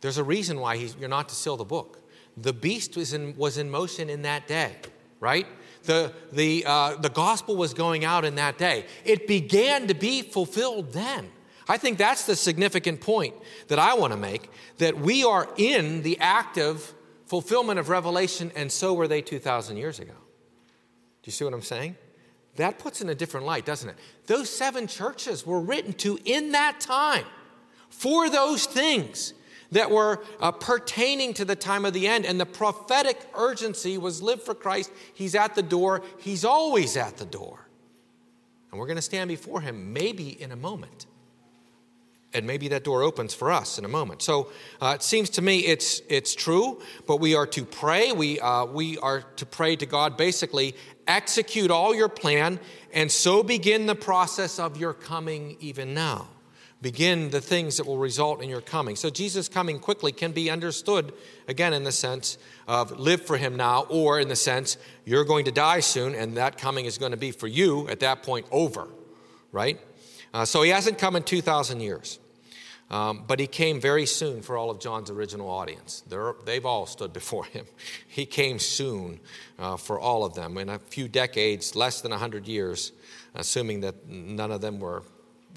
There's 0.01 0.17
a 0.17 0.23
reason 0.23 0.59
why 0.59 0.75
you're 0.75 1.09
not 1.09 1.29
to 1.29 1.35
seal 1.35 1.57
the 1.57 1.65
book. 1.65 1.99
The 2.37 2.53
beast 2.53 2.95
was 2.95 3.13
in, 3.13 3.35
was 3.35 3.57
in 3.57 3.69
motion 3.69 4.09
in 4.09 4.21
that 4.23 4.47
day, 4.47 4.71
right? 5.19 5.45
The, 5.83 6.13
the, 6.31 6.63
uh, 6.65 6.95
the 6.95 7.09
gospel 7.09 7.55
was 7.55 7.73
going 7.73 8.05
out 8.05 8.23
in 8.23 8.35
that 8.35 8.57
day. 8.57 8.85
It 9.03 9.27
began 9.27 9.87
to 9.87 9.93
be 9.93 10.21
fulfilled 10.21 10.93
then. 10.93 11.29
I 11.67 11.77
think 11.77 11.97
that's 11.97 12.25
the 12.25 12.35
significant 12.35 13.01
point 13.01 13.35
that 13.67 13.79
I 13.79 13.93
want 13.93 14.13
to 14.13 14.17
make 14.17 14.49
that 14.77 14.97
we 14.97 15.23
are 15.23 15.49
in 15.57 16.01
the 16.01 16.17
active 16.19 16.93
fulfillment 17.25 17.79
of 17.79 17.89
Revelation, 17.89 18.51
and 18.55 18.71
so 18.71 18.93
were 18.93 19.07
they 19.07 19.21
2,000 19.21 19.77
years 19.77 19.99
ago. 19.99 20.13
Do 20.13 21.27
you 21.27 21.31
see 21.31 21.45
what 21.45 21.53
I'm 21.53 21.61
saying? 21.61 21.95
That 22.55 22.79
puts 22.79 23.01
in 23.01 23.09
a 23.09 23.15
different 23.15 23.45
light, 23.45 23.65
doesn't 23.65 23.89
it? 23.89 23.95
Those 24.25 24.49
seven 24.49 24.87
churches 24.87 25.45
were 25.45 25.61
written 25.61 25.93
to 25.93 26.19
in 26.25 26.51
that 26.51 26.79
time 26.81 27.25
for 27.89 28.29
those 28.29 28.65
things 28.65 29.33
that 29.71 29.89
were 29.89 30.21
uh, 30.39 30.51
pertaining 30.51 31.33
to 31.35 31.45
the 31.45 31.55
time 31.55 31.85
of 31.85 31.93
the 31.93 32.07
end. 32.07 32.25
And 32.25 32.39
the 32.39 32.45
prophetic 32.45 33.17
urgency 33.35 33.97
was 33.97 34.21
live 34.21 34.43
for 34.43 34.53
Christ. 34.53 34.91
He's 35.13 35.35
at 35.35 35.55
the 35.55 35.63
door, 35.63 36.03
He's 36.19 36.43
always 36.43 36.97
at 36.97 37.17
the 37.17 37.25
door. 37.25 37.67
And 38.71 38.79
we're 38.79 38.87
going 38.87 38.97
to 38.97 39.01
stand 39.01 39.27
before 39.29 39.61
Him 39.61 39.93
maybe 39.93 40.41
in 40.41 40.51
a 40.51 40.55
moment. 40.55 41.05
And 42.33 42.47
maybe 42.47 42.69
that 42.69 42.85
door 42.85 43.03
opens 43.03 43.33
for 43.33 43.51
us 43.51 43.77
in 43.77 43.83
a 43.83 43.89
moment. 43.89 44.21
So 44.21 44.51
uh, 44.79 44.93
it 44.95 45.03
seems 45.03 45.29
to 45.31 45.41
me 45.41 45.65
it's, 45.65 46.01
it's 46.07 46.33
true, 46.33 46.81
but 47.05 47.17
we 47.17 47.35
are 47.35 47.47
to 47.47 47.65
pray. 47.65 48.13
We, 48.13 48.39
uh, 48.39 48.65
we 48.65 48.97
are 48.99 49.21
to 49.35 49.45
pray 49.45 49.75
to 49.75 49.85
God 49.85 50.15
basically 50.15 50.75
execute 51.07 51.71
all 51.71 51.93
your 51.93 52.09
plan, 52.09 52.59
and 52.93 53.11
so 53.11 53.43
begin 53.43 53.85
the 53.85 53.95
process 53.95 54.59
of 54.59 54.77
your 54.77 54.93
coming 54.93 55.57
even 55.59 55.93
now. 55.93 56.27
Begin 56.81 57.29
the 57.29 57.41
things 57.41 57.77
that 57.77 57.85
will 57.85 57.99
result 57.99 58.41
in 58.41 58.49
your 58.49 58.61
coming. 58.61 58.95
So, 58.95 59.11
Jesus 59.11 59.47
coming 59.47 59.77
quickly 59.77 60.11
can 60.11 60.31
be 60.31 60.49
understood, 60.49 61.13
again, 61.47 61.73
in 61.73 61.83
the 61.83 61.91
sense 61.91 62.39
of 62.67 62.97
live 62.99 63.21
for 63.21 63.37
him 63.37 63.55
now, 63.55 63.83
or 63.83 64.19
in 64.19 64.29
the 64.29 64.35
sense 64.35 64.77
you're 65.05 65.25
going 65.25 65.45
to 65.45 65.51
die 65.51 65.81
soon, 65.81 66.15
and 66.15 66.37
that 66.37 66.57
coming 66.57 66.85
is 66.85 66.97
going 66.97 67.11
to 67.11 67.17
be 67.19 67.29
for 67.29 67.47
you 67.47 67.87
at 67.87 67.99
that 67.99 68.23
point 68.23 68.47
over, 68.49 68.87
right? 69.51 69.79
Uh, 70.33 70.45
so, 70.45 70.61
he 70.61 70.69
hasn't 70.69 70.97
come 70.97 71.15
in 71.15 71.23
2,000 71.23 71.81
years. 71.81 72.19
Um, 72.91 73.23
but 73.25 73.39
he 73.39 73.47
came 73.47 73.79
very 73.79 74.05
soon 74.05 74.41
for 74.41 74.57
all 74.57 74.69
of 74.69 74.81
John's 74.81 75.09
original 75.09 75.49
audience. 75.49 76.03
They're, 76.09 76.35
they've 76.43 76.65
all 76.65 76.85
stood 76.85 77.13
before 77.21 77.45
him. 77.45 77.65
He 78.05 78.25
came 78.25 78.59
soon 78.59 79.21
uh, 79.57 79.77
for 79.77 79.97
all 79.97 80.25
of 80.25 80.35
them 80.35 80.57
in 80.57 80.67
a 80.67 80.77
few 80.77 81.07
decades, 81.07 81.75
less 81.75 82.01
than 82.01 82.11
100 82.11 82.47
years, 82.47 82.91
assuming 83.33 83.79
that 83.81 84.07
none 84.09 84.51
of 84.51 84.59
them 84.59 84.81
were, 84.81 85.03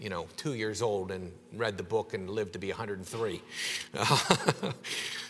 you 0.00 0.10
know, 0.10 0.28
two 0.36 0.54
years 0.54 0.80
old 0.80 1.10
and 1.10 1.32
read 1.52 1.76
the 1.76 1.82
book 1.82 2.14
and 2.14 2.30
lived 2.30 2.52
to 2.52 2.60
be 2.60 2.68
103. 2.68 3.42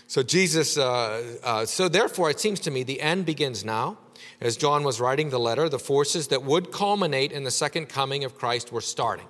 so, 0.07 0.23
Jesus, 0.23 0.77
uh, 0.77 1.39
uh, 1.43 1.65
so 1.65 1.89
therefore, 1.89 2.29
it 2.29 2.39
seems 2.39 2.61
to 2.61 2.71
me 2.71 2.83
the 2.83 3.01
end 3.01 3.25
begins 3.25 3.65
now. 3.65 3.97
As 4.43 4.59
John 4.59 4.85
was 4.85 5.01
writing 5.01 5.31
the 5.31 5.41
letter, 5.41 5.71
the 5.71 5.79
forces 5.79 6.29
that 6.29 6.43
would 6.43 6.71
culminate 6.71 7.33
in 7.33 7.45
the 7.45 7.51
second 7.51 7.87
coming 7.89 8.25
of 8.25 8.37
Christ 8.37 8.73
were 8.73 8.83
starting 8.83 9.27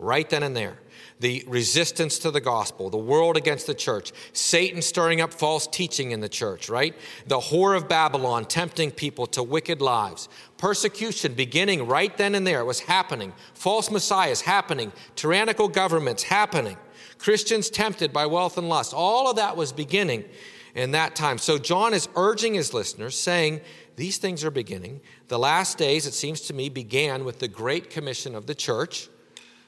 right 0.00 0.28
then 0.28 0.42
and 0.42 0.56
there 0.56 0.78
the 1.20 1.44
resistance 1.46 2.18
to 2.18 2.30
the 2.30 2.40
gospel, 2.40 2.88
the 2.88 2.96
world 2.96 3.36
against 3.36 3.66
the 3.66 3.74
church, 3.74 4.12
Satan 4.32 4.80
stirring 4.80 5.20
up 5.20 5.32
false 5.32 5.66
teaching 5.66 6.10
in 6.12 6.20
the 6.20 6.28
church, 6.28 6.68
right? 6.70 6.94
The 7.26 7.38
whore 7.38 7.76
of 7.76 7.88
Babylon 7.88 8.46
tempting 8.46 8.90
people 8.90 9.26
to 9.28 9.42
wicked 9.42 9.82
lives, 9.82 10.28
persecution 10.56 11.34
beginning 11.34 11.86
right 11.86 12.16
then 12.16 12.34
and 12.34 12.46
there. 12.46 12.60
It 12.60 12.64
was 12.64 12.80
happening. 12.80 13.34
False 13.52 13.90
messiahs 13.90 14.40
happening, 14.40 14.92
tyrannical 15.14 15.68
governments 15.68 16.22
happening, 16.22 16.78
Christians 17.18 17.68
tempted 17.68 18.14
by 18.14 18.24
wealth 18.24 18.56
and 18.56 18.68
lust. 18.68 18.94
All 18.94 19.30
of 19.30 19.36
that 19.36 19.56
was 19.56 19.72
beginning 19.72 20.24
in 20.74 20.92
that 20.92 21.14
time. 21.14 21.36
So 21.36 21.58
John 21.58 21.92
is 21.92 22.08
urging 22.16 22.54
his 22.54 22.72
listeners, 22.72 23.14
saying, 23.14 23.60
These 23.96 24.16
things 24.16 24.42
are 24.42 24.50
beginning. 24.50 25.02
The 25.28 25.38
last 25.38 25.76
days, 25.76 26.06
it 26.06 26.14
seems 26.14 26.40
to 26.42 26.54
me, 26.54 26.70
began 26.70 27.26
with 27.26 27.40
the 27.40 27.48
great 27.48 27.90
commission 27.90 28.34
of 28.34 28.46
the 28.46 28.54
church 28.54 29.10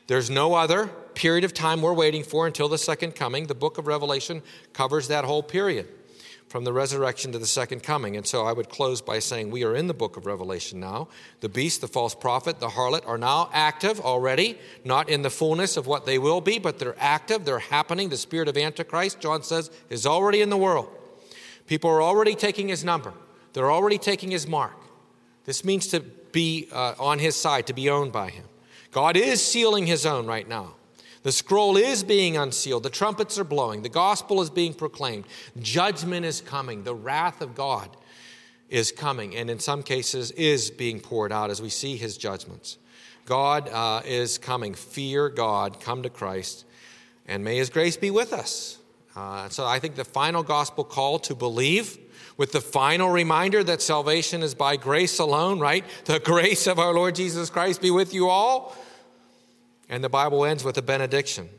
there's 0.06 0.30
no 0.30 0.54
other 0.54 0.86
period 1.14 1.44
of 1.44 1.54
time 1.54 1.82
we're 1.82 1.92
waiting 1.92 2.22
for 2.22 2.46
until 2.46 2.68
the 2.68 2.78
second 2.78 3.14
coming. 3.14 3.46
The 3.46 3.54
book 3.54 3.78
of 3.78 3.86
Revelation 3.86 4.42
covers 4.72 5.08
that 5.08 5.24
whole 5.24 5.42
period 5.42 5.88
from 6.52 6.64
the 6.64 6.72
resurrection 6.72 7.32
to 7.32 7.38
the 7.38 7.46
second 7.46 7.82
coming. 7.82 8.14
And 8.14 8.26
so 8.26 8.44
I 8.44 8.52
would 8.52 8.68
close 8.68 9.00
by 9.00 9.20
saying 9.20 9.50
we 9.50 9.64
are 9.64 9.74
in 9.74 9.86
the 9.86 9.94
book 9.94 10.18
of 10.18 10.26
Revelation 10.26 10.80
now. 10.80 11.08
The 11.40 11.48
beast, 11.48 11.80
the 11.80 11.88
false 11.88 12.14
prophet, 12.14 12.60
the 12.60 12.68
harlot 12.68 13.08
are 13.08 13.16
now 13.16 13.48
active 13.54 13.98
already, 14.00 14.58
not 14.84 15.08
in 15.08 15.22
the 15.22 15.30
fullness 15.30 15.78
of 15.78 15.86
what 15.86 16.04
they 16.04 16.18
will 16.18 16.42
be, 16.42 16.58
but 16.58 16.78
they're 16.78 16.94
active, 16.98 17.46
they're 17.46 17.58
happening. 17.58 18.10
The 18.10 18.18
spirit 18.18 18.48
of 18.48 18.58
Antichrist, 18.58 19.18
John 19.18 19.42
says, 19.42 19.70
is 19.88 20.04
already 20.04 20.42
in 20.42 20.50
the 20.50 20.58
world. 20.58 20.90
People 21.66 21.88
are 21.88 22.02
already 22.02 22.34
taking 22.34 22.68
his 22.68 22.84
number, 22.84 23.14
they're 23.54 23.72
already 23.72 23.96
taking 23.98 24.30
his 24.30 24.46
mark. 24.46 24.76
This 25.44 25.64
means 25.64 25.86
to 25.88 26.00
be 26.00 26.68
uh, 26.70 26.94
on 26.98 27.18
his 27.18 27.34
side, 27.34 27.66
to 27.68 27.72
be 27.72 27.88
owned 27.88 28.12
by 28.12 28.28
him. 28.28 28.44
God 28.92 29.16
is 29.16 29.44
sealing 29.44 29.86
his 29.86 30.06
own 30.06 30.26
right 30.26 30.46
now. 30.46 30.74
The 31.22 31.32
scroll 31.32 31.76
is 31.76 32.02
being 32.02 32.36
unsealed. 32.36 32.82
The 32.82 32.90
trumpets 32.90 33.38
are 33.38 33.44
blowing. 33.44 33.82
The 33.82 33.88
gospel 33.88 34.42
is 34.42 34.50
being 34.50 34.74
proclaimed. 34.74 35.24
Judgment 35.58 36.26
is 36.26 36.40
coming. 36.40 36.84
The 36.84 36.94
wrath 36.94 37.40
of 37.40 37.54
God 37.54 37.88
is 38.68 38.90
coming, 38.90 39.36
and 39.36 39.50
in 39.50 39.58
some 39.58 39.82
cases 39.82 40.30
is 40.32 40.70
being 40.70 40.98
poured 40.98 41.32
out 41.32 41.50
as 41.50 41.60
we 41.60 41.68
see 41.68 41.96
his 41.96 42.16
judgments. 42.16 42.78
God 43.24 43.68
uh, 43.68 44.02
is 44.04 44.38
coming. 44.38 44.74
Fear 44.74 45.28
God. 45.28 45.80
Come 45.80 46.02
to 46.02 46.10
Christ. 46.10 46.64
And 47.26 47.44
may 47.44 47.56
his 47.56 47.70
grace 47.70 47.96
be 47.96 48.10
with 48.10 48.32
us. 48.32 48.78
Uh, 49.14 49.48
so 49.48 49.66
I 49.66 49.78
think 49.78 49.94
the 49.94 50.04
final 50.04 50.42
gospel 50.42 50.84
call 50.84 51.18
to 51.20 51.34
believe 51.34 51.98
with 52.36 52.52
the 52.52 52.60
final 52.60 53.10
reminder 53.10 53.62
that 53.62 53.82
salvation 53.82 54.42
is 54.42 54.54
by 54.54 54.76
grace 54.76 55.18
alone, 55.18 55.60
right? 55.60 55.84
The 56.06 56.18
grace 56.24 56.66
of 56.66 56.78
our 56.78 56.92
Lord 56.92 57.14
Jesus 57.14 57.50
Christ 57.50 57.80
be 57.80 57.90
with 57.90 58.12
you 58.12 58.28
all. 58.28 58.76
And 59.92 60.02
the 60.02 60.08
Bible 60.08 60.46
ends 60.46 60.64
with 60.64 60.78
a 60.78 60.82
benediction, 60.82 61.50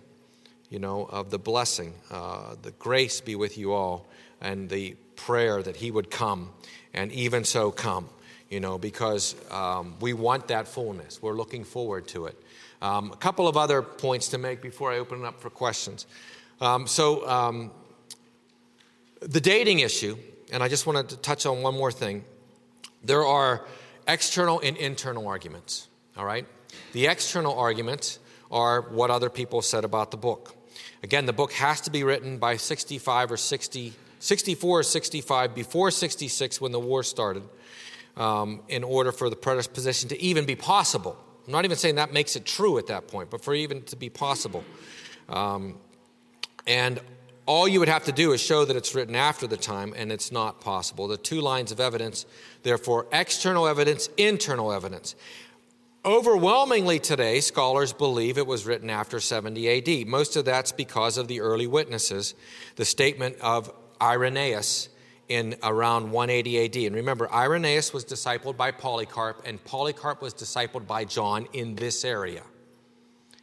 you 0.69 0.79
know, 0.79 1.05
of 1.05 1.29
the 1.29 1.37
blessing. 1.37 1.93
Uh, 2.09 2.55
the 2.61 2.71
grace 2.71 3.21
be 3.21 3.35
with 3.35 3.57
you 3.57 3.73
all, 3.73 4.07
and 4.41 4.69
the 4.69 4.95
prayer 5.15 5.61
that 5.61 5.75
He 5.75 5.91
would 5.91 6.09
come, 6.09 6.49
and 6.93 7.11
even 7.11 7.43
so 7.43 7.71
come, 7.71 8.09
you 8.49 8.59
know, 8.59 8.77
because 8.77 9.35
um, 9.51 9.95
we 10.01 10.13
want 10.13 10.47
that 10.47 10.67
fullness. 10.67 11.21
We're 11.21 11.35
looking 11.35 11.63
forward 11.63 12.07
to 12.09 12.25
it. 12.25 12.43
Um, 12.81 13.11
a 13.11 13.17
couple 13.17 13.47
of 13.47 13.55
other 13.55 13.81
points 13.81 14.29
to 14.29 14.37
make 14.37 14.61
before 14.61 14.91
I 14.91 14.97
open 14.97 15.21
it 15.21 15.25
up 15.25 15.39
for 15.39 15.49
questions. 15.49 16.07
Um, 16.59 16.87
so, 16.87 17.29
um, 17.29 17.71
the 19.21 19.39
dating 19.39 19.79
issue 19.79 20.17
and 20.51 20.61
I 20.61 20.67
just 20.67 20.85
wanted 20.85 21.09
to 21.09 21.17
touch 21.17 21.45
on 21.45 21.61
one 21.61 21.75
more 21.75 21.91
thing. 21.91 22.23
There 23.03 23.25
are 23.25 23.65
external 24.07 24.59
and 24.59 24.77
internal 24.77 25.27
arguments, 25.27 25.87
all 26.15 26.25
right? 26.25 26.45
The 26.93 27.07
external 27.07 27.57
arguments 27.57 28.19
are 28.51 28.81
what 28.81 29.09
other 29.09 29.29
people 29.29 29.61
said 29.61 29.83
about 29.83 30.11
the 30.11 30.17
book. 30.17 30.55
Again, 31.01 31.25
the 31.25 31.33
book 31.33 31.51
has 31.53 31.81
to 31.81 31.91
be 31.91 32.03
written 32.03 32.37
by 32.37 32.57
65 32.57 33.31
or 33.31 33.37
60, 33.37 33.93
64 34.19 34.79
or 34.79 34.83
65, 34.83 35.55
before 35.55 35.91
66 35.91 36.61
when 36.61 36.71
the 36.71 36.79
war 36.79 37.03
started, 37.03 37.43
um, 38.15 38.61
in 38.69 38.83
order 38.83 39.11
for 39.11 39.29
the 39.29 39.35
preterist 39.35 39.73
position 39.73 40.09
to 40.09 40.21
even 40.21 40.45
be 40.45 40.55
possible. 40.55 41.17
I'm 41.45 41.51
not 41.51 41.65
even 41.65 41.77
saying 41.77 41.95
that 41.95 42.13
makes 42.13 42.35
it 42.35 42.45
true 42.45 42.77
at 42.77 42.87
that 42.87 43.07
point, 43.07 43.29
but 43.29 43.43
for 43.43 43.53
even 43.53 43.81
to 43.83 43.95
be 43.95 44.09
possible. 44.09 44.63
Um, 45.27 45.77
and 46.65 47.01
all 47.45 47.67
you 47.67 47.79
would 47.79 47.89
have 47.89 48.05
to 48.05 48.13
do 48.13 48.31
is 48.31 48.41
show 48.41 48.63
that 48.63 48.75
it's 48.77 48.95
written 48.95 49.15
after 49.15 49.47
the 49.47 49.57
time, 49.57 49.93
and 49.97 50.11
it's 50.11 50.31
not 50.31 50.61
possible. 50.61 51.07
The 51.07 51.17
two 51.17 51.41
lines 51.41 51.71
of 51.71 51.81
evidence, 51.81 52.25
therefore, 52.61 53.07
external 53.11 53.67
evidence, 53.67 54.07
internal 54.17 54.71
evidence. 54.71 55.15
Overwhelmingly 56.05 56.99
today, 56.99 57.39
scholars 57.39 57.93
believe 57.93 58.37
it 58.37 58.45
was 58.45 58.65
written 58.65 58.89
after 58.89 59.21
70 59.21 60.01
AD. 60.01 60.07
Most 60.07 60.35
of 60.35 60.43
that's 60.43 60.73
because 60.73 61.17
of 61.17 61.29
the 61.29 61.39
early 61.39 61.65
witnesses, 61.65 62.35
the 62.75 62.83
statement 62.83 63.37
of 63.39 63.71
Irenaeus 64.01 64.89
in 65.29 65.55
around 65.63 66.11
180 66.11 66.65
AD. 66.65 66.75
And 66.87 66.95
remember, 66.97 67.31
Irenaeus 67.31 67.93
was 67.93 68.03
discipled 68.03 68.57
by 68.57 68.71
Polycarp, 68.71 69.43
and 69.45 69.63
Polycarp 69.63 70.21
was 70.21 70.33
discipled 70.33 70.85
by 70.85 71.05
John 71.05 71.47
in 71.53 71.75
this 71.75 72.03
area. 72.03 72.43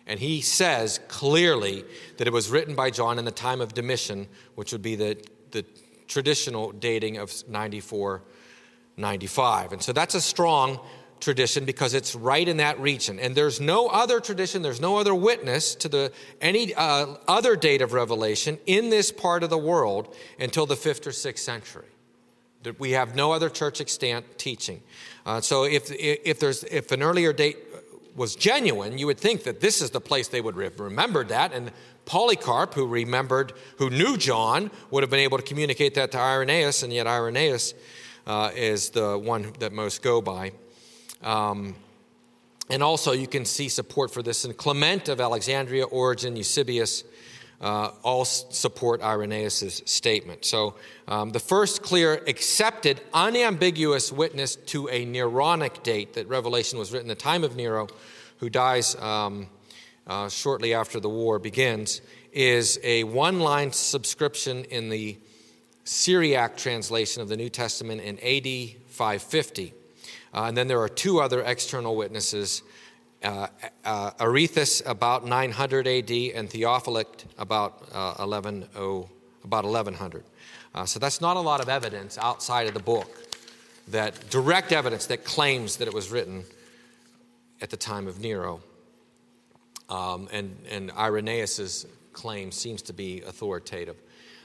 And 0.06 0.20
he 0.20 0.42
says 0.42 1.00
clearly 1.08 1.84
that 2.18 2.26
it 2.26 2.32
was 2.32 2.50
written 2.50 2.74
by 2.74 2.90
John 2.90 3.18
in 3.18 3.24
the 3.24 3.30
time 3.30 3.62
of 3.62 3.72
Domitian, 3.72 4.28
which 4.54 4.72
would 4.72 4.82
be 4.82 4.96
the, 4.96 5.16
the 5.52 5.64
traditional 6.08 6.72
dating 6.72 7.16
of 7.16 7.32
94, 7.48 8.20
95. 8.98 9.72
And 9.72 9.82
so 9.82 9.94
that's 9.94 10.14
a 10.14 10.20
strong 10.20 10.78
tradition 11.20 11.64
because 11.64 11.94
it's 11.94 12.14
right 12.14 12.46
in 12.46 12.56
that 12.58 12.78
region. 12.80 13.18
And 13.18 13.34
there's 13.34 13.60
no 13.60 13.88
other 13.88 14.20
tradition, 14.20 14.62
there's 14.62 14.80
no 14.80 14.96
other 14.96 15.14
witness 15.14 15.74
to 15.76 15.88
the, 15.88 16.12
any 16.40 16.74
uh, 16.74 17.14
other 17.28 17.56
date 17.56 17.82
of 17.82 17.92
Revelation 17.92 18.58
in 18.66 18.90
this 18.90 19.12
part 19.12 19.42
of 19.42 19.50
the 19.50 19.58
world 19.58 20.14
until 20.38 20.66
the 20.66 20.76
fifth 20.76 21.06
or 21.06 21.12
sixth 21.12 21.44
century. 21.44 21.86
That 22.62 22.78
we 22.78 22.90
have 22.92 23.14
no 23.14 23.32
other 23.32 23.48
church 23.48 23.80
extant 23.80 24.38
teaching. 24.38 24.82
Uh, 25.24 25.40
so 25.40 25.64
if, 25.64 25.90
if, 25.90 26.38
there's, 26.40 26.64
if 26.64 26.92
an 26.92 27.02
earlier 27.02 27.32
date 27.32 27.56
was 28.14 28.36
genuine, 28.36 28.98
you 28.98 29.06
would 29.06 29.18
think 29.18 29.44
that 29.44 29.60
this 29.60 29.80
is 29.80 29.90
the 29.90 30.00
place 30.00 30.28
they 30.28 30.40
would 30.40 30.56
have 30.56 30.80
remembered 30.80 31.28
that. 31.28 31.52
And 31.52 31.72
Polycarp, 32.04 32.74
who 32.74 32.86
remembered, 32.86 33.52
who 33.78 33.88
knew 33.88 34.16
John, 34.16 34.70
would 34.90 35.02
have 35.02 35.10
been 35.10 35.20
able 35.20 35.38
to 35.38 35.44
communicate 35.44 35.94
that 35.94 36.12
to 36.12 36.18
Irenaeus, 36.18 36.82
and 36.82 36.92
yet 36.92 37.06
Irenaeus 37.06 37.72
uh, 38.26 38.50
is 38.54 38.90
the 38.90 39.18
one 39.18 39.52
that 39.60 39.72
most 39.72 40.02
go 40.02 40.20
by. 40.20 40.52
Um, 41.22 41.74
and 42.70 42.82
also, 42.82 43.12
you 43.12 43.26
can 43.26 43.44
see 43.44 43.68
support 43.68 44.12
for 44.12 44.22
this 44.22 44.44
in 44.44 44.54
Clement 44.54 45.08
of 45.08 45.20
Alexandria, 45.20 45.84
Origen, 45.86 46.36
Eusebius, 46.36 47.02
uh, 47.60 47.90
all 48.02 48.24
support 48.24 49.02
Irenaeus' 49.02 49.82
statement. 49.84 50.44
So, 50.44 50.76
um, 51.08 51.30
the 51.30 51.40
first 51.40 51.82
clear, 51.82 52.22
accepted, 52.26 53.00
unambiguous 53.12 54.12
witness 54.12 54.54
to 54.56 54.88
a 54.88 55.04
Neronic 55.04 55.82
date 55.82 56.14
that 56.14 56.28
Revelation 56.28 56.78
was 56.78 56.92
written, 56.92 57.08
the 57.08 57.14
time 57.14 57.42
of 57.42 57.56
Nero, 57.56 57.88
who 58.38 58.48
dies 58.48 58.94
um, 58.96 59.48
uh, 60.06 60.28
shortly 60.28 60.72
after 60.72 61.00
the 61.00 61.08
war 61.08 61.38
begins, 61.38 62.00
is 62.32 62.78
a 62.84 63.04
one 63.04 63.40
line 63.40 63.72
subscription 63.72 64.64
in 64.66 64.88
the 64.88 65.18
Syriac 65.84 66.56
translation 66.56 67.20
of 67.20 67.28
the 67.28 67.36
New 67.36 67.48
Testament 67.48 68.00
in 68.00 68.16
AD 68.20 68.76
550. 68.86 69.74
Uh, 70.32 70.44
and 70.44 70.56
then 70.56 70.68
there 70.68 70.80
are 70.80 70.88
two 70.88 71.20
other 71.20 71.42
external 71.42 71.96
witnesses 71.96 72.62
uh, 73.22 73.48
uh, 73.84 74.12
Arethas 74.12 74.82
about 74.86 75.26
900 75.26 75.86
AD, 75.86 76.10
and 76.10 76.48
Theophylact 76.48 77.26
about 77.38 77.86
uh, 77.92 78.14
11, 78.18 78.66
oh, 78.76 79.08
about 79.44 79.64
1100. 79.64 80.24
Uh, 80.74 80.86
so 80.86 80.98
that's 80.98 81.20
not 81.20 81.36
a 81.36 81.40
lot 81.40 81.60
of 81.60 81.68
evidence 81.68 82.16
outside 82.16 82.66
of 82.66 82.74
the 82.74 82.80
book 82.80 83.10
that 83.88 84.30
direct 84.30 84.72
evidence 84.72 85.06
that 85.06 85.24
claims 85.24 85.76
that 85.76 85.88
it 85.88 85.92
was 85.92 86.10
written 86.10 86.44
at 87.60 87.68
the 87.68 87.76
time 87.76 88.06
of 88.06 88.20
Nero. 88.20 88.60
Um, 89.90 90.28
and, 90.32 90.56
and 90.70 90.90
Irenaeus' 90.92 91.84
claim 92.12 92.52
seems 92.52 92.82
to 92.82 92.92
be 92.92 93.20
authoritative. 93.22 93.96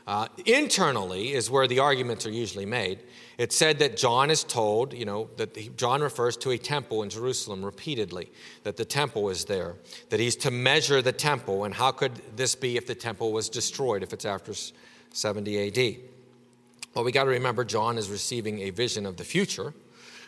Uh, 0.07 0.27
internally 0.45 1.33
is 1.33 1.49
where 1.49 1.67
the 1.67 1.79
arguments 1.79 2.27
are 2.27 2.31
usually 2.31 2.65
made. 2.65 2.99
It 3.39 3.51
said 3.51 3.79
that 3.79 3.97
John 3.97 4.29
is 4.29 4.43
told, 4.43 4.93
you 4.93 5.03
know, 5.03 5.29
that 5.37 5.55
he, 5.55 5.69
John 5.69 6.01
refers 6.01 6.37
to 6.37 6.51
a 6.51 6.57
temple 6.59 7.01
in 7.01 7.09
Jerusalem 7.09 7.65
repeatedly, 7.65 8.31
that 8.63 8.77
the 8.77 8.85
temple 8.85 9.29
is 9.29 9.45
there, 9.45 9.75
that 10.09 10.19
he's 10.19 10.35
to 10.37 10.51
measure 10.51 11.01
the 11.01 11.11
temple. 11.11 11.63
And 11.63 11.73
how 11.73 11.91
could 11.91 12.21
this 12.35 12.53
be 12.53 12.77
if 12.77 12.85
the 12.85 12.93
temple 12.93 13.31
was 13.31 13.49
destroyed, 13.49 14.03
if 14.03 14.13
it's 14.13 14.25
after 14.25 14.53
70 15.11 15.67
AD? 15.67 15.97
Well, 16.93 17.03
we 17.03 17.11
got 17.11 17.23
to 17.23 17.31
remember 17.31 17.65
John 17.65 17.97
is 17.97 18.09
receiving 18.09 18.59
a 18.61 18.69
vision 18.69 19.07
of 19.07 19.17
the 19.17 19.23
future. 19.23 19.73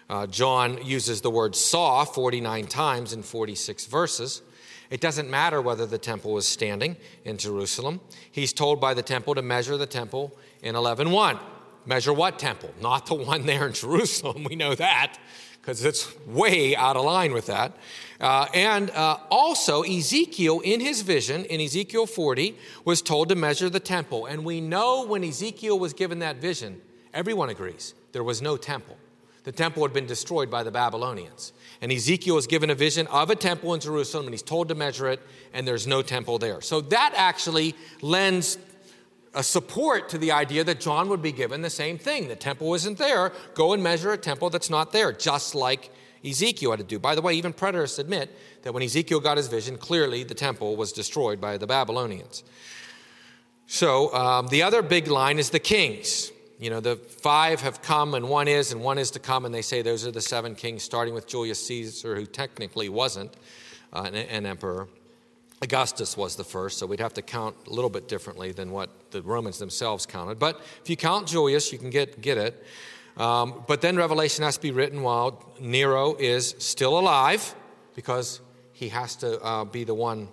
Uh, 0.09 0.25
John 0.25 0.83
uses 0.83 1.21
the 1.21 1.29
word 1.29 1.55
saw 1.55 2.03
49 2.03 2.65
times 2.65 3.13
in 3.13 3.21
46 3.21 3.85
verses. 3.85 4.41
It 4.89 5.01
doesn't 5.01 5.29
matter 5.29 5.61
whether 5.61 5.85
the 5.85 5.97
temple 5.97 6.33
was 6.33 6.47
standing 6.47 6.95
in 7.25 7.37
Jerusalem. 7.37 7.99
He's 8.31 8.53
told 8.53 8.79
by 8.79 8.93
the 8.93 9.01
temple 9.01 9.35
to 9.35 9.41
measure 9.41 9.77
the 9.77 9.85
temple 9.85 10.37
in 10.61 10.75
11:1. 10.75 11.39
Measure 11.85 12.13
what 12.13 12.37
temple? 12.37 12.73
Not 12.81 13.05
the 13.05 13.15
one 13.15 13.45
there 13.45 13.67
in 13.67 13.73
Jerusalem. 13.73 14.43
We 14.49 14.55
know 14.55 14.75
that 14.75 15.17
because 15.67 15.83
it's 15.83 16.07
way 16.25 16.77
out 16.77 16.95
of 16.95 17.03
line 17.03 17.33
with 17.33 17.47
that. 17.47 17.75
Uh, 18.21 18.47
and 18.53 18.89
uh, 18.91 19.17
also, 19.29 19.81
Ezekiel, 19.83 20.61
in 20.61 20.79
his 20.79 21.01
vision 21.01 21.43
in 21.45 21.59
Ezekiel 21.59 22.05
40, 22.05 22.57
was 22.85 23.01
told 23.01 23.27
to 23.29 23.35
measure 23.35 23.69
the 23.69 23.81
temple. 23.81 24.27
And 24.27 24.45
we 24.45 24.61
know 24.61 25.05
when 25.05 25.25
Ezekiel 25.25 25.77
was 25.77 25.91
given 25.91 26.19
that 26.19 26.37
vision, 26.37 26.81
everyone 27.13 27.49
agrees 27.49 27.93
there 28.13 28.23
was 28.23 28.41
no 28.41 28.55
temple. 28.55 28.97
The 29.43 29.51
temple 29.51 29.83
had 29.83 29.91
been 29.91 30.05
destroyed 30.05 30.49
by 30.49 30.63
the 30.63 30.71
Babylonians. 30.71 31.51
And 31.81 31.91
Ezekiel 31.91 32.37
is 32.37 32.47
given 32.47 32.69
a 32.69 32.75
vision 32.75 33.07
of 33.07 33.29
a 33.29 33.35
temple 33.35 33.73
in 33.73 33.79
Jerusalem, 33.79 34.25
and 34.25 34.33
he's 34.33 34.41
told 34.41 34.69
to 34.69 34.75
measure 34.75 35.07
it, 35.07 35.21
and 35.53 35.67
there's 35.67 35.85
no 35.85 36.01
temple 36.01 36.39
there. 36.39 36.61
So 36.61 36.81
that 36.81 37.13
actually 37.15 37.75
lends 38.01 38.57
a 39.33 39.43
support 39.43 40.09
to 40.09 40.17
the 40.17 40.31
idea 40.31 40.63
that 40.63 40.79
John 40.79 41.09
would 41.09 41.21
be 41.21 41.31
given 41.31 41.61
the 41.61 41.69
same 41.69 41.97
thing. 41.99 42.27
The 42.27 42.35
temple 42.35 42.73
isn't 42.73 42.97
there. 42.97 43.31
Go 43.53 43.73
and 43.73 43.83
measure 43.83 44.11
a 44.11 44.17
temple 44.17 44.49
that's 44.49 44.69
not 44.69 44.91
there, 44.91 45.11
just 45.11 45.53
like 45.53 45.91
Ezekiel 46.25 46.71
had 46.71 46.79
to 46.79 46.85
do. 46.85 46.97
By 46.97 47.13
the 47.13 47.21
way, 47.21 47.35
even 47.35 47.53
preterists 47.53 47.99
admit 47.99 48.35
that 48.63 48.73
when 48.73 48.81
Ezekiel 48.81 49.19
got 49.19 49.37
his 49.37 49.47
vision, 49.47 49.77
clearly 49.77 50.23
the 50.23 50.33
temple 50.33 50.75
was 50.75 50.91
destroyed 50.91 51.39
by 51.39 51.57
the 51.57 51.67
Babylonians. 51.67 52.43
So 53.67 54.13
um, 54.13 54.47
the 54.47 54.63
other 54.63 54.81
big 54.81 55.07
line 55.07 55.39
is 55.39 55.51
the 55.51 55.59
kings. 55.59 56.31
You 56.59 56.71
know, 56.71 56.79
the 56.79 56.95
five 56.95 57.61
have 57.61 57.83
come 57.83 58.15
and 58.15 58.29
one 58.29 58.47
is 58.47 58.71
and 58.71 58.81
one 58.81 58.97
is 58.97 59.11
to 59.11 59.19
come, 59.19 59.45
and 59.45 59.53
they 59.53 59.61
say 59.61 59.83
those 59.83 60.07
are 60.07 60.11
the 60.11 60.21
seven 60.21 60.55
kings, 60.55 60.81
starting 60.81 61.13
with 61.13 61.27
Julius 61.27 61.63
Caesar, 61.67 62.15
who 62.15 62.25
technically 62.25 62.89
wasn't 62.89 63.35
uh, 63.93 64.03
an, 64.07 64.15
an, 64.15 64.45
emperor. 64.47 64.87
Augustus 65.61 66.17
was 66.17 66.35
the 66.35 66.43
first, 66.43 66.79
so 66.79 66.85
we'd 66.87 66.99
have 66.99 67.13
to 67.13 67.21
count 67.21 67.55
a 67.67 67.69
little 67.69 67.89
bit 67.89 68.07
differently 68.07 68.51
than 68.51 68.71
what 68.71 68.89
the 69.11 69.21
Romans 69.21 69.59
themselves 69.59 70.05
counted. 70.05 70.39
But 70.39 70.59
if 70.81 70.89
you 70.89 70.97
count 70.97 71.27
Julius, 71.27 71.71
you 71.71 71.77
can 71.77 71.89
get, 71.91 72.21
get 72.21 72.37
it. 72.37 72.63
Um, 73.17 73.63
but 73.67 73.81
then 73.81 73.95
Revelation 73.95 74.43
has 74.43 74.55
to 74.55 74.61
be 74.61 74.71
written 74.71 75.01
while 75.01 75.53
Nero 75.59 76.15
is 76.15 76.55
still 76.57 76.97
alive, 76.97 77.55
because 77.95 78.41
he 78.73 78.89
has 78.89 79.15
to 79.17 79.41
uh, 79.43 79.63
be 79.63 79.83
the 79.83 79.95
one 79.95 80.27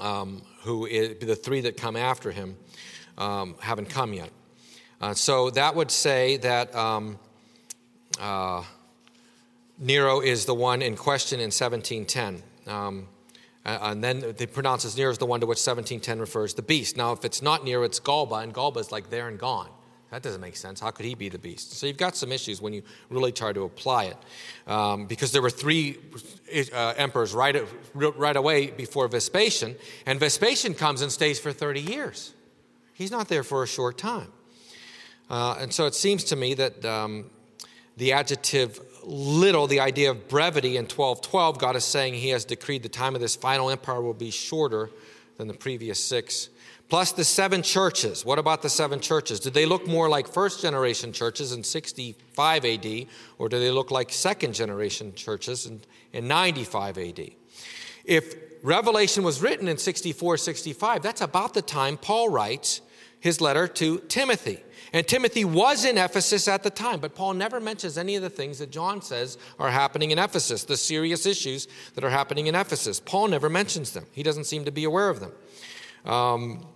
um, 0.00 0.42
who 0.62 0.86
is 0.86 1.18
the 1.18 1.36
three 1.36 1.60
that 1.62 1.76
come 1.76 1.96
after 1.96 2.30
him 2.30 2.56
um, 3.18 3.56
haven't 3.60 3.88
come 3.88 4.12
yet. 4.12 4.30
Uh, 5.00 5.14
so 5.14 5.50
that 5.50 5.74
would 5.74 5.90
say 5.90 6.36
that 6.38 6.74
um, 6.74 7.18
uh, 8.20 8.62
Nero 9.78 10.20
is 10.20 10.46
the 10.46 10.54
one 10.54 10.82
in 10.82 10.96
question 10.96 11.38
in 11.38 11.50
1710. 11.52 12.42
Um, 12.66 13.08
and 13.64 14.02
then 14.02 14.34
they 14.36 14.46
pronounce 14.46 14.84
as 14.84 14.96
near 14.96 15.10
as 15.10 15.18
the 15.18 15.26
one 15.26 15.40
to 15.40 15.46
which 15.46 15.58
1710 15.58 16.20
refers 16.20 16.54
the 16.54 16.62
beast. 16.62 16.96
Now, 16.96 17.12
if 17.12 17.24
it's 17.24 17.42
not 17.42 17.64
Nero, 17.64 17.82
it's 17.82 17.98
Galba, 17.98 18.36
and 18.36 18.54
Galba 18.54 18.78
is 18.78 18.92
like 18.92 19.10
there 19.10 19.28
and 19.28 19.38
gone. 19.38 19.68
That 20.12 20.22
doesn't 20.22 20.40
make 20.40 20.56
sense. 20.56 20.78
How 20.78 20.92
could 20.92 21.04
he 21.04 21.16
be 21.16 21.28
the 21.28 21.38
beast? 21.38 21.72
So 21.72 21.86
you've 21.86 21.96
got 21.96 22.14
some 22.14 22.30
issues 22.30 22.62
when 22.62 22.72
you 22.72 22.82
really 23.10 23.32
try 23.32 23.52
to 23.52 23.64
apply 23.64 24.04
it. 24.04 24.16
Um, 24.70 25.06
because 25.06 25.32
there 25.32 25.42
were 25.42 25.50
three 25.50 25.98
uh, 26.72 26.94
emperors 26.96 27.34
right, 27.34 27.56
right 27.94 28.36
away 28.36 28.68
before 28.68 29.08
Vespasian, 29.08 29.74
and 30.06 30.20
Vespasian 30.20 30.74
comes 30.74 31.02
and 31.02 31.10
stays 31.10 31.40
for 31.40 31.52
30 31.52 31.80
years. 31.80 32.32
He's 32.94 33.10
not 33.10 33.28
there 33.28 33.42
for 33.42 33.64
a 33.64 33.66
short 33.66 33.98
time. 33.98 34.32
Uh, 35.28 35.56
and 35.60 35.72
so 35.72 35.86
it 35.86 35.94
seems 35.94 36.24
to 36.24 36.36
me 36.36 36.54
that 36.54 36.84
um, 36.84 37.30
the 37.96 38.12
adjective 38.12 38.80
little, 39.04 39.66
the 39.66 39.80
idea 39.80 40.10
of 40.10 40.28
brevity 40.28 40.76
in 40.76 40.84
1212, 40.84 41.58
God 41.58 41.76
is 41.76 41.84
saying 41.84 42.14
He 42.14 42.30
has 42.30 42.44
decreed 42.44 42.82
the 42.82 42.88
time 42.88 43.14
of 43.14 43.20
this 43.20 43.36
final 43.36 43.70
empire 43.70 44.00
will 44.00 44.14
be 44.14 44.30
shorter 44.30 44.90
than 45.36 45.48
the 45.48 45.54
previous 45.54 46.02
six. 46.02 46.48
Plus 46.88 47.10
the 47.10 47.24
seven 47.24 47.62
churches. 47.62 48.24
What 48.24 48.38
about 48.38 48.62
the 48.62 48.68
seven 48.68 49.00
churches? 49.00 49.40
Did 49.40 49.54
they 49.54 49.66
look 49.66 49.88
more 49.88 50.08
like 50.08 50.28
first 50.28 50.62
generation 50.62 51.12
churches 51.12 51.52
in 51.52 51.64
65 51.64 52.64
AD, 52.64 53.06
or 53.38 53.48
do 53.48 53.58
they 53.58 53.72
look 53.72 53.90
like 53.90 54.12
second 54.12 54.54
generation 54.54 55.12
churches 55.14 55.66
in, 55.66 55.80
in 56.12 56.28
95 56.28 56.98
AD? 56.98 57.30
If 58.04 58.34
Revelation 58.62 59.24
was 59.24 59.42
written 59.42 59.66
in 59.66 59.78
64, 59.78 60.36
65, 60.36 61.02
that's 61.02 61.20
about 61.20 61.54
the 61.54 61.62
time 61.62 61.96
Paul 61.96 62.28
writes 62.28 62.80
his 63.20 63.40
letter 63.40 63.66
to 63.68 63.98
Timothy. 64.08 64.62
And 64.92 65.06
Timothy 65.06 65.44
was 65.44 65.84
in 65.84 65.98
Ephesus 65.98 66.48
at 66.48 66.62
the 66.62 66.70
time, 66.70 67.00
but 67.00 67.14
Paul 67.14 67.34
never 67.34 67.60
mentions 67.60 67.98
any 67.98 68.16
of 68.16 68.22
the 68.22 68.30
things 68.30 68.58
that 68.60 68.70
John 68.70 69.02
says 69.02 69.36
are 69.58 69.70
happening 69.70 70.10
in 70.10 70.18
Ephesus, 70.18 70.64
the 70.64 70.76
serious 70.76 71.26
issues 71.26 71.66
that 71.94 72.04
are 72.04 72.10
happening 72.10 72.46
in 72.46 72.54
Ephesus. 72.54 73.00
Paul 73.00 73.28
never 73.28 73.48
mentions 73.48 73.90
them, 73.92 74.06
he 74.12 74.22
doesn't 74.22 74.44
seem 74.44 74.64
to 74.64 74.70
be 74.70 74.84
aware 74.84 75.08
of 75.08 75.20
them. 75.20 75.32
Um, 76.04 76.66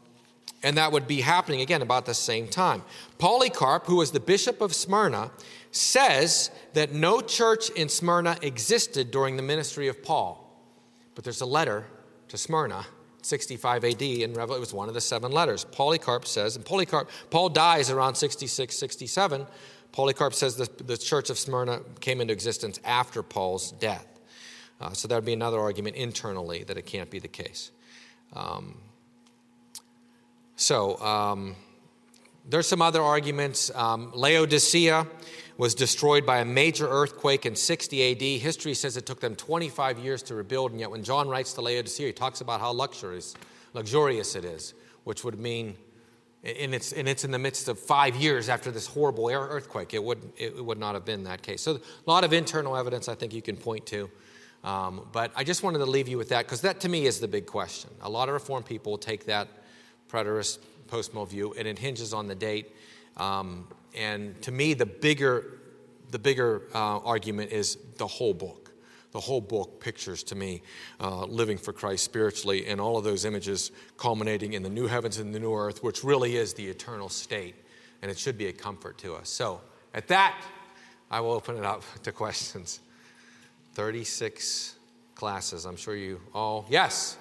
and 0.63 0.77
that 0.77 0.93
would 0.93 1.07
be 1.07 1.23
happening 1.23 1.63
again 1.63 1.81
about 1.81 2.05
the 2.05 2.15
same 2.15 2.47
time. 2.47 2.83
Polycarp, 3.19 3.87
who 3.87 3.97
was 3.97 4.11
the 4.11 4.21
bishop 4.21 4.61
of 4.61 4.75
Smyrna, 4.75 5.31
says 5.71 6.51
that 6.75 6.93
no 6.93 7.21
church 7.21 7.71
in 7.71 7.89
Smyrna 7.89 8.37
existed 8.43 9.11
during 9.11 9.37
the 9.37 9.43
ministry 9.43 9.89
of 9.89 10.03
Paul. 10.03 10.47
But 11.15 11.25
there's 11.25 11.41
a 11.41 11.47
letter 11.47 11.87
to 12.29 12.37
Smyrna 12.37 12.87
65 13.23 13.85
AD, 13.85 14.03
in 14.03 14.31
and 14.31 14.37
it 14.37 14.61
was 14.61 14.73
one 14.73 14.89
of 14.89 14.95
the 14.95 15.01
seven 15.01 15.33
letters. 15.33 15.65
Polycarp 15.65 16.27
says, 16.27 16.57
and 16.57 16.65
Polycarp, 16.65 17.11
Paul 17.31 17.49
dies 17.49 17.91
around 17.91 18.15
66, 18.15 18.77
67. 18.77 19.47
Polycarp 19.93 20.35
says 20.35 20.57
the, 20.57 20.69
the 20.85 20.97
church 20.97 21.31
of 21.31 21.39
Smyrna 21.39 21.81
came 22.01 22.21
into 22.21 22.33
existence 22.33 22.79
after 22.85 23.23
Paul's 23.23 23.73
death. 23.73 24.07
Uh, 24.81 24.93
so 24.93 25.09
that 25.09 25.15
would 25.15 25.25
be 25.25 25.33
another 25.33 25.59
argument 25.59 25.97
internally 25.97 26.65
that 26.65 26.79
it 26.79 26.87
can't 26.87 27.11
be 27.11 27.19
the 27.19 27.29
case. 27.29 27.71
Um, 28.33 28.79
so 30.57 30.99
um, 31.01 31.57
there's 32.49 32.67
some 32.67 32.81
other 32.83 33.03
arguments. 33.03 33.71
Um, 33.75 34.11
Laodicea 34.15 35.07
was 35.61 35.75
destroyed 35.75 36.25
by 36.25 36.39
a 36.39 36.45
major 36.45 36.89
earthquake 36.89 37.45
in 37.45 37.55
60 37.55 38.13
AD. 38.13 38.41
History 38.41 38.73
says 38.73 38.97
it 38.97 39.05
took 39.05 39.21
them 39.21 39.37
25 39.37 39.99
years 39.99 40.23
to 40.23 40.35
rebuild, 40.35 40.71
and 40.71 40.81
yet 40.81 40.91
when 40.91 41.05
John 41.05 41.29
writes 41.29 41.53
to 41.53 41.61
Laodicea, 41.61 42.07
he 42.07 42.13
talks 42.15 42.41
about 42.41 42.61
how 42.61 42.71
luxurious, 42.71 43.35
luxurious 43.75 44.37
it 44.37 44.47
is, 44.47 44.73
which 45.05 45.23
would 45.23 45.39
mean, 45.39 45.77
and 46.43 46.75
it's, 46.75 46.95
and 46.95 47.07
it's 47.07 47.25
in 47.25 47.31
the 47.31 47.39
midst 47.39 47.69
of 47.69 47.79
five 47.79 48.17
years 48.17 48.49
after 48.49 48.71
this 48.71 48.87
horrible 48.87 49.29
earthquake. 49.29 49.93
It 49.93 50.03
would, 50.03 50.33
it 50.39 50.65
would 50.65 50.79
not 50.79 50.95
have 50.95 51.05
been 51.05 51.25
that 51.25 51.43
case. 51.43 51.61
So, 51.61 51.73
a 51.75 52.11
lot 52.11 52.25
of 52.25 52.33
internal 52.33 52.75
evidence 52.75 53.07
I 53.07 53.15
think 53.15 53.35
you 53.35 53.43
can 53.43 53.59
point 53.59 53.85
to. 53.89 54.11
Um, 54.65 55.09
but 55.13 55.31
I 55.37 55.45
just 55.45 55.63
wanted 55.63 55.81
to 55.81 55.87
leave 55.87 56.09
you 56.09 56.17
with 56.17 56.31
that 56.31 56.47
because 56.47 56.63
that 56.63 56.81
to 56.81 56.89
me 56.89 57.05
is 57.05 57.21
the 57.21 57.29
big 57.29 57.45
question. 57.45 57.91
A 58.01 58.09
lot 58.09 58.31
of 58.31 58.33
Reformed 58.33 58.65
people 58.65 58.97
take 58.97 59.27
that 59.27 59.47
preterist 60.09 60.61
post-mill 60.87 61.27
view, 61.27 61.55
and 61.59 61.69
it 61.69 61.79
hinges 61.79 62.15
on 62.15 62.29
the 62.29 62.35
date. 62.35 62.75
Um, 63.19 63.69
and 63.97 64.41
to 64.43 64.53
me, 64.53 64.75
the 64.75 64.87
bigger, 64.87 65.59
the 66.11 66.19
bigger 66.19 66.63
uh, 66.75 66.99
argument 66.99 67.53
is 67.53 67.79
the 67.97 68.07
whole 68.07 68.35
book. 68.35 68.73
The 69.13 69.21
whole 69.21 69.41
book 69.41 69.81
pictures 69.81 70.23
to 70.25 70.37
me 70.37 70.63
uh, 71.01 71.25
living 71.25 71.59
for 71.59 71.73
Christ 71.73 72.05
spiritually, 72.05 72.67
and 72.67 72.81
all 72.81 72.97
of 72.97 73.03
those 73.03 73.25
images 73.25 73.73
culminating 73.97 74.53
in 74.53 74.63
the 74.63 74.71
new 74.71 74.87
heavens 74.87 75.19
and 75.19 75.35
the 75.35 75.41
new 75.41 75.53
earth, 75.53 75.83
which 75.83 76.05
really 76.05 76.37
is 76.37 76.55
the 76.55 76.67
eternal 76.67 77.09
state, 77.09 77.57
and 78.03 78.11
it 78.11 78.19
should 78.19 78.39
be 78.39 78.47
a 78.47 78.53
comfort 78.53 78.99
to 78.99 79.15
us. 79.15 79.29
So, 79.29 79.61
at 79.95 80.07
that, 80.09 80.41
I 81.11 81.21
will 81.21 81.33
open 81.33 81.57
it 81.57 81.65
up 81.65 81.83
to 82.05 82.13
questions. 82.13 82.81
36 83.75 84.77
classes. 85.15 85.65
I'm 85.65 85.77
sure 85.77 85.97
you 85.97 86.21
all, 86.33 86.67
yes. 86.69 87.17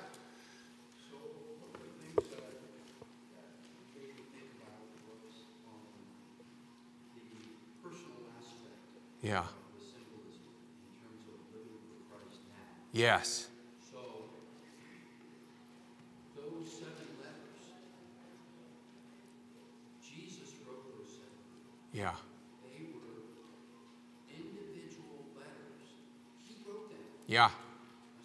Yeah. 9.22 9.43
Yes. 12.91 13.47
So, 13.91 13.99
those 16.36 16.72
seven 16.72 17.05
letters, 17.22 17.61
Jesus 20.01 20.49
wrote 20.65 20.97
those 20.97 21.11
seven. 21.11 21.38
Yeah. 21.93 22.15
They 22.63 22.88
were 22.89 23.30
individual 24.34 25.30
letters. 25.38 26.01
He 26.47 26.55
wrote 26.67 26.89
them. 26.89 26.97
Yeah. 27.28 27.49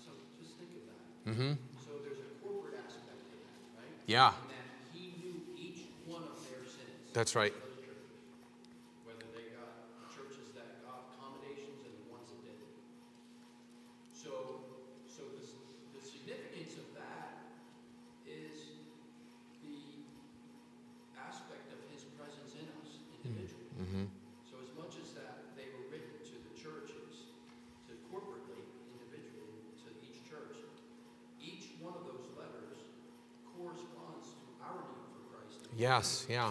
So 0.03 0.12
just 0.40 0.57
think 0.57 0.70
of 0.80 0.82
that. 0.88 1.30
Mm-hmm. 1.30 1.53
So 1.84 2.01
there's 2.01 2.24
a 2.24 2.32
corporate 2.40 2.80
aspect 2.86 3.20
to 3.28 3.36
that, 3.45 3.61
right? 3.76 3.92
Yeah. 4.07 4.32
And 4.32 4.49
that 4.49 4.68
he 4.97 5.12
knew 5.20 5.45
each 5.61 5.92
one 6.07 6.22
of 6.22 6.40
their 6.49 6.64
sins. 6.64 7.12
That's 7.12 7.36
right. 7.36 7.53
Whether 9.05 9.28
they 9.36 9.53
got 9.53 9.76
churches 10.09 10.57
that 10.57 10.80
got 10.88 11.12
accommodations 11.12 11.84
and 11.84 11.92
the 12.01 12.09
ones 12.09 12.32
that 12.32 12.40
didn't. 12.49 12.72
So, 14.12 14.64
so 15.05 15.22
the, 15.36 15.45
the 15.97 16.03
significance 16.03 16.80
of 16.80 16.88
that 16.97 17.53
is 18.24 18.80
the 19.61 20.05
aspect 21.20 21.68
of 21.72 21.80
his 21.92 22.09
presence 22.16 22.57
in 22.57 22.66
us 22.80 22.99
individually. 23.24 23.68
Mm-hmm. 23.78 24.07
So 24.49 24.59
as 24.64 24.72
much 24.74 24.97
as 25.01 25.12
that 25.18 25.55
they 25.55 25.68
were 25.76 25.86
written 25.92 26.18
to 26.24 26.36
the 26.40 26.55
churches, 26.57 27.30
to 27.90 27.92
corporately, 28.11 28.64
individually, 28.97 29.61
to 29.86 29.88
each 30.03 30.24
church, 30.26 30.57
each 31.38 31.76
one 31.78 31.95
of 31.95 32.05
those 32.09 32.26
letters 32.38 32.80
corresponds 33.55 34.34
to 34.34 34.47
our 34.64 34.82
need 34.88 35.07
for 35.14 35.22
Christ. 35.30 35.62
Yes, 35.85 36.26
yeah. 36.30 36.51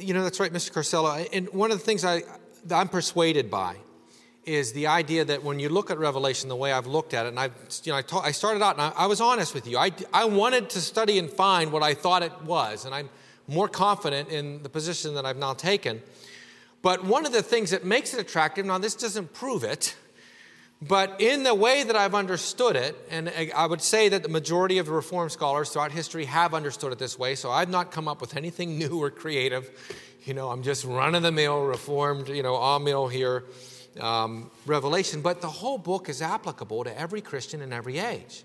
You 0.00 0.14
know, 0.14 0.22
that's 0.22 0.40
right, 0.40 0.50
Mr. 0.50 0.72
Carcella. 0.72 1.28
And 1.30 1.46
one 1.50 1.70
of 1.70 1.78
the 1.78 1.84
things 1.84 2.06
I, 2.06 2.22
I'm 2.70 2.88
persuaded 2.88 3.50
by 3.50 3.76
is 4.46 4.72
the 4.72 4.86
idea 4.86 5.26
that 5.26 5.44
when 5.44 5.58
you 5.58 5.68
look 5.68 5.90
at 5.90 5.98
Revelation 5.98 6.48
the 6.48 6.56
way 6.56 6.72
I've 6.72 6.86
looked 6.86 7.12
at 7.12 7.26
it, 7.26 7.28
and 7.28 7.38
I, 7.38 7.50
you 7.84 7.92
know, 7.92 7.98
I, 7.98 8.00
ta- 8.00 8.22
I 8.22 8.30
started 8.30 8.62
out 8.62 8.78
and 8.78 8.80
I, 8.80 8.92
I 8.96 9.04
was 9.04 9.20
honest 9.20 9.52
with 9.52 9.66
you. 9.66 9.76
I, 9.76 9.90
I 10.10 10.24
wanted 10.24 10.70
to 10.70 10.80
study 10.80 11.18
and 11.18 11.28
find 11.28 11.70
what 11.70 11.82
I 11.82 11.92
thought 11.92 12.22
it 12.22 12.32
was, 12.44 12.86
and 12.86 12.94
I'm 12.94 13.10
more 13.46 13.68
confident 13.68 14.30
in 14.30 14.62
the 14.62 14.70
position 14.70 15.12
that 15.16 15.26
I've 15.26 15.36
now 15.36 15.52
taken. 15.52 16.00
But 16.80 17.04
one 17.04 17.26
of 17.26 17.32
the 17.32 17.42
things 17.42 17.72
that 17.72 17.84
makes 17.84 18.14
it 18.14 18.20
attractive, 18.20 18.64
now 18.64 18.78
this 18.78 18.94
doesn't 18.94 19.34
prove 19.34 19.64
it, 19.64 19.96
but 20.88 21.20
in 21.20 21.44
the 21.44 21.54
way 21.54 21.84
that 21.84 21.94
I've 21.94 22.14
understood 22.14 22.74
it, 22.74 22.96
and 23.08 23.32
I 23.54 23.66
would 23.66 23.80
say 23.80 24.08
that 24.08 24.24
the 24.24 24.28
majority 24.28 24.78
of 24.78 24.86
the 24.86 24.92
Reformed 24.92 25.30
scholars 25.30 25.70
throughout 25.70 25.92
history 25.92 26.24
have 26.24 26.54
understood 26.54 26.92
it 26.92 26.98
this 26.98 27.16
way, 27.16 27.36
so 27.36 27.52
I've 27.52 27.68
not 27.68 27.92
come 27.92 28.08
up 28.08 28.20
with 28.20 28.36
anything 28.36 28.78
new 28.78 29.00
or 29.00 29.10
creative. 29.10 29.70
You 30.24 30.34
know, 30.34 30.50
I'm 30.50 30.62
just 30.62 30.84
run 30.84 31.14
of 31.14 31.22
the 31.22 31.30
mill, 31.30 31.62
Reformed, 31.62 32.28
you 32.28 32.42
know, 32.42 32.56
amill 32.56 33.06
here, 33.06 33.44
um, 34.00 34.50
Revelation. 34.66 35.20
But 35.20 35.40
the 35.40 35.48
whole 35.48 35.78
book 35.78 36.08
is 36.08 36.20
applicable 36.20 36.84
to 36.84 36.98
every 36.98 37.20
Christian 37.20 37.62
in 37.62 37.72
every 37.72 37.98
age. 37.98 38.42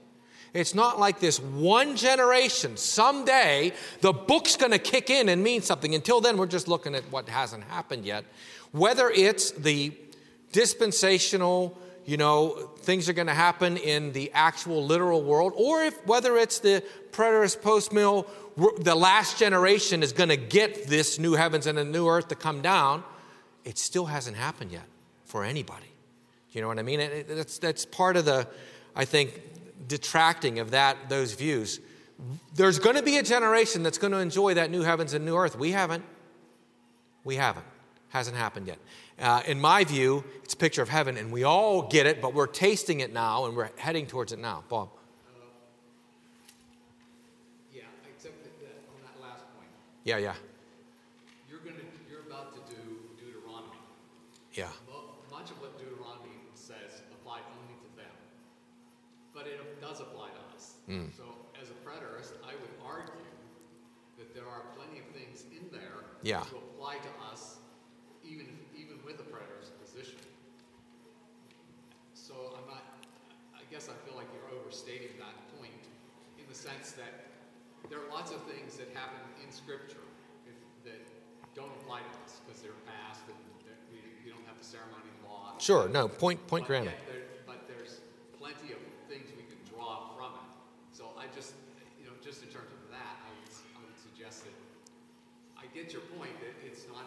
It's 0.53 0.75
not 0.75 0.99
like 0.99 1.19
this 1.19 1.39
one 1.39 1.95
generation. 1.95 2.77
Someday 2.77 3.73
the 4.01 4.13
book's 4.13 4.55
going 4.55 4.71
to 4.71 4.79
kick 4.79 5.09
in 5.09 5.29
and 5.29 5.43
mean 5.43 5.61
something. 5.61 5.95
Until 5.95 6.21
then, 6.21 6.37
we're 6.37 6.45
just 6.45 6.67
looking 6.67 6.93
at 6.93 7.03
what 7.11 7.29
hasn't 7.29 7.63
happened 7.63 8.05
yet. 8.05 8.25
Whether 8.71 9.09
it's 9.09 9.51
the 9.51 9.91
dispensational, 10.51 11.77
you 12.07 12.15
know, 12.15 12.71
things 12.79 13.09
are 13.09 13.13
going 13.13 13.27
to 13.27 13.33
happen 13.33 13.75
in 13.75 14.13
the 14.13 14.31
actual 14.33 14.81
literal 14.83 15.21
world, 15.21 15.51
or 15.57 15.83
if 15.83 16.07
whether 16.07 16.37
it's 16.37 16.59
the 16.59 16.81
preterist 17.11 17.61
post 17.61 17.91
mill, 17.91 18.25
the 18.79 18.95
last 18.95 19.37
generation 19.37 20.01
is 20.01 20.13
going 20.13 20.29
to 20.29 20.37
get 20.37 20.87
this 20.87 21.19
new 21.19 21.33
heavens 21.33 21.67
and 21.67 21.77
a 21.77 21.83
new 21.83 22.07
earth 22.07 22.29
to 22.29 22.35
come 22.35 22.61
down, 22.61 23.03
it 23.65 23.77
still 23.77 24.05
hasn't 24.05 24.37
happened 24.37 24.71
yet 24.71 24.85
for 25.25 25.43
anybody. 25.43 25.91
You 26.51 26.61
know 26.61 26.69
what 26.69 26.79
I 26.79 26.83
mean? 26.83 27.25
That's, 27.27 27.59
that's 27.59 27.85
part 27.85 28.15
of 28.15 28.23
the, 28.23 28.47
I 28.95 29.03
think, 29.03 29.41
detracting 29.85 30.59
of 30.59 30.71
that 30.71 31.09
those 31.09 31.33
views. 31.33 31.81
There's 32.55 32.79
going 32.79 32.95
to 32.95 33.03
be 33.03 33.17
a 33.17 33.23
generation 33.23 33.83
that's 33.83 33.97
going 33.97 34.13
to 34.13 34.19
enjoy 34.19 34.53
that 34.53 34.71
new 34.71 34.81
heavens 34.81 35.13
and 35.13 35.25
new 35.25 35.35
earth. 35.35 35.57
We 35.59 35.71
haven't. 35.71 36.05
We 37.25 37.35
haven't. 37.35 37.65
Hasn't 38.09 38.37
happened 38.37 38.67
yet. 38.67 38.79
Uh, 39.19 39.41
in 39.45 39.59
my 39.59 39.83
view, 39.83 40.23
it's 40.43 40.53
a 40.53 40.57
picture 40.57 40.81
of 40.81 40.89
heaven, 40.89 41.17
and 41.17 41.31
we 41.31 41.43
all 41.43 41.81
get 41.81 42.05
it, 42.05 42.21
but 42.21 42.33
we're 42.33 42.47
tasting 42.47 43.01
it 43.01 43.11
now 43.11 43.45
and 43.45 43.55
we're 43.55 43.69
heading 43.77 44.07
towards 44.07 44.31
it 44.31 44.39
now. 44.39 44.63
Bob. 44.69 44.89
Yeah, 47.73 47.81
except 48.07 48.35
on 48.45 49.01
that 49.03 49.21
last 49.21 49.43
point. 49.55 49.67
Yeah, 50.05 50.17
yeah. 50.17 50.35
You're, 51.49 51.59
gonna, 51.59 51.83
you're 52.09 52.23
about 52.31 52.53
to 52.55 52.61
do 52.73 52.79
Deuteronomy. 53.19 53.81
Yeah. 54.53 54.71
Much 55.29 55.51
of 55.51 55.59
what 55.59 55.77
Deuteronomy 55.77 56.39
says 56.55 57.03
applies 57.11 57.43
only 57.59 57.75
to 57.75 57.89
them, 57.97 58.15
but 59.35 59.47
it 59.47 59.59
does 59.81 59.99
apply 59.99 60.29
to 60.29 60.55
us. 60.55 60.79
Mm. 60.89 61.11
So, 61.15 61.23
as 61.61 61.69
a 61.69 61.77
preterist, 61.83 62.39
I 62.47 62.55
would 62.55 62.73
argue 62.85 63.13
that 64.17 64.33
there 64.33 64.47
are 64.47 64.63
plenty 64.77 64.99
of 64.99 65.05
things 65.13 65.43
in 65.51 65.67
there 65.71 65.97
yeah. 66.21 66.43
Happen 78.97 79.21
in 79.45 79.49
Scripture 79.53 80.01
if, 80.49 80.57
that 80.89 80.97
don't 81.53 81.69
apply 81.81 82.01
to 82.01 82.11
us 82.25 82.41
because 82.41 82.61
they're 82.65 82.75
past 82.89 83.21
and 83.29 83.37
that 83.69 83.77
we, 83.93 84.01
we 84.25 84.33
don't 84.33 84.43
have 84.49 84.57
the 84.57 84.65
ceremony 84.65 85.13
law. 85.21 85.53
Sure, 85.61 85.85
no, 85.89 86.09
point, 86.09 86.41
point 86.49 86.65
But 86.65 86.73
granted. 86.73 86.97
there- 87.05 87.29
But 87.45 87.69
there's 87.69 88.01
plenty 88.41 88.73
of 88.73 88.81
things 89.07 89.29
we 89.37 89.45
can 89.45 89.61
draw 89.69 90.11
from 90.17 90.33
it. 90.41 90.49
So 90.97 91.13
I 91.13 91.29
just, 91.37 91.53
you 92.01 92.09
know, 92.09 92.15
just 92.25 92.41
in 92.41 92.49
terms 92.49 92.73
of 92.73 92.81
that, 92.89 93.13
I 93.21 93.29
would, 93.37 93.53
I 93.77 93.79
would 93.85 93.97
suggest 94.01 94.43
that, 94.49 94.57
I 95.57 95.69
get 95.73 95.93
your 95.93 96.01
point 96.17 96.33
that 96.41 96.53
it's 96.65 96.85
not, 96.89 97.05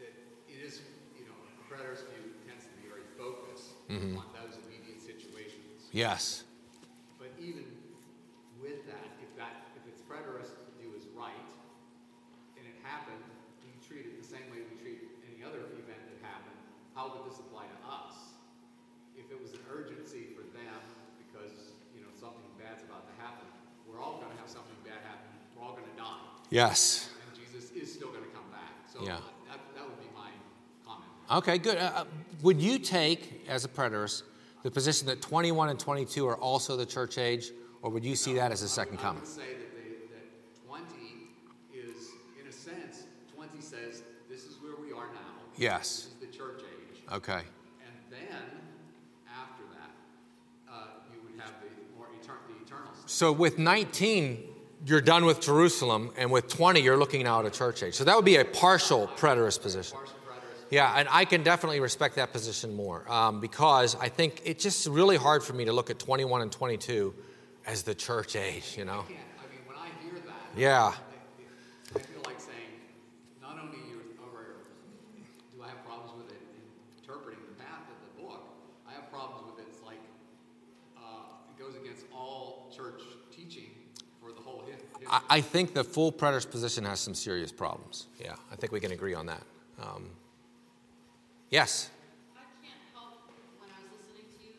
that 0.00 0.12
it 0.48 0.58
is, 0.64 0.80
you 1.16 1.24
know, 1.28 1.36
a 1.36 1.62
preterist 1.68 2.08
view 2.12 2.32
tends 2.48 2.64
to 2.64 2.72
be 2.80 2.88
very 2.88 3.04
focused 3.20 3.76
Mm-hmm. 3.88 4.20
on 4.20 4.28
those 4.36 4.52
immediate 4.68 5.00
situations. 5.00 5.88
Yes, 5.96 6.44
But 7.16 7.32
even 7.40 7.64
with 8.60 8.84
that, 8.84 9.00
if 9.24 9.32
that, 9.40 9.72
if 9.80 9.88
its 9.88 10.04
preterist 10.04 10.60
view 10.76 10.92
is 10.92 11.08
right, 11.16 11.48
and 12.60 12.68
it 12.68 12.76
happened, 12.84 13.24
we 13.64 13.72
treat 13.80 14.04
it 14.04 14.20
the 14.20 14.28
same 14.28 14.44
way 14.52 14.60
we 14.60 14.76
treat 14.76 15.08
any 15.24 15.40
other 15.40 15.64
event 15.72 16.04
that 16.04 16.20
happened, 16.20 16.60
how 16.92 17.08
would 17.16 17.24
this 17.32 17.40
apply 17.40 17.64
to 17.64 17.78
us? 17.88 18.36
If 19.16 19.32
it 19.32 19.40
was 19.40 19.56
an 19.56 19.64
urgency 19.72 20.36
for 20.36 20.44
them 20.52 20.76
because, 21.24 21.72
you 21.96 22.04
know, 22.04 22.12
something 22.12 22.44
bad's 22.60 22.84
about 22.84 23.08
to 23.08 23.14
happen, 23.24 23.48
we're 23.88 24.04
all 24.04 24.20
gonna 24.20 24.36
have 24.36 24.52
something 24.52 24.76
bad 24.84 25.00
happen, 25.00 25.32
we're 25.56 25.64
all 25.64 25.72
gonna 25.72 25.96
die, 25.96 26.28
yes. 26.50 27.10
and 27.30 27.38
Jesus 27.38 27.70
is 27.72 27.92
still 27.92 28.08
gonna 28.08 28.26
come 28.34 28.50
back. 28.50 28.72
So 28.92 29.00
Yeah. 29.02 29.16
that, 29.48 29.60
that 29.74 29.84
would 29.88 29.98
be 30.00 30.08
my 30.16 30.30
comment. 30.86 31.08
Okay, 31.30 31.58
good. 31.58 31.76
Uh, 31.78 31.92
uh, 31.94 32.04
would 32.42 32.60
you 32.60 32.78
take, 32.78 33.44
as 33.48 33.64
a 33.64 33.68
preterist, 33.68 34.22
the 34.62 34.70
position 34.70 35.06
that 35.08 35.20
21 35.22 35.68
and 35.70 35.78
22 35.78 36.26
are 36.26 36.36
also 36.36 36.76
the 36.76 36.86
church 36.86 37.18
age, 37.18 37.50
or 37.82 37.90
would 37.90 38.04
you 38.04 38.16
see 38.16 38.34
that 38.34 38.50
as 38.52 38.62
a 38.62 38.68
second 38.68 38.98
I 38.98 39.02
coming? 39.02 39.20
would 39.22 39.28
say 39.28 39.54
that 39.54 39.74
they, 39.76 39.90
that 40.14 40.66
twenty 40.66 41.28
is, 41.72 42.08
in 42.40 42.46
a 42.48 42.52
sense, 42.52 43.04
twenty 43.34 43.60
says, 43.60 44.02
this 44.28 44.44
is 44.44 44.56
where 44.60 44.74
we 44.76 44.92
are 44.92 45.06
now. 45.12 45.20
This 45.52 45.60
Yes. 45.60 45.98
is 46.08 46.14
the 46.20 46.26
church 46.26 46.62
age. 46.62 47.02
Okay. 47.12 47.32
And 47.84 47.94
then, 48.10 48.28
after 49.28 49.62
that, 49.74 50.72
uh, 50.72 50.86
you 51.14 51.20
would 51.22 51.40
have 51.40 51.54
the 51.62 51.68
more 51.96 52.06
etern- 52.20 52.46
the 52.48 52.64
eternal 52.64 52.92
state. 52.94 53.08
So 53.10 53.32
with 53.32 53.58
19, 53.58 54.47
you're 54.88 55.00
done 55.02 55.26
with 55.26 55.40
Jerusalem, 55.40 56.10
and 56.16 56.30
with 56.30 56.48
20, 56.48 56.80
you're 56.80 56.96
looking 56.96 57.24
now 57.24 57.40
at 57.40 57.46
a 57.46 57.50
church 57.50 57.82
age. 57.82 57.94
So 57.94 58.04
that 58.04 58.16
would 58.16 58.24
be 58.24 58.36
a 58.36 58.44
partial 58.44 59.08
preterist 59.16 59.60
position. 59.60 59.98
Yeah, 60.70 60.92
and 60.96 61.08
I 61.10 61.24
can 61.24 61.42
definitely 61.42 61.80
respect 61.80 62.16
that 62.16 62.32
position 62.32 62.74
more 62.74 63.10
um, 63.10 63.40
because 63.40 63.96
I 63.96 64.08
think 64.08 64.42
it's 64.44 64.62
just 64.62 64.86
really 64.86 65.16
hard 65.16 65.42
for 65.42 65.54
me 65.54 65.64
to 65.64 65.72
look 65.72 65.88
at 65.88 65.98
21 65.98 66.42
and 66.42 66.52
22 66.52 67.14
as 67.66 67.82
the 67.82 67.94
church 67.94 68.36
age, 68.36 68.74
you 68.76 68.84
know? 68.84 69.04
can't, 69.08 69.20
I 69.38 69.48
mean, 69.48 69.60
when 69.66 69.76
I 69.76 69.88
hear 70.02 70.20
that. 70.26 70.58
Yeah. 70.58 70.92
I, 70.92 71.96
I 71.96 71.98
feel 72.00 72.22
like 72.24 72.40
saying, 72.40 72.80
not 73.40 73.58
only 73.60 73.78
you, 73.88 74.00
or 74.20 74.56
do 75.56 75.62
I 75.62 75.68
have 75.68 75.84
problems 75.84 76.12
with 76.16 76.36
it 76.36 76.42
interpreting 77.00 77.40
the 77.48 77.62
path 77.64 77.84
of 77.88 77.96
the 78.04 78.22
book, 78.22 78.44
I 78.86 78.92
have 78.92 79.10
problems 79.10 79.52
with 79.52 79.64
it, 79.64 79.70
it's 79.72 79.82
like, 79.84 80.00
uh, 80.96 81.28
it 81.56 81.62
goes 81.62 81.76
against 81.76 82.04
all 82.12 82.72
church 82.76 83.00
teaching 83.34 83.70
for 84.20 84.32
the 84.32 84.40
whole 84.40 84.64
his- 84.66 84.80
history. 84.80 84.97
I, 85.10 85.20
I 85.30 85.40
think 85.40 85.74
the 85.74 85.84
full 85.84 86.12
preterist 86.12 86.50
position 86.50 86.84
has 86.84 87.00
some 87.00 87.14
serious 87.14 87.52
problems. 87.52 88.06
Yeah, 88.20 88.34
I 88.52 88.56
think 88.56 88.72
we 88.72 88.80
can 88.80 88.92
agree 88.92 89.14
on 89.14 89.26
that. 89.26 89.42
Um, 89.80 90.10
yes. 91.50 91.90
I 92.36 92.42
can't 92.60 92.82
help 92.92 93.30
when 93.58 93.70
I 93.70 93.80
was 93.88 93.94
listening 94.04 94.28
to 94.36 94.44
you, 94.44 94.58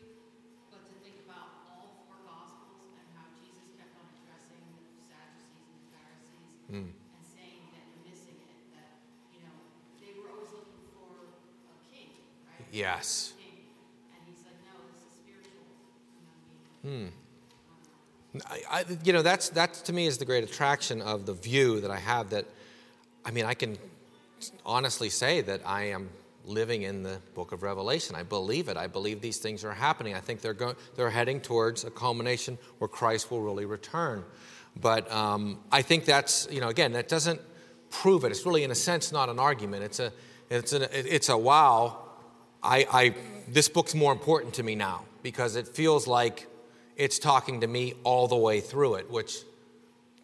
but 0.72 0.82
to 0.88 0.94
think 1.04 1.22
about 1.28 1.46
all 1.70 2.02
four 2.06 2.18
gospels 2.26 2.96
and 2.98 3.06
how 3.14 3.26
Jesus 3.38 3.68
kept 3.78 3.94
on 4.00 4.08
addressing 4.10 4.64
the 4.96 5.02
Sadducees 5.06 5.66
and 5.70 5.78
the 5.78 5.90
Pharisees 5.94 6.46
and 6.70 7.24
saying 7.30 7.62
that 7.76 7.84
you're 7.92 8.04
missing 8.08 8.38
it, 8.40 8.58
that, 8.74 9.06
you 9.36 9.44
know, 9.44 9.54
they 10.02 10.16
were 10.18 10.32
always 10.34 10.50
looking 10.50 10.82
for 10.96 11.30
a 11.70 11.76
king, 11.92 12.10
right? 12.48 12.66
Yes. 12.72 13.36
King. 13.36 13.70
And 14.16 14.22
he 14.24 14.34
said, 14.34 14.56
no, 14.66 14.74
this 14.90 15.04
is 15.04 15.12
spiritual. 15.20 15.68
You 16.18 16.26
know 16.26 16.34
I 16.34 17.12
mean? 17.12 17.19
I, 18.48 18.60
I, 18.70 18.84
you 19.04 19.12
know, 19.12 19.22
that's 19.22 19.48
that 19.50 19.74
to 19.74 19.92
me 19.92 20.06
is 20.06 20.18
the 20.18 20.24
great 20.24 20.44
attraction 20.44 21.02
of 21.02 21.26
the 21.26 21.34
view 21.34 21.80
that 21.80 21.90
I 21.90 21.98
have. 21.98 22.30
That, 22.30 22.46
I 23.24 23.30
mean, 23.30 23.44
I 23.44 23.54
can 23.54 23.76
honestly 24.64 25.10
say 25.10 25.40
that 25.42 25.60
I 25.66 25.84
am 25.84 26.10
living 26.44 26.82
in 26.82 27.02
the 27.02 27.18
Book 27.34 27.52
of 27.52 27.62
Revelation. 27.62 28.16
I 28.16 28.22
believe 28.22 28.68
it. 28.68 28.76
I 28.76 28.86
believe 28.86 29.20
these 29.20 29.38
things 29.38 29.64
are 29.64 29.72
happening. 29.72 30.14
I 30.14 30.20
think 30.20 30.40
they're 30.40 30.54
going, 30.54 30.76
they're 30.96 31.10
heading 31.10 31.40
towards 31.40 31.84
a 31.84 31.90
culmination 31.90 32.58
where 32.78 32.88
Christ 32.88 33.30
will 33.30 33.42
really 33.42 33.66
return. 33.66 34.24
But 34.80 35.10
um, 35.12 35.58
I 35.70 35.82
think 35.82 36.04
that's, 36.04 36.48
you 36.50 36.60
know, 36.60 36.68
again, 36.68 36.92
that 36.92 37.08
doesn't 37.08 37.40
prove 37.90 38.24
it. 38.24 38.30
It's 38.30 38.46
really, 38.46 38.62
in 38.62 38.70
a 38.70 38.76
sense, 38.76 39.12
not 39.12 39.28
an 39.28 39.38
argument. 39.38 39.82
It's 39.82 40.00
a, 40.00 40.12
it's 40.48 40.72
an, 40.72 40.86
it's 40.92 41.28
a 41.28 41.36
wow. 41.36 41.98
I, 42.62 42.86
I, 42.90 43.14
this 43.48 43.68
book's 43.68 43.94
more 43.94 44.12
important 44.12 44.54
to 44.54 44.62
me 44.62 44.74
now 44.76 45.04
because 45.22 45.56
it 45.56 45.68
feels 45.68 46.06
like 46.06 46.46
it's 47.00 47.18
talking 47.18 47.62
to 47.62 47.66
me 47.66 47.94
all 48.04 48.28
the 48.28 48.36
way 48.36 48.60
through 48.60 48.96
it, 48.96 49.10
which 49.10 49.38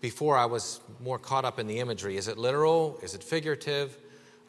before 0.01 0.37
I 0.37 0.45
was 0.45 0.81
more 1.01 1.19
caught 1.19 1.45
up 1.45 1.59
in 1.59 1.67
the 1.67 1.79
imagery. 1.79 2.17
Is 2.19 2.29
it 2.29 2.37
literal? 2.37 2.99
Is 3.03 3.15
it 3.15 3.23
figurative? 3.25 3.97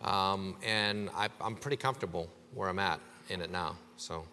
Um, 0.02 0.58
and 0.64 1.10
I, 1.16 1.30
I'm 1.40 1.56
pretty 1.56 1.78
comfortable 1.78 2.30
where 2.54 2.68
I'm 2.68 2.80
at 2.80 3.00
in 3.30 3.42
it 3.42 3.50
now. 3.50 3.78
So 3.96 4.26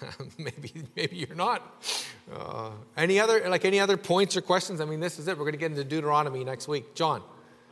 maybe 0.38 0.72
maybe 0.96 1.16
you're 1.16 1.36
not. 1.36 1.84
Uh, 2.32 2.70
any 2.96 3.20
other 3.20 3.48
like 3.48 3.64
any 3.64 3.80
other 3.80 3.96
points 3.96 4.36
or 4.36 4.40
questions? 4.40 4.80
I 4.80 4.84
mean, 4.84 5.00
this 5.00 5.18
is 5.18 5.28
it. 5.28 5.36
We're 5.36 5.44
going 5.44 5.52
to 5.52 5.58
get 5.58 5.70
into 5.70 5.84
Deuteronomy 5.84 6.44
next 6.44 6.68
week. 6.68 6.94
John. 6.94 7.22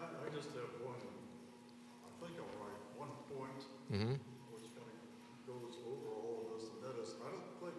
I, 0.01 0.05
I 0.05 0.29
just 0.35 0.51
have 0.53 0.69
one, 0.85 0.99
I 0.99 2.11
think 2.21 2.37
I'm 2.37 2.53
right, 2.61 2.83
one 3.01 3.15
point, 3.33 3.65
which 3.89 4.69
kind 4.77 4.93
of 4.93 5.01
goes 5.49 5.81
over 5.89 6.09
all 6.21 6.45
of 6.45 6.61
this, 6.61 6.69
and 6.69 6.81
that 6.85 6.97
is, 7.01 7.17
I 7.23 7.33
don't 7.33 7.49
think 7.63 7.79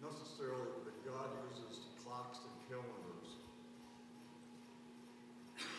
necessarily 0.00 0.72
that 0.88 0.96
God 1.04 1.28
uses 1.50 1.90
clocks 2.00 2.40
and 2.46 2.54
calendars. 2.70 3.30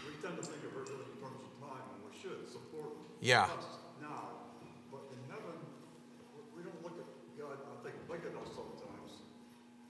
We 0.06 0.14
tend 0.22 0.38
to 0.38 0.44
think 0.44 0.62
of 0.70 0.76
everything 0.76 1.02
in 1.02 1.18
terms 1.18 1.40
of 1.40 1.52
time, 1.58 1.86
and 1.88 2.00
we 2.04 2.14
should, 2.14 2.38
it's 2.46 2.56
important. 2.56 3.13
Yeah. 3.24 3.48
Now, 4.04 4.52
but 4.92 5.08
in 5.16 5.22
heaven, 5.32 5.56
we- 6.52 6.60
don't 6.60 6.84
look 6.84 7.00
at 7.00 7.08
God, 7.40 7.56
I 7.56 7.76
think, 7.80 7.96
big 8.12 8.20
enough 8.28 8.52
sometimes. 8.52 9.24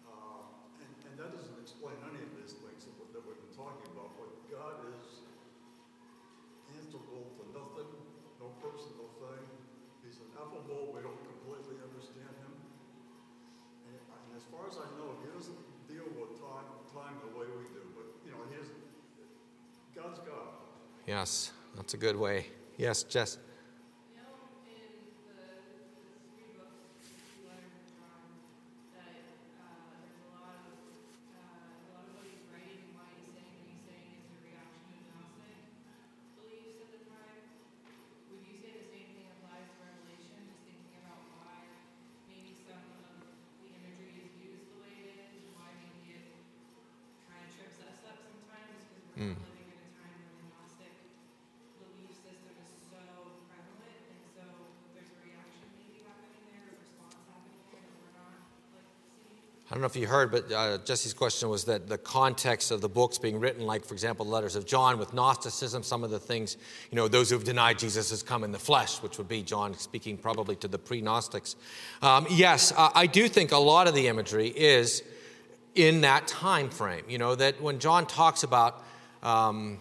Uh, 0.06 0.46
and, 0.78 0.90
and 1.10 1.14
that 1.18 1.34
doesn't 1.34 1.58
explain 1.58 1.98
any 2.14 2.22
of 2.22 2.30
these 2.38 2.54
things 2.62 2.86
that, 2.86 2.94
that 3.10 3.22
we've 3.26 3.42
been 3.42 3.58
talking 3.58 3.90
about, 3.90 4.14
but 4.22 4.30
God 4.54 4.86
is 4.94 5.26
answerable 6.78 7.34
to 7.42 7.44
nothing, 7.58 7.90
no 8.38 8.54
person, 8.62 9.02
no 9.02 9.10
thing. 9.18 9.42
He's 10.06 10.22
ineffable, 10.30 10.94
we 10.94 11.02
don't 11.02 11.18
completely 11.26 11.82
understand 11.82 12.38
him. 12.38 12.54
And, 13.90 13.98
and 13.98 14.30
as 14.38 14.46
far 14.54 14.70
as 14.70 14.78
I 14.78 14.86
know, 14.94 15.18
he 15.26 15.34
doesn't 15.34 15.58
deal 15.90 16.06
with 16.22 16.38
time, 16.38 16.70
time 16.94 17.18
the 17.26 17.34
way 17.34 17.50
we 17.50 17.66
do, 17.74 17.82
but, 17.98 18.14
you 18.30 18.38
know, 18.38 18.46
he 18.54 18.62
is, 18.62 18.70
God's 19.98 20.22
God. 20.22 20.54
Yes, 21.10 21.50
that's 21.74 21.98
a 21.98 22.02
good 22.02 22.14
way. 22.14 22.54
Yes, 22.78 23.04
Jess. 23.04 23.38
You 23.38 24.18
know, 24.18 24.34
in 24.66 24.90
the, 25.30 25.38
the 25.38 25.86
three 26.34 26.58
books, 26.58 27.06
the 27.06 27.14
two 27.22 27.46
letters 27.46 27.70
of 27.70 27.86
John, 27.94 28.26
that 28.98 29.14
uh, 29.62 29.94
there's 30.02 30.18
a 30.18 30.30
lot 30.34 30.58
of 30.58 30.74
uh, 30.74 31.38
a 31.38 31.88
lot 31.94 32.04
of 32.10 32.14
what 32.18 32.26
he's 32.26 32.42
writing 32.50 32.82
and 32.82 32.92
why 32.98 33.06
he's 33.14 33.30
saying 33.38 33.54
what 33.62 33.70
he's 33.70 33.86
saying 33.86 34.10
is 34.18 34.26
a 34.26 34.38
reaction 34.42 34.82
to 34.90 34.98
Gnostic 35.14 35.58
beliefs 36.42 36.82
at 36.82 36.90
the 36.98 37.02
time. 37.14 37.42
Would 38.34 38.42
you 38.42 38.56
say 38.58 38.74
the 38.74 38.88
same 38.90 39.10
thing 39.22 39.28
applies 39.38 39.70
to 39.70 39.78
Revelation? 39.86 40.42
Just 40.50 40.66
thinking 40.66 40.98
about 41.06 41.22
why 41.38 41.54
maybe 42.26 42.58
some 42.66 42.82
of 43.06 43.22
the 43.62 43.70
imagery 43.70 44.18
is 44.26 44.34
used 44.42 44.66
the 44.74 44.78
way 44.82 44.94
it 44.98 45.30
is, 45.30 45.30
and 45.46 45.46
why 45.54 45.70
maybe 45.78 46.18
it 46.18 46.26
kind 47.30 47.38
of 47.46 47.50
trips 47.54 47.78
us 47.86 48.02
up 48.10 48.18
sometimes 48.26 48.82
because 48.90 49.06
we're 49.14 49.38
not 49.38 49.46
living 49.46 49.70
in 49.70 49.78
a 49.78 49.90
time 50.02 50.18
where 50.26 50.36
the 50.42 50.46
Gnostic 50.50 50.94
belief 51.78 52.12
system 52.18 52.54
is 52.66 52.72
so 52.90 53.00
I 59.70 59.73
don't 59.73 59.73
know 59.84 59.88
if 59.88 59.96
you 59.96 60.08
heard, 60.08 60.32
but 60.32 60.52
uh, 60.52 60.78
Jesse's 60.80 61.14
question 61.14 61.50
was 61.50 61.66
that 61.66 61.88
the 61.88 61.98
context 61.98 62.72
of 62.72 62.82
the 62.82 62.90
books 62.90 63.18
being 63.18 63.40
written, 63.40 63.66
like, 63.66 63.86
for 63.86 63.94
example, 63.94 64.26
the 64.26 64.32
letters 64.32 64.56
of 64.56 64.66
John 64.66 64.98
with 64.98 65.14
Gnosticism, 65.14 65.84
some 65.84 66.04
of 66.04 66.10
the 66.10 66.20
things, 66.20 66.58
you 66.90 66.96
know, 66.96 67.08
those 67.08 67.30
who've 67.30 67.44
denied 67.44 67.78
Jesus 67.78 68.10
has 68.10 68.24
come 68.24 68.44
in 68.44 68.52
the 68.52 68.60
flesh, 68.60 69.02
which 69.02 69.18
would 69.18 69.28
be 69.28 69.44
John 69.44 69.78
speaking 69.78 70.18
probably 70.18 70.56
to 70.58 70.68
the 70.68 70.80
pre 70.80 71.02
Gnostics. 71.02 71.56
Um, 72.02 72.26
yes, 72.30 72.74
uh, 72.76 72.90
I 72.96 73.06
do 73.06 73.28
think 73.28 73.52
a 73.52 73.58
lot 73.58 73.88
of 73.88 73.94
the 73.94 74.08
imagery 74.08 74.48
is 74.48 75.04
in 75.76 76.02
that 76.02 76.28
time 76.28 76.70
frame. 76.70 77.04
You 77.08 77.18
know, 77.18 77.36
that 77.36 77.62
when 77.62 77.80
John 77.80 78.06
talks 78.06 78.44
about, 78.44 78.84
um, 79.22 79.80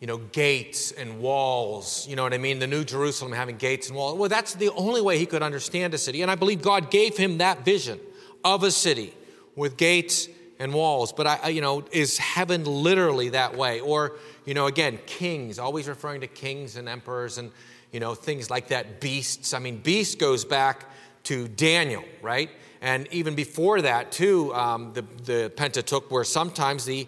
you 0.00 0.06
know, 0.06 0.18
gates 0.18 0.90
and 0.90 1.20
walls, 1.20 2.06
you 2.08 2.16
know 2.16 2.24
what 2.24 2.34
I 2.34 2.38
mean? 2.38 2.58
The 2.58 2.66
New 2.66 2.84
Jerusalem 2.84 3.32
having 3.32 3.56
gates 3.56 3.88
and 3.88 3.96
walls. 3.96 4.18
Well, 4.18 4.28
that's 4.28 4.54
the 4.54 4.70
only 4.72 5.00
way 5.00 5.18
he 5.18 5.26
could 5.26 5.42
understand 5.42 5.94
a 5.94 5.98
city. 5.98 6.22
And 6.22 6.30
I 6.30 6.34
believe 6.34 6.60
God 6.60 6.90
gave 6.90 7.16
him 7.16 7.38
that 7.38 7.64
vision 7.64 8.00
of 8.44 8.62
a 8.62 8.70
city 8.70 9.14
with 9.56 9.76
gates 9.76 10.28
and 10.58 10.72
walls. 10.72 11.12
But 11.12 11.26
I, 11.26 11.48
you 11.48 11.60
know, 11.60 11.84
is 11.92 12.18
heaven 12.18 12.64
literally 12.64 13.30
that 13.30 13.56
way? 13.56 13.80
Or, 13.80 14.16
you 14.44 14.54
know, 14.54 14.66
again, 14.66 14.98
kings, 15.06 15.58
always 15.58 15.88
referring 15.88 16.20
to 16.20 16.26
kings 16.26 16.76
and 16.76 16.88
emperors 16.88 17.38
and, 17.38 17.50
you 17.90 18.00
know, 18.00 18.14
things 18.14 18.50
like 18.50 18.68
that. 18.68 19.00
Beasts. 19.00 19.54
I 19.54 19.58
mean, 19.58 19.78
beast 19.78 20.18
goes 20.18 20.44
back 20.44 20.86
to 21.24 21.48
Daniel, 21.48 22.04
right? 22.20 22.50
And 22.80 23.06
even 23.12 23.34
before 23.34 23.82
that, 23.82 24.12
too, 24.12 24.54
um, 24.54 24.92
the, 24.92 25.02
the 25.24 25.52
Pentateuch, 25.54 26.10
where 26.10 26.24
sometimes 26.24 26.84
the 26.84 27.06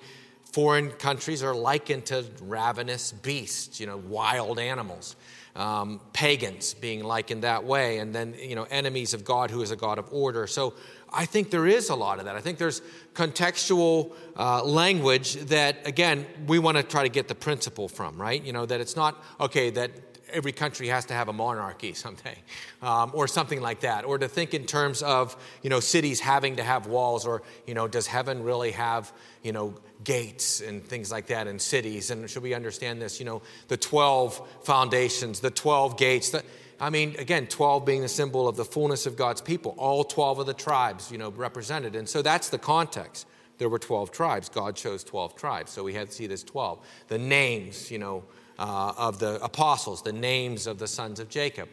foreign 0.53 0.91
countries 0.91 1.43
are 1.43 1.55
likened 1.55 2.07
to 2.07 2.25
ravenous 2.43 3.11
beasts, 3.11 3.81
you 3.81 3.87
know, 3.87 3.97
wild 3.97 4.59
animals. 4.59 5.17
Um, 5.57 6.01
pagans 6.13 6.75
being 6.75 7.05
likened 7.05 7.45
that 7.45 7.63
way, 7.63 7.99
and 7.99 8.13
then, 8.13 8.35
you 8.37 8.57
know, 8.57 8.67
enemies 8.71 9.15
of 9.15 9.25
God, 9.25 9.53
who 9.53 9.63
is 9.63 9.71
a 9.71 9.77
God 9.77 9.99
of 9.99 10.13
order. 10.13 10.49
So 10.49 10.75
I 11.15 11.27
think 11.27 11.51
there 11.51 11.67
is 11.67 11.91
a 11.91 11.95
lot 11.95 12.19
of 12.19 12.25
that. 12.25 12.37
I 12.37 12.41
think 12.41 12.59
there's 12.59 12.83
contextual 13.15 14.13
uh, 14.37 14.65
language 14.65 15.35
that, 15.47 15.87
again, 15.87 16.27
we 16.47 16.59
want 16.59 16.77
to 16.77 16.83
try 16.83 17.05
to 17.05 17.09
get 17.09 17.29
the 17.29 17.35
principle 17.35 17.89
from, 17.89 18.21
right? 18.21 18.43
You 18.43 18.53
know, 18.53 18.67
that 18.67 18.81
it's 18.81 18.97
not, 18.97 19.23
okay, 19.41 19.71
that 19.71 19.91
every 20.35 20.53
country 20.53 20.89
has 20.89 21.07
to 21.07 21.15
have 21.15 21.29
a 21.29 21.33
monarchy 21.33 21.95
someday, 21.95 22.37
um, 22.83 23.13
or 23.15 23.29
something 23.29 23.61
like 23.61 23.81
that, 23.81 24.05
or 24.05 24.19
to 24.19 24.29
think 24.29 24.53
in 24.53 24.67
terms 24.67 25.03
of 25.03 25.37
you 25.63 25.71
know 25.71 25.81
cities 25.81 26.21
having 26.21 26.57
to 26.57 26.63
have 26.63 26.87
walls, 26.87 27.27
or 27.27 27.43
you 27.67 27.75
know 27.75 27.89
does 27.89 28.07
heaven 28.07 28.43
really 28.43 28.73
have 28.73 29.13
you 29.43 29.53
know 29.53 29.75
gates 30.03 30.61
and 30.61 30.85
things 30.85 31.11
like 31.11 31.27
that 31.27 31.47
in 31.47 31.59
cities? 31.59 32.11
And 32.11 32.29
should 32.29 32.43
we 32.43 32.53
understand 32.53 33.01
this? 33.01 33.19
You 33.19 33.27
know 33.27 33.43
the 33.69 33.77
twelve 33.77 34.41
foundations, 34.65 35.41
the 35.41 35.51
twelve 35.51 35.97
gates. 35.97 36.31
The, 36.31 36.43
I 36.81 36.91
mean, 36.91 37.17
again, 37.19 37.47
12 37.47 37.85
being 37.85 38.03
the 38.03 38.09
symbol 38.09 38.49
of 38.49 38.57
the 38.57 38.65
fullness 38.65 39.07
of 39.07 39.17
God's 39.17 39.41
people, 39.41 39.75
all 39.79 40.05
12 40.05 40.41
of 40.41 40.47
the 40.47 40.55
tribes, 40.55 41.11
you 41.11 41.19
know, 41.19 41.31
represented. 41.31 41.97
And 41.97 42.09
so 42.09 42.23
that's 42.23 42.49
the 42.49 42.59
context. 42.59 43.27
There 43.59 43.69
were 43.69 43.79
12 43.79 44.11
tribes. 44.11 44.49
God 44.49 44.75
chose 44.75 45.05
12 45.05 45.37
tribes. 45.37 45.73
So 45.73 45.85
we 45.85 45.95
had 45.95 46.09
to 46.09 46.13
see 46.13 46.27
this 46.27 46.43
12. 46.43 46.85
The 47.09 47.19
names, 47.19 47.91
you 47.91 47.99
know, 47.99 48.25
uh, 48.59 48.93
of 48.97 49.19
the 49.19 49.43
apostles, 49.43 50.03
the 50.03 50.13
names 50.13 50.67
of 50.67 50.79
the 50.79 50.87
sons 50.89 51.21
of 51.21 51.29
Jacob. 51.29 51.69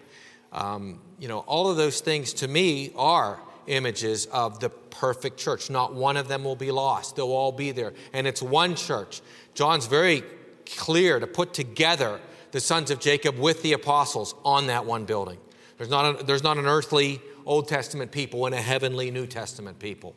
Um, 0.52 1.00
you 1.20 1.28
know, 1.28 1.40
all 1.40 1.70
of 1.70 1.78
those 1.78 2.02
things 2.02 2.34
to 2.34 2.48
me 2.48 2.92
are 2.96 3.40
images 3.68 4.26
of 4.28 4.60
the 4.60 4.70
perfect 4.70 5.38
church. 5.38 5.70
Not 5.70 5.94
one 5.94 6.18
of 6.18 6.28
them 6.28 6.44
will 6.44 6.56
be 6.56 6.72
lost, 6.72 7.16
they'll 7.16 7.28
all 7.28 7.52
be 7.52 7.72
there. 7.72 7.94
And 8.14 8.28
it's 8.28 8.42
one 8.42 8.76
church. 8.76 9.22
John's 9.54 9.86
very 9.86 10.24
clear 10.66 11.20
to 11.20 11.28
put 11.28 11.54
together 11.54 12.20
the 12.52 12.60
sons 12.60 12.92
of 12.92 13.00
Jacob 13.00 13.38
with 13.38 13.62
the 13.64 13.74
apostles 13.74 14.36
on 14.44 14.68
that 14.68 14.86
one 14.86 15.06
building. 15.06 15.40
There's 15.78 15.90
not, 15.90 16.22
a, 16.22 16.24
there's 16.24 16.44
not 16.44 16.58
an 16.58 16.66
earthly 16.66 17.22
Old 17.46 17.68
Testament 17.68 18.12
people 18.12 18.46
and 18.46 18.54
a 18.54 18.62
heavenly 18.62 19.10
New 19.12 19.26
Testament 19.26 19.80
people. 19.80 20.16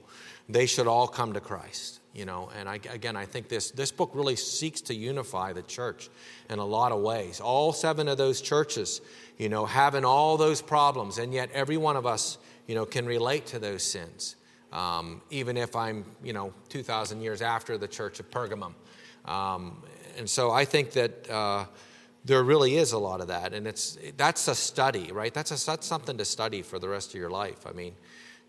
They 0.49 0.67
should 0.67 0.87
all 0.87 1.09
come 1.09 1.33
to 1.33 1.41
Christ 1.41 2.01
you 2.15 2.25
know 2.25 2.49
and 2.57 2.69
I, 2.69 2.77
again 2.91 3.17
i 3.17 3.27
think 3.27 3.49
this, 3.49 3.71
this 3.73 3.91
book 3.91 4.13
really 4.15 4.37
seeks 4.37 4.81
to 4.83 4.95
unify 4.95 5.53
the 5.53 5.63
church 5.63 6.09
in 6.49 6.59
a 6.59 6.65
lot 6.65 6.93
of 6.93 7.01
ways 7.01 7.41
all 7.41 7.73
seven 7.73 8.09
of 8.09 8.17
those 8.17 8.41
churches 8.41 9.01
you 9.37 9.49
know 9.49 9.67
having 9.67 10.05
all 10.05 10.37
those 10.37 10.63
problems 10.63 11.19
and 11.19 11.35
yet 11.35 11.51
every 11.53 11.77
one 11.77 11.97
of 11.97 12.07
us 12.07 12.39
you 12.67 12.75
know 12.75 12.87
can 12.87 13.05
relate 13.05 13.47
to 13.47 13.59
those 13.59 13.83
sins 13.83 14.37
um, 14.73 15.21
even 15.31 15.57
if 15.57 15.77
i'm 15.77 16.05
you 16.23 16.33
know 16.33 16.55
2000 16.69 17.21
years 17.21 17.43
after 17.43 17.77
the 17.77 17.89
church 17.89 18.21
of 18.21 18.31
pergamum 18.31 18.75
um, 19.27 19.83
and 20.17 20.31
so 20.31 20.51
i 20.53 20.65
think 20.65 20.93
that 20.93 21.29
uh, 21.29 21.65
there 22.25 22.43
really 22.43 22.77
is 22.77 22.93
a 22.93 22.99
lot 22.99 23.21
of 23.21 23.29
that 23.29 23.53
and 23.53 23.67
it's 23.67 23.99
that's 24.17 24.49
a 24.49 24.55
study 24.55 25.13
right 25.13 25.35
that's, 25.35 25.51
a, 25.51 25.67
that's 25.67 25.87
something 25.87 26.17
to 26.17 26.25
study 26.25 26.63
for 26.63 26.79
the 26.79 26.89
rest 26.89 27.11
of 27.11 27.21
your 27.21 27.31
life 27.31 27.67
i 27.67 27.73
mean 27.73 27.95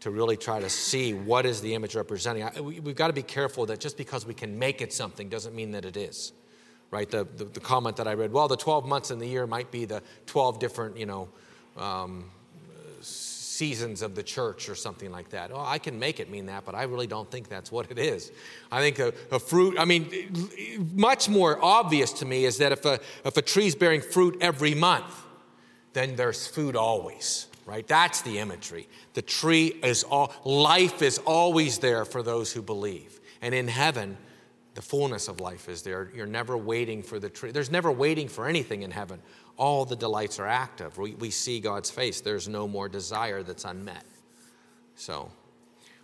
to 0.02 0.12
really 0.12 0.38
try 0.38 0.60
to 0.60 0.70
see 0.70 1.14
what 1.14 1.46
is 1.46 1.62
the 1.62 1.74
image 1.74 1.96
representing. 1.96 2.44
I, 2.44 2.62
we, 2.62 2.76
have 2.76 2.96
got 2.96 3.08
to 3.08 3.14
be 3.14 3.24
careful 3.24 3.66
that 3.68 3.80
just 3.80 3.98
because 3.98 4.26
we 4.26 4.34
can 4.34 4.58
make 4.58 4.82
it 4.82 4.94
something 4.94 5.30
doesn't 5.30 5.56
mean 5.56 5.72
that 5.72 5.86
it 5.86 5.98
is. 5.98 6.34
Right? 6.92 7.10
The, 7.10 7.24
the, 7.24 7.46
the 7.46 7.60
comment 7.60 7.98
that 7.98 8.08
I 8.08 8.14
read, 8.14 8.32
well, 8.32 8.48
the 8.48 8.56
12 8.56 8.86
months 8.86 9.12
in 9.12 9.20
the 9.20 9.28
year 9.28 9.48
might 9.48 9.72
be 9.72 9.86
the 9.86 10.04
12 10.28 10.60
different, 10.60 10.98
you 10.98 11.06
know, 11.06 11.30
um, 11.76 12.30
seasons 13.56 14.02
of 14.02 14.16
the 14.16 14.24
church 14.24 14.70
or 14.70 14.76
something 14.76 15.12
like 15.12 15.30
that. 15.30 15.52
Well, 15.52 15.66
I 15.66 15.80
can 15.80 15.98
make 15.98 16.20
it 16.20 16.30
mean 16.30 16.48
that, 16.48 16.66
but 16.66 16.76
I 16.76 16.84
really 16.84 17.08
don't 17.08 17.30
think 17.30 17.48
that's 17.48 17.72
what 17.72 17.90
it 17.90 17.98
is. 17.98 18.32
I 18.72 18.82
think 18.82 19.00
a, 19.00 19.14
a, 19.32 19.40
fruit, 19.40 19.78
I 19.80 19.86
mean, 19.86 20.90
much 20.94 21.30
more 21.30 21.64
obvious 21.64 22.12
to 22.14 22.26
me 22.26 22.46
is 22.46 22.58
that 22.58 22.72
if 22.72 22.86
a, 22.86 23.00
if 23.24 23.38
a 23.38 23.42
tree's 23.42 23.76
bearing 23.76 24.02
fruit 24.02 24.38
every 24.42 24.76
month, 24.76 25.24
then 25.94 26.16
there's 26.16 26.48
food 26.48 26.76
always 26.76 27.48
right? 27.66 27.88
That's 27.88 28.22
the 28.22 28.38
imagery. 28.40 28.88
The 29.16 29.22
tree 29.22 29.80
is 29.84 30.04
all, 30.04 30.32
life 30.44 31.02
is 31.02 31.18
always 31.20 31.80
there 31.80 32.06
for 32.06 32.22
those 32.22 32.52
who 32.54 32.62
believe. 32.62 33.20
And 33.42 33.56
in 33.56 33.68
heaven, 33.68 34.18
the 34.76 34.82
fullness 34.82 35.28
of 35.28 35.40
life 35.40 35.68
is 35.68 35.82
there. 35.82 36.12
You're 36.14 36.28
never 36.28 36.58
waiting 36.58 37.02
for 37.02 37.20
the 37.20 37.30
tree. 37.30 37.52
There's 37.52 37.72
never 37.72 37.92
waiting 37.92 38.28
for 38.28 38.48
anything 38.48 38.84
in 38.84 38.92
heaven. 38.92 39.22
All 39.58 39.86
the 39.86 39.96
delights 39.96 40.40
are 40.40 40.48
active. 40.48 40.98
We, 40.98 41.16
we 41.16 41.30
see 41.30 41.60
God's 41.60 41.90
face. 41.90 42.22
There's 42.22 42.48
no 42.48 42.68
more 42.68 42.90
desire 42.90 43.42
that's 43.42 43.66
unmet. 43.66 44.04
So, 44.96 45.32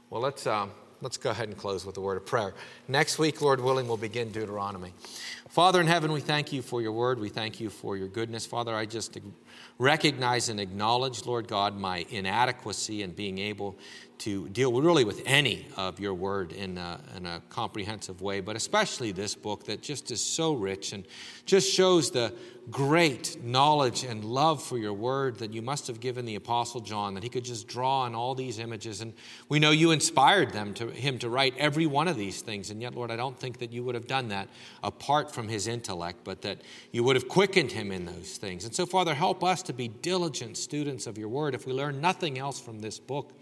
well, 0.10 0.22
let's, 0.22 0.48
uh, 0.48 0.68
let's 1.02 1.18
go 1.18 1.32
ahead 1.32 1.50
and 1.50 1.58
close 1.58 1.86
with 1.86 1.98
a 1.98 2.02
word 2.02 2.18
of 2.18 2.26
prayer. 2.26 2.54
Next 2.88 3.20
week, 3.20 3.42
Lord 3.42 3.60
willing, 3.60 3.88
we'll 3.88 3.98
begin 3.98 4.32
Deuteronomy. 4.32 4.94
Father 5.50 5.82
in 5.82 5.88
heaven, 5.88 6.14
we 6.14 6.22
thank 6.22 6.54
you 6.54 6.62
for 6.62 6.82
your 6.82 6.94
word. 6.94 7.20
We 7.20 7.28
thank 7.28 7.60
you 7.60 7.70
for 7.70 7.98
your 7.98 8.08
goodness. 8.08 8.46
Father, 8.46 8.74
I 8.74 8.86
just 8.86 9.18
recognize 9.80 10.48
and 10.48 10.60
acknowledge, 10.60 11.26
Lord 11.26 11.48
God, 11.48 11.76
my 11.76 12.06
inadequacy 12.10 13.04
in 13.04 13.12
being 13.12 13.38
able 13.38 13.78
to 14.22 14.48
deal 14.50 14.72
really 14.72 15.04
with 15.04 15.24
any 15.26 15.66
of 15.78 16.00
your 16.00 16.14
word 16.14 16.52
in 16.52 16.78
a, 16.78 17.00
in 17.18 17.26
a 17.26 17.42
comprehensive 17.50 18.22
way, 18.22 18.40
but 18.40 18.56
especially 18.56 19.12
this 19.12 19.34
book 19.34 19.66
that 19.66 19.82
just 19.82 20.12
is 20.12 20.24
so 20.24 20.54
rich 20.54 20.94
and 20.94 21.06
just 21.46 21.72
shows 21.72 22.12
the 22.12 22.32
great 22.70 23.44
knowledge 23.44 24.04
and 24.04 24.24
love 24.24 24.62
for 24.62 24.78
your 24.78 24.94
word 24.94 25.40
that 25.40 25.52
you 25.52 25.64
must 25.64 25.88
have 25.88 26.00
given 26.00 26.26
the 26.26 26.36
apostle 26.36 26.80
John 26.80 27.16
that 27.16 27.24
he 27.24 27.30
could 27.30 27.44
just 27.44 27.68
draw 27.68 28.02
on 28.02 28.14
all 28.14 28.36
these 28.36 28.60
images. 28.60 29.02
And 29.02 29.14
we 29.50 29.58
know 29.58 29.72
you 29.72 29.90
inspired 29.90 30.54
them 30.54 30.76
to 30.76 30.90
him 30.90 31.18
to 31.20 31.30
write 31.30 31.56
every 31.58 31.88
one 31.88 32.08
of 32.08 32.16
these 32.16 32.42
things. 32.42 32.70
And 32.70 32.80
yet 32.80 32.94
Lord 32.94 33.10
I 33.10 33.16
don't 33.16 33.38
think 33.38 33.58
that 33.58 33.72
you 33.72 33.84
would 33.84 33.96
have 33.96 34.06
done 34.06 34.28
that 34.28 34.48
apart 34.84 35.34
from 35.34 35.48
his 35.48 35.66
intellect 35.66 36.20
but 36.24 36.44
that 36.44 36.62
you 36.92 37.04
would 37.04 37.16
have 37.16 37.28
quickened 37.28 37.72
him 37.72 37.92
in 37.92 38.06
those 38.06 38.38
things. 38.38 38.66
And 38.66 38.76
so 38.76 38.86
Father 38.86 39.16
help 39.16 39.44
us 39.44 39.64
to 39.64 39.74
be 39.74 39.88
diligent 39.88 40.58
students 40.58 41.08
of 41.08 41.18
your 41.18 41.30
word. 41.30 41.56
If 41.56 41.66
we 41.66 41.74
learn 41.74 42.00
nothing 42.00 42.38
else 42.38 42.62
from 42.62 42.80
this 42.80 43.00
book 43.00 43.34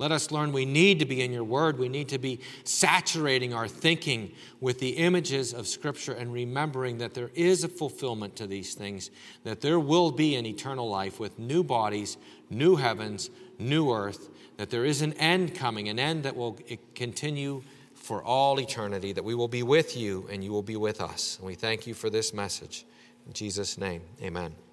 let 0.00 0.12
us 0.12 0.30
learn 0.30 0.52
we 0.52 0.64
need 0.64 0.98
to 1.00 1.04
be 1.04 1.20
in 1.20 1.30
your 1.30 1.44
word. 1.44 1.78
We 1.78 1.90
need 1.90 2.08
to 2.08 2.18
be 2.18 2.40
saturating 2.64 3.52
our 3.52 3.68
thinking 3.68 4.32
with 4.58 4.78
the 4.78 4.96
images 4.96 5.52
of 5.52 5.66
Scripture 5.66 6.14
and 6.14 6.32
remembering 6.32 6.96
that 6.98 7.12
there 7.12 7.30
is 7.34 7.64
a 7.64 7.68
fulfillment 7.68 8.34
to 8.36 8.46
these 8.46 8.72
things, 8.72 9.10
that 9.44 9.60
there 9.60 9.78
will 9.78 10.10
be 10.10 10.36
an 10.36 10.46
eternal 10.46 10.88
life 10.88 11.20
with 11.20 11.38
new 11.38 11.62
bodies, 11.62 12.16
new 12.48 12.76
heavens, 12.76 13.28
new 13.58 13.92
earth, 13.92 14.30
that 14.56 14.70
there 14.70 14.86
is 14.86 15.02
an 15.02 15.12
end 15.18 15.54
coming, 15.54 15.90
an 15.90 15.98
end 15.98 16.22
that 16.22 16.34
will 16.34 16.58
continue 16.94 17.62
for 17.92 18.24
all 18.24 18.58
eternity, 18.58 19.12
that 19.12 19.22
we 19.22 19.34
will 19.34 19.48
be 19.48 19.62
with 19.62 19.98
you 19.98 20.26
and 20.32 20.42
you 20.42 20.50
will 20.50 20.62
be 20.62 20.76
with 20.76 21.02
us. 21.02 21.36
And 21.36 21.46
we 21.46 21.56
thank 21.56 21.86
you 21.86 21.92
for 21.92 22.08
this 22.08 22.32
message. 22.32 22.86
In 23.26 23.34
Jesus' 23.34 23.76
name, 23.76 24.00
amen. 24.22 24.69